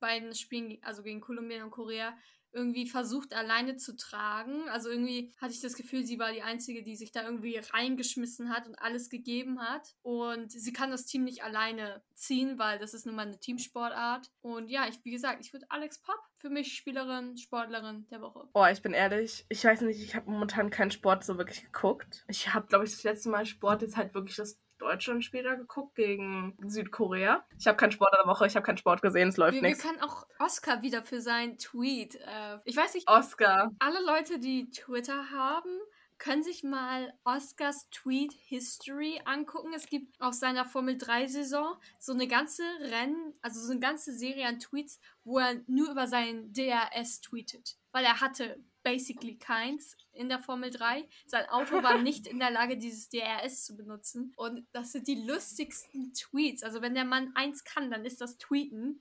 beiden 0.00 0.34
Spielen, 0.34 0.78
also 0.82 1.02
gegen 1.02 1.20
Kolumbien 1.20 1.62
und 1.62 1.70
Korea, 1.70 2.16
irgendwie 2.54 2.88
versucht 2.88 3.34
alleine 3.34 3.76
zu 3.76 3.96
tragen. 3.96 4.68
Also 4.68 4.88
irgendwie 4.88 5.32
hatte 5.40 5.52
ich 5.52 5.60
das 5.60 5.74
Gefühl, 5.74 6.04
sie 6.04 6.18
war 6.18 6.32
die 6.32 6.42
Einzige, 6.42 6.82
die 6.82 6.96
sich 6.96 7.12
da 7.12 7.24
irgendwie 7.24 7.56
reingeschmissen 7.56 8.50
hat 8.50 8.66
und 8.66 8.76
alles 8.76 9.10
gegeben 9.10 9.60
hat. 9.60 9.94
Und 10.02 10.52
sie 10.52 10.72
kann 10.72 10.90
das 10.90 11.06
Team 11.06 11.24
nicht 11.24 11.42
alleine 11.42 12.02
ziehen, 12.14 12.58
weil 12.58 12.78
das 12.78 12.94
ist 12.94 13.06
nun 13.06 13.16
mal 13.16 13.26
eine 13.26 13.38
Teamsportart. 13.38 14.30
Und 14.40 14.68
ja, 14.68 14.86
ich, 14.88 15.04
wie 15.04 15.10
gesagt, 15.10 15.44
ich 15.44 15.52
würde 15.52 15.66
Alex 15.68 16.00
Pop 16.00 16.20
für 16.36 16.50
mich 16.50 16.74
Spielerin, 16.74 17.36
Sportlerin 17.36 18.06
der 18.10 18.20
Woche. 18.20 18.48
Oh, 18.54 18.66
ich 18.70 18.82
bin 18.82 18.92
ehrlich, 18.92 19.44
ich 19.48 19.64
weiß 19.64 19.80
nicht, 19.82 20.00
ich 20.00 20.14
habe 20.14 20.30
momentan 20.30 20.70
keinen 20.70 20.90
Sport 20.90 21.24
so 21.24 21.38
wirklich 21.38 21.64
geguckt. 21.64 22.24
Ich 22.28 22.52
habe, 22.54 22.66
glaube 22.66 22.84
ich, 22.84 22.90
das 22.92 23.02
letzte 23.02 23.30
Mal 23.30 23.46
Sport 23.46 23.82
jetzt 23.82 23.96
halt 23.96 24.14
wirklich 24.14 24.36
das 24.36 24.60
Deutschland 24.78 25.24
später 25.24 25.56
geguckt 25.56 25.94
gegen 25.94 26.56
Südkorea. 26.66 27.44
Ich 27.58 27.66
habe 27.66 27.76
keinen 27.76 27.92
Sport 27.92 28.12
in 28.14 28.24
der 28.24 28.30
Woche, 28.30 28.46
ich 28.46 28.56
habe 28.56 28.64
keinen 28.66 28.76
Sport 28.78 29.02
gesehen, 29.02 29.28
es 29.28 29.36
läuft 29.36 29.54
Wir, 29.54 29.62
wir 29.62 29.68
nichts. 29.68 29.82
können 29.84 30.00
auch 30.00 30.26
Oscar 30.38 30.82
wieder 30.82 31.02
für 31.02 31.20
seinen 31.20 31.58
Tweet. 31.58 32.16
Äh, 32.16 32.58
ich 32.64 32.76
weiß 32.76 32.94
nicht, 32.94 33.08
Oscar. 33.08 33.70
alle 33.78 34.04
Leute, 34.04 34.38
die 34.38 34.70
Twitter 34.70 35.30
haben, 35.30 35.70
können 36.18 36.42
sich 36.42 36.62
mal 36.62 37.12
Oscars 37.24 37.88
Tweet 37.90 38.32
History 38.46 39.20
angucken. 39.24 39.72
Es 39.74 39.86
gibt 39.86 40.20
auf 40.20 40.34
seiner 40.34 40.64
Formel 40.64 40.96
3 40.96 41.26
Saison 41.26 41.76
so 41.98 42.12
eine 42.12 42.28
ganze 42.28 42.62
Rennen, 42.80 43.34
also 43.42 43.60
so 43.60 43.72
eine 43.72 43.80
ganze 43.80 44.12
Serie 44.12 44.46
an 44.46 44.58
Tweets, 44.58 45.00
wo 45.24 45.38
er 45.38 45.56
nur 45.66 45.90
über 45.90 46.06
sein 46.06 46.52
DRS 46.52 47.20
tweetet. 47.20 47.76
Weil 47.92 48.04
er 48.04 48.20
hatte 48.20 48.58
basically 48.84 49.36
keins 49.36 49.96
in 50.12 50.28
der 50.28 50.38
Formel 50.38 50.70
3. 50.70 51.04
Sein 51.26 51.48
Auto 51.48 51.82
war 51.82 51.98
nicht 51.98 52.28
in 52.28 52.38
der 52.38 52.52
Lage, 52.52 52.76
dieses 52.76 53.08
DRS 53.08 53.64
zu 53.64 53.76
benutzen. 53.76 54.32
Und 54.36 54.64
das 54.72 54.92
sind 54.92 55.08
die 55.08 55.26
lustigsten 55.26 56.12
Tweets. 56.12 56.62
Also 56.62 56.82
wenn 56.82 56.94
der 56.94 57.04
Mann 57.04 57.32
eins 57.34 57.64
kann, 57.64 57.90
dann 57.90 58.04
ist 58.04 58.20
das 58.20 58.38
Tweeten. 58.38 59.00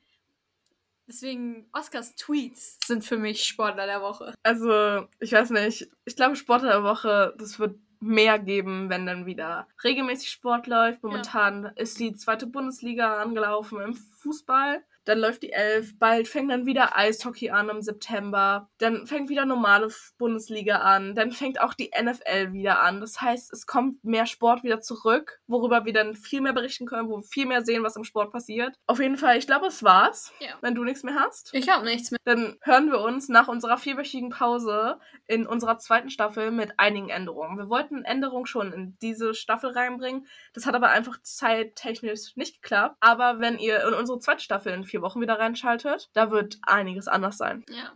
Deswegen, 1.08 1.67
Oscars 1.74 2.15
Tweets 2.15 2.80
sind 2.88 3.04
für 3.04 3.17
mich 3.17 3.43
Sportler 3.43 3.86
der 3.86 4.02
Woche. 4.02 4.34
Also, 4.41 5.06
ich 5.19 5.34
weiß 5.34 5.50
nicht. 5.50 5.89
Ich 6.06 6.15
glaube, 6.15 6.38
Sport 6.38 6.63
der 6.63 6.84
Woche, 6.84 7.36
das 7.38 7.60
wird 7.60 7.78
mehr 8.00 8.39
geben, 8.39 8.89
wenn 8.89 9.06
dann 9.06 9.26
wieder 9.26 9.67
regelmäßig 9.84 10.30
Sport 10.30 10.67
läuft. 10.67 11.04
Momentan 11.04 11.72
ist 11.76 12.00
die 12.00 12.15
zweite 12.15 12.48
Bundesliga 12.48 13.22
angelaufen 13.22 13.82
im 13.82 13.93
Fußball. 13.93 14.84
Dann 15.06 15.20
läuft 15.20 15.44
die 15.44 15.52
Elf. 15.52 15.98
Bald 16.00 16.28
fängt 16.28 16.52
dann 16.52 16.66
wieder 16.66 16.98
Eishockey 16.98 17.50
an 17.50 17.70
im 17.70 17.82
September. 17.82 18.70
Dann 18.78 19.08
fängt 19.08 19.30
wieder 19.30 19.46
normale 19.46 19.89
Bundesliga 20.18 20.78
an. 20.78 21.16
Dann 21.16 21.32
fängt 21.32 21.60
auch 21.60 21.74
die 21.74 21.92
NFL 22.00 22.54
wieder 22.54 22.82
an. 22.82 23.02
Das 23.02 23.22
heißt, 23.22 23.52
es 23.52 23.66
kommt 23.66 24.04
mehr 24.04 24.26
Sport 24.26 24.63
wieder 24.63 24.82
zurück, 24.82 25.42
worüber 25.48 25.86
wir 25.86 25.94
dann 25.94 26.16
viel 26.16 26.42
mehr 26.42 26.54
berichten 26.54 26.86
können, 26.86 27.10
wo 27.10 27.18
wir 27.18 27.24
viel 27.24 27.46
mehr 27.46 27.63
sehen, 27.63 27.84
was 27.84 27.96
im 27.96 28.04
Sport 28.04 28.32
passiert. 28.32 28.76
Auf 28.88 29.00
jeden 29.00 29.18
Fall, 29.18 29.38
ich 29.38 29.48
glaube, 29.48 29.68
es 29.68 29.84
war's. 29.84 30.32
Ja. 30.39 30.50
Wenn 30.62 30.76
du 30.76 30.84
nichts 30.84 31.04
mehr 31.04 31.16
hast. 31.16 31.50
Ich 31.54 31.70
habe 31.70 31.86
nichts 31.86 32.12
mehr. 32.12 32.20
Dann 32.24 32.58
hören 32.62 32.92
wir 32.92 33.00
uns 33.00 33.30
nach 33.30 33.48
unserer 33.48 33.78
vierwöchigen 33.78 34.30
Pause 34.30 35.00
in 35.28 35.46
unserer 35.48 35.78
zweiten 35.78 36.10
Staffel 36.10 36.52
mit 36.52 36.80
einigen 36.80 37.10
Änderungen. 37.10 37.58
Wir 37.58 37.70
wollten 37.70 38.04
Änderungen 38.04 38.46
schon 38.46 38.72
in 38.72 38.98
diese 39.02 39.34
Staffel 39.34 39.72
reinbringen. 39.72 40.28
Das 40.54 40.66
hat 40.66 40.76
aber 40.76 40.89
einfach 40.89 41.18
zeittechnisch 41.22 42.36
nicht 42.36 42.62
geklappt. 42.62 42.96
Aber 43.00 43.39
wenn 43.39 43.58
ihr 43.60 43.86
in 43.88 43.94
unsere 43.94 44.20
zweite 44.20 44.44
Staffel 44.44 44.74
in 44.74 44.86
vier 44.94 45.02
Wochen 45.02 45.22
wieder 45.22 45.40
reinschaltet, 45.40 46.12
da 46.14 46.30
wird 46.30 46.60
einiges 46.62 47.08
anders 47.08 47.40
sein. 47.40 47.66
Ja, 47.68 47.92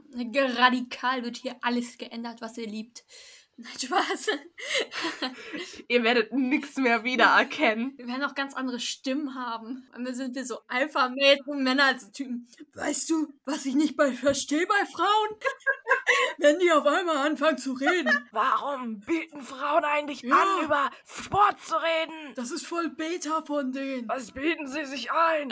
radikal 0.55 1.23
wird 1.23 1.37
hier 1.37 1.55
alles 1.61 1.99
geändert, 1.99 2.41
was 2.41 2.57
ihr 2.57 2.65
liebt. 2.65 3.03
Nein, 3.59 3.71
Spaß. 3.79 4.27
Ihr 5.87 6.03
werdet 6.03 6.31
nichts 6.31 6.77
mehr 6.77 7.03
wiedererkennen. 7.03 7.97
Wir 7.97 8.07
werden 8.07 8.23
auch 8.23 8.35
ganz 8.35 8.53
andere 8.53 8.79
Stimmen 8.79 9.33
haben. 9.33 9.89
Und 9.95 10.05
dann 10.05 10.13
sind 10.13 10.35
wir 10.35 10.45
so 10.45 10.59
Alpha-Männer, 10.67 11.83
also 11.83 12.11
Typen. 12.11 12.47
Weißt 12.75 13.09
du, 13.09 13.33
was 13.45 13.65
ich 13.65 13.73
nicht 13.73 13.97
bei, 13.97 14.11
verstehe 14.11 14.67
bei 14.67 14.85
Frauen? 14.85 15.39
Wenn 16.37 16.59
die 16.59 16.71
auf 16.71 16.85
einmal 16.85 17.17
anfangen 17.17 17.57
zu 17.57 17.73
reden. 17.73 18.27
Warum 18.31 18.99
bieten 18.99 19.41
Frauen 19.41 19.83
eigentlich 19.85 20.21
Ja. 20.21 20.35
an, 20.35 20.65
über 20.65 20.91
Sport 21.03 21.59
zu 21.59 21.75
reden? 21.77 22.35
Das 22.35 22.51
ist 22.51 22.67
voll 22.67 22.89
Beta 22.89 23.43
von 23.43 23.71
denen. 23.71 24.07
Was 24.07 24.33
bieten 24.33 24.67
sie 24.67 24.85
sich 24.85 25.11
ein? 25.11 25.51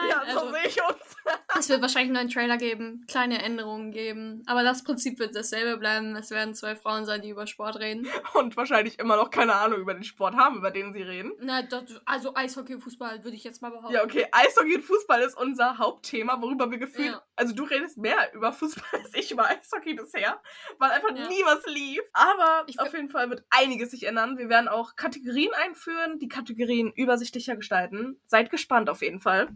Nein, 0.00 0.08
Ja, 0.10 0.32
so 0.32 0.40
also, 0.40 0.52
sehe 0.52 0.66
ich 0.66 0.82
uns. 0.82 1.16
es 1.58 1.68
wird 1.68 1.82
wahrscheinlich 1.82 2.08
einen 2.16 2.26
neuen 2.26 2.30
Trailer 2.30 2.56
geben, 2.56 3.04
kleine 3.08 3.42
Änderungen 3.42 3.92
geben. 3.92 4.42
Aber 4.46 4.62
das 4.62 4.82
Prinzip 4.84 5.18
wird 5.18 5.34
dasselbe 5.36 5.76
bleiben. 5.78 6.16
Es 6.16 6.30
werden 6.30 6.54
zwei 6.54 6.74
Frauen 6.76 7.04
sein, 7.04 7.22
die 7.22 7.30
über 7.30 7.46
Sport 7.46 7.76
reden. 7.78 8.06
Und 8.34 8.56
wahrscheinlich 8.56 8.98
immer 8.98 9.16
noch 9.16 9.30
keine 9.30 9.54
Ahnung 9.54 9.78
über 9.80 9.94
den 9.94 10.04
Sport 10.04 10.34
haben, 10.36 10.56
über 10.56 10.70
den 10.70 10.92
sie 10.92 11.02
reden. 11.02 11.32
Na, 11.40 11.62
das, 11.62 11.84
also 12.04 12.34
Eishockey 12.34 12.74
und 12.74 12.80
Fußball 12.80 13.22
würde 13.24 13.36
ich 13.36 13.44
jetzt 13.44 13.62
mal 13.62 13.70
behaupten. 13.70 13.94
Ja, 13.94 14.04
okay. 14.04 14.26
Eishockey 14.32 14.76
und 14.76 14.82
Fußball 14.82 15.20
ist 15.22 15.36
unser 15.36 15.78
Hauptthema, 15.78 16.40
worüber 16.40 16.70
wir 16.70 16.78
gefühlt. 16.78 17.12
Ja. 17.12 17.22
Also, 17.36 17.54
du 17.54 17.64
redest 17.64 17.98
mehr 17.98 18.32
über 18.34 18.52
Fußball 18.52 18.84
als 19.04 19.14
ich 19.14 19.30
über 19.30 19.46
Eishockey 19.46 19.94
bisher, 19.94 20.40
weil 20.78 20.90
einfach 20.90 21.10
Ja. 21.14 21.28
nie 21.28 21.42
was 21.44 21.64
lief. 21.66 22.00
Aber 22.12 22.64
Ich 22.66 22.80
auf 22.80 22.92
jeden 22.92 23.10
Fall 23.10 23.28
wird 23.30 23.44
einiges 23.50 23.90
sich 23.90 24.04
ändern. 24.04 24.38
Wir 24.38 24.48
werden 24.48 24.68
auch 24.68 24.96
Kategorien 24.96 25.50
einführen, 25.54 26.18
die 26.18 26.28
Kategorien 26.28 26.92
übersichtlicher 26.92 27.56
gestalten. 27.56 28.20
Seid 28.26 28.50
gespannt 28.50 28.88
auf 28.90 29.02
jeden 29.02 29.20
Fall. 29.20 29.48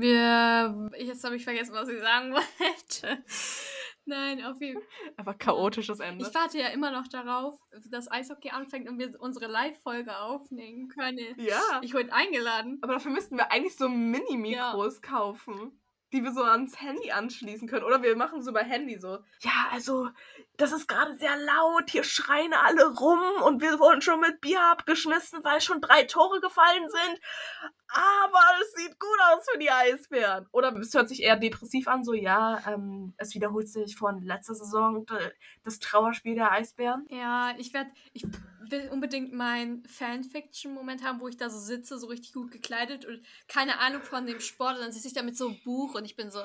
Wir. 0.00 0.90
Jetzt 0.98 1.24
habe 1.24 1.36
ich 1.36 1.44
vergessen, 1.44 1.74
was 1.74 1.88
ich 1.88 2.00
sagen 2.00 2.32
wollte. 2.32 3.24
Nein, 4.04 4.42
auf 4.44 4.58
jeden 4.60 4.80
Fall. 4.80 4.88
Einfach 5.18 5.38
chaotisches 5.38 6.00
Ende. 6.00 6.26
Ich 6.26 6.34
warte 6.34 6.58
ja 6.58 6.68
immer 6.68 6.90
noch 6.90 7.08
darauf, 7.08 7.60
dass 7.90 8.10
Eishockey 8.10 8.50
anfängt 8.50 8.88
und 8.88 8.98
wir 8.98 9.14
unsere 9.20 9.46
Live-Folge 9.48 10.16
aufnehmen 10.18 10.88
können. 10.88 11.36
ja. 11.38 11.60
Ich 11.82 11.92
wurde 11.92 12.12
eingeladen. 12.12 12.78
Aber 12.80 12.94
dafür 12.94 13.10
müssten 13.12 13.36
wir 13.36 13.52
eigentlich 13.52 13.76
so 13.76 13.88
Mini-Mikros 13.88 15.02
kaufen, 15.02 15.78
die 16.12 16.22
wir 16.22 16.32
so 16.32 16.42
ans 16.42 16.80
Handy 16.80 17.10
anschließen 17.10 17.68
können. 17.68 17.84
Oder 17.84 18.02
wir 18.02 18.16
machen 18.16 18.42
so 18.42 18.50
über 18.50 18.62
Handy 18.62 18.98
so. 18.98 19.18
Ja, 19.40 19.68
also, 19.72 20.08
das 20.56 20.72
ist 20.72 20.88
gerade 20.88 21.16
sehr 21.16 21.36
laut, 21.36 21.90
hier 21.90 22.04
schreien 22.04 22.52
alle 22.52 22.94
rum 22.96 23.20
und 23.44 23.60
wir 23.60 23.78
wurden 23.78 24.00
schon 24.00 24.20
mit 24.20 24.40
Bier 24.40 24.60
abgeschmissen, 24.62 25.44
weil 25.44 25.60
schon 25.60 25.80
drei 25.80 26.04
Tore 26.04 26.40
gefallen 26.40 26.88
sind. 26.88 27.20
Aber 27.90 28.40
es 28.60 28.72
sieht 28.72 28.98
gut 28.98 29.18
aus 29.30 29.46
für 29.50 29.58
die 29.58 29.70
Eisbären. 29.70 30.46
Oder 30.52 30.74
es 30.76 30.94
hört 30.94 31.08
sich 31.08 31.22
eher 31.22 31.36
depressiv 31.36 31.88
an, 31.88 32.04
so 32.04 32.12
ja, 32.12 32.60
ähm, 32.66 33.14
es 33.16 33.34
wiederholt 33.34 33.68
sich 33.68 33.96
von 33.96 34.22
letzter 34.22 34.54
Saison 34.54 35.06
das 35.64 35.78
Trauerspiel 35.78 36.34
der 36.34 36.52
Eisbären. 36.52 37.06
Ja, 37.10 37.54
ich 37.58 37.72
werde. 37.72 37.90
Ich 38.12 38.26
will 38.70 38.88
unbedingt 38.90 39.32
meinen 39.32 39.84
Fanfiction-Moment 39.86 41.04
haben, 41.04 41.20
wo 41.20 41.28
ich 41.28 41.36
da 41.36 41.50
so 41.50 41.58
sitze, 41.58 41.98
so 41.98 42.06
richtig 42.08 42.32
gut 42.32 42.50
gekleidet 42.50 43.04
und 43.04 43.20
keine 43.46 43.78
Ahnung 43.80 44.02
von 44.02 44.26
dem 44.26 44.40
Sport. 44.40 44.76
Und 44.76 44.82
dann 44.82 44.92
sitze 44.92 45.08
ich 45.08 45.14
da 45.14 45.22
mit 45.22 45.36
so 45.36 45.48
einem 45.48 45.62
Buch 45.62 45.94
und 45.94 46.04
ich 46.04 46.16
bin 46.16 46.30
so. 46.30 46.40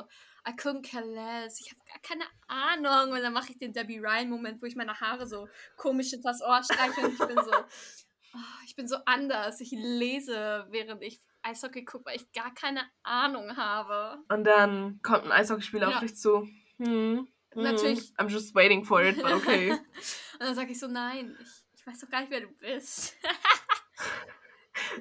I 0.46 0.52
couldn't 0.52 0.82
care 0.82 1.06
less. 1.06 1.62
Ich 1.62 1.72
habe 1.72 1.80
gar 1.88 2.00
keine 2.02 2.26
Ahnung. 2.50 3.14
Und 3.14 3.22
dann 3.22 3.32
mache 3.32 3.52
ich 3.52 3.58
den 3.58 3.72
Debbie 3.72 4.00
Ryan-Moment, 4.00 4.62
wo 4.62 4.66
ich 4.66 4.76
meine 4.76 5.00
Haare 5.00 5.26
so 5.26 5.48
komisch 5.78 6.10
hinters 6.10 6.42
Ohr 6.42 6.62
streiche 6.62 7.00
und 7.00 7.14
ich 7.14 7.28
bin 7.28 7.38
so. 7.38 7.52
oh, 8.36 8.64
ich 8.66 8.76
bin 8.76 8.88
so 8.88 8.98
anders. 9.06 9.62
Ich 9.62 9.72
lese, 9.72 10.68
während 10.70 11.02
ich 11.02 11.22
Eishockey 11.44 11.86
gucke, 11.86 12.06
weil 12.08 12.18
ich 12.18 12.30
gar 12.34 12.54
keine 12.54 12.82
Ahnung 13.04 13.56
habe. 13.56 14.22
Und 14.30 14.44
dann 14.44 15.00
kommt 15.02 15.24
ein 15.26 15.32
Eishockeyspieler 15.32 15.90
Ja. 15.90 15.96
auf 15.96 16.00
dich 16.02 16.16
zu. 16.16 16.48
Hm. 16.78 17.28
hm, 17.54 17.64
Natürlich. 17.64 18.12
I'm 18.18 18.28
just 18.28 18.54
waiting 18.56 18.84
for 18.84 19.02
it, 19.02 19.16
but 19.22 19.32
okay. 19.32 19.72
Und 20.34 20.40
dann 20.40 20.56
sage 20.56 20.72
ich 20.72 20.80
so, 20.80 20.88
nein, 20.88 21.38
ich, 21.42 21.63
ich 21.84 21.88
weiß 21.88 22.00
doch 22.00 22.10
gar 22.10 22.22
nicht, 22.22 22.32
wer 22.32 22.42
du 22.42 22.48
bist. 22.48 23.18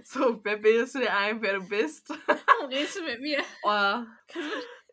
So, 0.05 0.41
wer 0.45 0.57
bildest 0.59 0.95
du 0.95 0.99
dir 1.01 1.16
ein, 1.16 1.41
wer 1.41 1.59
du 1.59 1.68
bist? 1.68 2.09
Warum 2.26 2.66
redest 2.70 2.99
du 2.99 3.03
mit 3.03 3.20
mir? 3.20 3.43
Oh. 3.62 4.05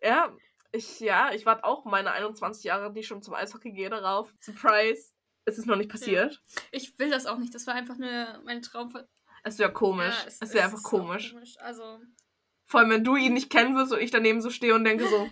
Ja, 0.01 0.35
ich, 0.71 0.99
ja, 0.99 1.31
ich 1.33 1.45
warte 1.45 1.63
auch 1.63 1.85
meine 1.85 2.11
21 2.11 2.63
Jahre, 2.63 2.93
die 2.93 3.03
schon 3.03 3.21
zum 3.21 3.33
Eishockey 3.33 3.71
gehe, 3.71 3.89
darauf. 3.89 4.33
Surprise. 4.39 5.11
Es 5.45 5.57
ist 5.57 5.65
noch 5.65 5.75
nicht 5.75 5.89
passiert. 5.89 6.41
Ich 6.71 6.97
will 6.97 7.09
das 7.09 7.25
auch 7.25 7.37
nicht. 7.37 7.53
Das 7.53 7.67
war 7.67 7.75
einfach 7.75 7.97
nur 7.97 8.41
mein 8.45 8.61
Traum. 8.61 8.93
Es 9.43 9.57
wäre 9.57 9.73
komisch. 9.73 10.15
Ja, 10.23 10.31
es 10.41 10.53
wäre 10.53 10.65
einfach 10.65 10.79
auch 10.79 10.89
komisch. 10.89 11.35
Also, 11.59 11.99
Vor 12.65 12.79
allem, 12.79 12.89
wenn 12.91 13.03
du 13.03 13.15
ihn 13.15 13.33
nicht 13.33 13.49
kennen 13.49 13.75
wirst 13.75 13.91
und 13.91 13.99
ich 13.99 14.11
daneben 14.11 14.41
so 14.41 14.49
stehe 14.49 14.75
und 14.75 14.83
denke 14.83 15.07
so. 15.07 15.29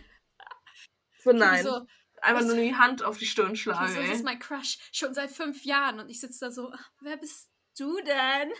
So, 1.20 1.32
nein. 1.32 1.64
So, 1.64 1.86
einfach 2.22 2.45
nur 2.45 2.55
die 2.55 2.76
Hand 2.76 3.03
auf 3.03 3.18
die 3.18 3.26
Stirn 3.26 3.55
schlage. 3.55 3.93
das 3.93 4.09
ist 4.09 4.26
mein 4.26 4.39
Crush 4.39 4.78
schon 4.91 5.13
seit 5.13 5.32
fünf 5.32 5.63
Jahren 5.65 5.99
und 5.99 6.09
ich 6.09 6.20
sitze 6.20 6.45
da 6.45 6.51
so, 6.51 6.72
wer 7.01 7.18
bist 7.18 7.49
du 7.78 7.95
denn? 8.01 8.51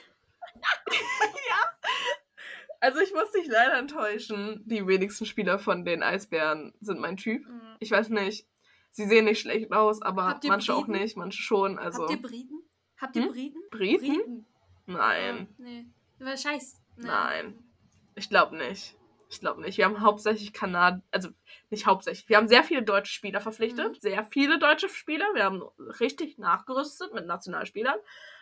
Also 2.80 3.00
ich 3.00 3.12
muss 3.12 3.32
dich 3.32 3.48
leider 3.48 3.78
enttäuschen. 3.80 4.62
Die 4.66 4.86
wenigsten 4.86 5.26
Spieler 5.26 5.58
von 5.58 5.84
den 5.84 6.04
Eisbären 6.04 6.74
sind 6.80 7.00
mein 7.00 7.18
Typ. 7.18 7.44
Mhm. 7.48 7.76
Ich 7.80 7.90
weiß 7.90 8.10
nicht. 8.10 8.48
Sie 8.92 9.06
sehen 9.08 9.26
nicht 9.26 9.42
schlecht 9.42 9.72
aus, 9.72 10.02
aber 10.02 10.40
manche 10.46 10.74
auch 10.76 10.86
Briten? 10.86 10.92
nicht, 11.02 11.18
manche 11.18 11.42
schon. 11.42 11.80
Also 11.80 12.04
Habt 12.04 12.12
ihr 12.12 12.22
Briten? 12.22 12.62
Habt 12.98 13.16
ihr 13.16 13.24
Hm? 13.24 13.32
Briten? 13.32 13.60
Briten? 13.72 14.46
Nein, 14.86 15.48
Ah, 15.50 15.54
nee. 15.58 15.86
Scheiß. 16.38 16.76
Nee. 16.98 17.08
Nein. 17.08 17.64
ich 18.16 18.30
glaube 18.30 18.56
nicht. 18.58 18.96
Ich 19.30 19.40
glaube 19.42 19.62
nicht. 19.62 19.78
Wir 19.78 19.86
haben 19.86 20.02
hauptsächlich 20.02 20.54
Kanad, 20.54 21.02
also 21.12 21.30
nicht 21.70 21.86
hauptsächlich. 21.86 22.30
Wir 22.30 22.38
haben 22.38 22.48
sehr 22.48 22.64
viele 22.64 22.84
deutsche 22.84 23.12
Spieler 23.12 23.42
verpflichtet, 23.42 23.90
Mhm. 23.96 24.00
sehr 24.00 24.24
viele 24.24 24.58
deutsche 24.60 24.88
Spieler. 24.90 25.26
Wir 25.34 25.44
haben 25.44 25.64
richtig 26.00 26.38
nachgerüstet 26.38 27.14
mit 27.14 27.26
Nationalspielern. 27.26 27.98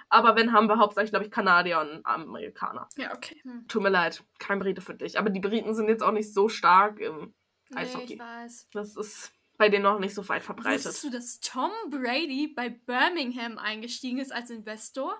Aber 0.09 0.35
wenn 0.35 0.53
haben 0.53 0.67
wir 0.67 0.77
hauptsächlich, 0.77 1.09
glaube 1.11 1.25
ich, 1.25 1.31
Kanadier 1.31 1.79
und 1.79 2.05
Amerikaner. 2.05 2.87
Ja, 2.95 3.11
okay. 3.15 3.39
Hm. 3.43 3.67
Tut 3.67 3.81
mir 3.81 3.89
leid, 3.89 4.23
kein 4.37 4.59
Brite 4.59 4.81
für 4.81 4.93
dich. 4.93 5.17
Aber 5.17 5.31
die 5.31 5.39
Briten 5.39 5.73
sind 5.73 5.89
jetzt 5.89 6.03
auch 6.03 6.11
nicht 6.11 6.31
so 6.31 6.47
stark 6.49 6.99
im 6.99 7.33
Nee, 7.71 7.77
Eishockey. 7.77 8.13
ich 8.13 8.19
weiß. 8.19 8.67
Das 8.73 8.95
ist 8.95 9.31
bei 9.57 9.69
denen 9.69 9.81
noch 9.83 9.97
nicht 9.97 10.13
so 10.13 10.27
weit 10.29 10.43
verbreitet. 10.43 10.85
Wusstest 10.85 11.03
du, 11.05 11.09
dass 11.09 11.39
Tom 11.39 11.71
Brady 11.89 12.53
bei 12.55 12.69
Birmingham 12.69 13.57
eingestiegen 13.57 14.19
ist 14.19 14.31
als 14.31 14.51
Investor? 14.51 15.17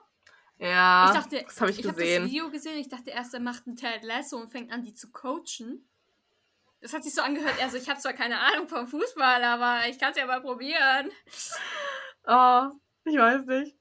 Ja, 0.58 1.08
ich 1.08 1.20
dachte, 1.20 1.44
das 1.44 1.60
habe 1.62 1.72
ich 1.72 1.80
ich 1.80 1.86
habe 1.86 1.96
das 1.96 2.04
gesehen. 2.04 2.26
Video 2.26 2.50
gesehen. 2.50 2.78
Ich 2.78 2.90
dachte 2.90 3.10
erst, 3.10 3.34
er 3.34 3.40
macht 3.42 3.68
einen 3.68 3.76
Ted 3.76 4.04
Lasso 4.04 4.38
und 4.38 4.50
fängt 4.52 4.72
an, 4.72 4.84
die 4.84 4.94
zu 4.94 5.12
coachen. 5.12 5.88
Das 6.82 6.94
hat 6.94 7.04
sich 7.04 7.14
so 7.14 7.22
angehört. 7.22 7.56
Also 7.62 7.78
ich 7.78 7.90
habe 7.90 8.00
zwar 8.00 8.14
keine 8.14 8.40
Ahnung 8.40 8.68
vom 8.68 8.88
Fußball, 8.88 9.44
aber 9.44 9.88
ich 9.90 10.00
kann 10.00 10.12
es 10.12 10.18
ja 10.18 10.26
mal 10.26 10.42
probieren. 10.42 11.10
Oh, 12.26 12.72
ich 13.04 13.18
weiß 13.18 13.46
nicht. 13.46 13.76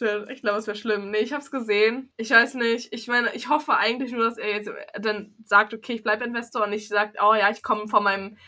Wär, 0.00 0.28
ich 0.28 0.40
glaube, 0.40 0.58
es 0.58 0.66
wäre 0.66 0.76
schlimm. 0.76 1.10
Nee, 1.10 1.18
ich 1.18 1.32
habe 1.32 1.42
es 1.42 1.50
gesehen. 1.50 2.12
Ich 2.16 2.30
weiß 2.30 2.54
nicht. 2.54 2.92
Ich 2.92 3.08
meine, 3.08 3.34
ich 3.34 3.48
hoffe 3.48 3.76
eigentlich 3.76 4.12
nur, 4.12 4.24
dass 4.24 4.38
er 4.38 4.50
jetzt 4.50 4.70
dann 4.98 5.34
sagt, 5.44 5.74
okay, 5.74 5.94
ich 5.94 6.02
bleibe 6.02 6.24
Investor 6.24 6.64
und 6.64 6.70
nicht 6.70 6.88
sagt, 6.88 7.18
oh 7.22 7.34
ja, 7.34 7.50
ich 7.50 7.62
komme 7.62 7.88
von 7.88 8.04
meinem, 8.04 8.38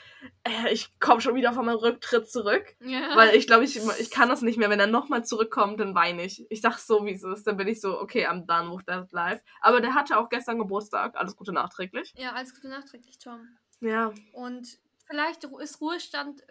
äh, 0.44 0.72
ich 0.72 0.98
komme 1.00 1.20
schon 1.20 1.34
wieder 1.34 1.52
von 1.52 1.66
meinem 1.66 1.78
Rücktritt 1.78 2.30
zurück. 2.30 2.64
Ja. 2.80 3.16
Weil 3.16 3.34
ich 3.36 3.46
glaube, 3.46 3.64
ich, 3.64 3.76
ich 3.98 4.10
kann 4.10 4.28
das 4.28 4.42
nicht 4.42 4.58
mehr. 4.58 4.70
Wenn 4.70 4.80
er 4.80 4.86
nochmal 4.86 5.24
zurückkommt, 5.24 5.80
dann 5.80 5.94
weine 5.94 6.24
ich. 6.24 6.46
Ich 6.50 6.60
sag's 6.60 6.86
so, 6.86 7.04
wie 7.04 7.12
es 7.12 7.22
ist. 7.22 7.46
Dann 7.46 7.56
bin 7.56 7.68
ich 7.68 7.80
so, 7.80 8.00
okay, 8.00 8.26
I'm 8.26 8.46
done 8.46 8.74
with 8.76 8.84
that 8.86 9.12
life. 9.12 9.42
Aber 9.60 9.80
der 9.80 9.94
hatte 9.94 10.18
auch 10.18 10.28
gestern 10.28 10.58
Geburtstag. 10.58 11.16
Alles 11.16 11.36
Gute 11.36 11.52
nachträglich. 11.52 12.14
ja, 12.16 12.32
alles 12.32 12.54
Gute 12.54 12.68
nachträglich, 12.68 13.18
Tom. 13.18 13.46
Ja. 13.80 14.12
Und 14.32 14.78
vielleicht 15.06 15.44
ist 15.44 15.80
Ruhestand 15.80 16.42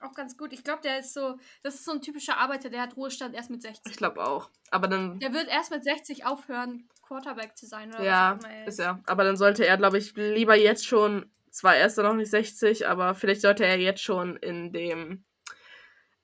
auch 0.00 0.14
ganz 0.14 0.36
gut. 0.36 0.52
Ich 0.52 0.64
glaube, 0.64 0.82
der 0.82 0.98
ist 0.98 1.14
so, 1.14 1.38
das 1.62 1.74
ist 1.76 1.84
so 1.84 1.92
ein 1.92 2.02
typischer 2.02 2.36
Arbeiter, 2.38 2.70
der 2.70 2.82
hat 2.82 2.96
Ruhestand 2.96 3.34
erst 3.34 3.50
mit 3.50 3.62
60. 3.62 3.92
Ich 3.92 3.96
glaube 3.96 4.24
auch. 4.24 4.50
Aber 4.70 4.88
dann, 4.88 5.18
Der 5.20 5.32
wird 5.32 5.48
erst 5.48 5.70
mit 5.70 5.84
60 5.84 6.26
aufhören, 6.26 6.88
Quarterback 7.02 7.56
zu 7.56 7.66
sein. 7.66 7.94
Oder 7.94 8.02
ja, 8.02 8.32
immer 8.32 8.66
ist 8.66 8.80
er. 8.80 9.00
Aber 9.06 9.24
dann 9.24 9.36
sollte 9.36 9.66
er, 9.66 9.76
glaube 9.76 9.98
ich, 9.98 10.14
lieber 10.16 10.56
jetzt 10.56 10.86
schon, 10.86 11.30
zwar 11.50 11.76
er 11.76 11.86
ist 11.86 11.98
er 11.98 12.04
noch 12.04 12.14
nicht 12.14 12.30
60, 12.30 12.86
aber 12.88 13.14
vielleicht 13.14 13.40
sollte 13.40 13.64
er 13.64 13.78
jetzt 13.78 14.02
schon 14.02 14.36
in 14.36 14.72
dem 14.72 15.24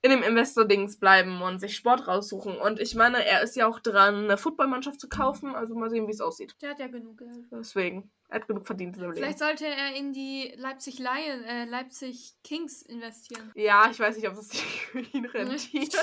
in 0.02 0.10
dem 0.10 0.22
Investor-Dings 0.24 0.98
bleiben 0.98 1.40
und 1.42 1.60
sich 1.60 1.76
Sport 1.76 2.08
raussuchen. 2.08 2.56
Und 2.58 2.80
ich 2.80 2.96
meine, 2.96 3.24
er 3.24 3.42
ist 3.42 3.54
ja 3.54 3.68
auch 3.68 3.78
dran, 3.78 4.24
eine 4.24 4.36
Footballmannschaft 4.36 5.00
zu 5.00 5.08
kaufen. 5.08 5.54
Also 5.54 5.76
mal 5.76 5.90
sehen, 5.90 6.08
wie 6.08 6.12
es 6.12 6.20
aussieht. 6.20 6.56
Der 6.60 6.70
hat 6.70 6.80
ja 6.80 6.88
genug 6.88 7.18
Geld. 7.18 7.46
Deswegen, 7.52 8.10
er 8.32 8.40
hat 8.40 8.48
genug 8.48 8.66
verdient 8.66 8.96
in 8.96 9.00
seinem 9.00 9.12
Leben. 9.12 9.22
Vielleicht 9.24 9.38
sollte 9.38 9.66
er 9.66 9.94
in 9.94 10.12
die 10.14 10.54
Leipzig 10.56 10.98
Lion, 10.98 11.44
äh, 11.44 11.66
Leipzig 11.66 12.32
Kings 12.42 12.80
investieren. 12.80 13.52
Ja, 13.54 13.90
ich 13.90 14.00
weiß 14.00 14.16
nicht, 14.16 14.26
ob 14.26 14.34
es 14.34 14.48
sich 14.48 14.62
für 14.86 15.00
ihn 15.00 15.26
rentiert. 15.26 15.94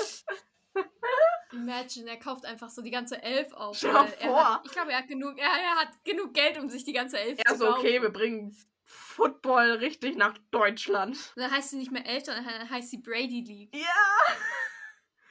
Imagine, 1.52 2.10
er 2.10 2.16
kauft 2.18 2.44
einfach 2.46 2.70
so 2.70 2.80
die 2.82 2.92
ganze 2.92 3.20
Elf 3.20 3.52
auf. 3.52 3.78
Dir 3.80 3.88
er 3.88 4.06
vor. 4.28 4.54
Hat, 4.54 4.62
ich 4.64 4.70
glaube, 4.70 4.92
er 4.92 4.98
hat 4.98 5.08
genug, 5.08 5.36
er, 5.38 5.46
er 5.48 5.74
hat 5.80 5.88
genug 6.04 6.32
Geld, 6.32 6.56
um 6.58 6.68
sich 6.70 6.84
die 6.84 6.92
ganze 6.92 7.18
Elf 7.18 7.40
Er 7.44 7.52
zu 7.52 7.58
so, 7.58 7.66
kaufen. 7.66 7.80
okay, 7.80 8.00
wir 8.00 8.10
bringen 8.10 8.56
Football 8.84 9.72
richtig 9.72 10.16
nach 10.16 10.38
Deutschland. 10.52 11.16
Und 11.34 11.42
dann 11.42 11.50
heißt 11.50 11.70
sie 11.70 11.78
nicht 11.78 11.90
mehr 11.90 12.06
Elf, 12.06 12.24
sondern 12.26 12.44
dann 12.44 12.70
heißt 12.70 12.90
sie 12.90 12.98
Brady 12.98 13.40
League. 13.44 13.74
Ja! 13.74 14.36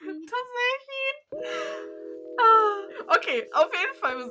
Tatsächlich. 0.00 1.46
Ah, 2.38 2.80
Okay, 3.16 3.50
auf 3.52 3.70
jeden 3.74 3.94
Fall, 3.98 4.30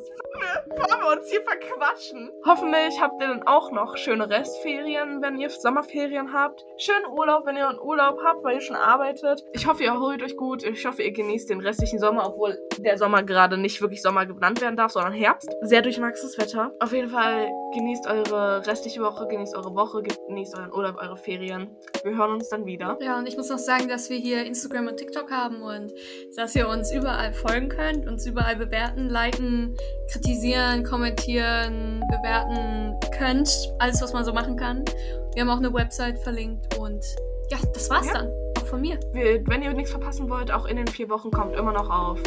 bevor 0.70 1.00
wir, 1.00 1.18
uns 1.18 1.30
hier 1.30 1.42
verquatschen. 1.42 2.32
Hoffentlich 2.46 3.02
habt 3.02 3.22
ihr 3.22 3.28
dann 3.28 3.44
auch 3.44 3.72
noch 3.72 3.98
schöne 3.98 4.30
Restferien, 4.30 5.22
wenn 5.22 5.40
ihr 5.40 5.50
Sommerferien 5.50 6.34
habt. 6.34 6.66
Schönen 6.78 7.06
Urlaub, 7.12 7.46
wenn 7.46 7.58
ihr 7.58 7.68
einen 7.68 7.80
Urlaub 7.80 8.20
habt, 8.24 8.44
weil 8.44 8.56
ihr 8.56 8.62
schon 8.62 8.76
arbeitet. 8.76 9.44
Ich 9.54 9.68
hoffe, 9.68 9.84
ihr 9.84 9.90
erholt 9.90 10.24
euch 10.24 10.38
gut. 10.38 10.64
Ich 10.64 10.86
hoffe, 10.86 11.04
ihr 11.04 11.12
genießt 11.12 11.50
den 11.50 11.60
restlichen 11.60 12.00
Sommer, 12.00 12.28
obwohl 12.28 12.58
der 12.78 12.98
Sommer 12.98 13.24
gerade 13.24 13.58
nicht 13.58 13.82
wirklich 13.82 14.02
Sommer 14.02 14.26
genannt 14.26 14.62
werden 14.62 14.76
darf, 14.76 14.92
sondern 14.92 15.14
Herbst. 15.14 15.50
Sehr 15.62 15.82
durchwachsenes 15.82 16.38
Wetter. 16.38 16.74
Auf 16.80 16.94
jeden 16.94 17.10
Fall 17.10 17.50
genießt 17.74 18.08
eure 18.08 18.66
restliche 18.66 19.02
Woche, 19.02 19.28
genießt 19.28 19.56
eure 19.56 19.76
Woche, 19.76 20.04
genießt 20.28 20.58
euren 20.58 20.74
Urlaub, 20.74 20.98
eure 21.02 21.18
Ferien. 21.18 21.76
Wir 22.04 22.16
hören 22.16 22.34
uns 22.34 22.50
dann 22.50 22.66
wieder. 22.66 22.98
Ja, 23.02 23.18
und 23.18 23.28
ich 23.28 23.38
muss 23.38 23.50
noch 23.50 23.58
sagen, 23.58 23.88
dass 23.88 24.10
wir 24.10 24.18
hier 24.18 24.46
Instagram 24.46 24.88
und 24.88 24.98
TikTok 24.98 25.32
haben 25.32 25.62
und 25.62 25.92
dass 26.36 26.56
ihr 26.56 26.68
uns 26.68 26.92
überall 26.92 27.34
folgen 27.34 27.70
könnt, 27.70 28.08
uns 28.08 28.26
überall 28.26 28.56
bewerten, 28.56 29.10
liken, 29.10 29.76
kritisieren, 30.12 30.84
kommentieren, 30.84 32.04
bewerten 32.10 32.96
könnt. 33.18 33.50
Alles, 33.80 34.02
was 34.02 34.14
man 34.14 34.26
so 34.26 34.34
machen 34.34 34.56
kann. 34.56 34.84
Wir 35.34 35.42
haben 35.44 35.50
auch 35.50 35.58
eine 35.58 35.74
Website 35.74 36.20
verlinkt 36.20 36.78
und 36.78 37.04
ja, 37.52 37.58
das 37.74 37.90
war's 37.90 38.08
Ja. 38.08 38.14
dann. 38.14 38.30
Auch 38.60 38.66
von 38.66 38.82
mir. 38.82 39.00
Wenn 39.14 39.62
ihr 39.62 39.74
nichts 39.74 39.92
verpassen 39.92 40.30
wollt, 40.30 40.52
auch 40.52 40.66
in 40.66 40.78
den 40.78 40.88
vier 40.88 41.10
Wochen 41.10 41.32
kommt 41.32 41.56
immer 41.56 41.72
noch 41.72 41.90
auf 41.90 42.20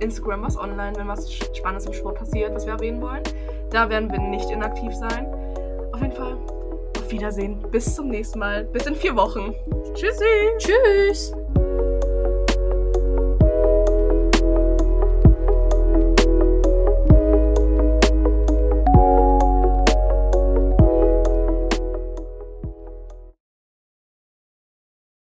Instagram 0.00 0.42
was 0.42 0.56
online, 0.56 0.96
wenn 0.96 1.08
was 1.08 1.30
Spannendes 1.32 1.86
im 1.86 1.92
Sport 1.92 2.16
passiert, 2.18 2.54
was 2.54 2.64
wir 2.66 2.72
erwähnen 2.74 3.00
wollen. 3.02 3.22
Da 3.70 3.88
werden 3.88 4.10
wir 4.10 4.18
nicht 4.18 4.50
inaktiv 4.50 4.94
sein. 4.94 5.26
Auf 5.92 6.00
jeden 6.00 6.12
Fall, 6.14 6.36
auf 6.96 7.10
Wiedersehen. 7.10 7.58
Bis 7.70 7.94
zum 7.94 8.08
nächsten 8.08 8.38
Mal. 8.38 8.64
Bis 8.64 8.86
in 8.86 8.94
vier 8.94 9.14
Wochen. 9.16 9.54
Tschüssi. 9.94 10.24
Tschüss! 10.58 11.32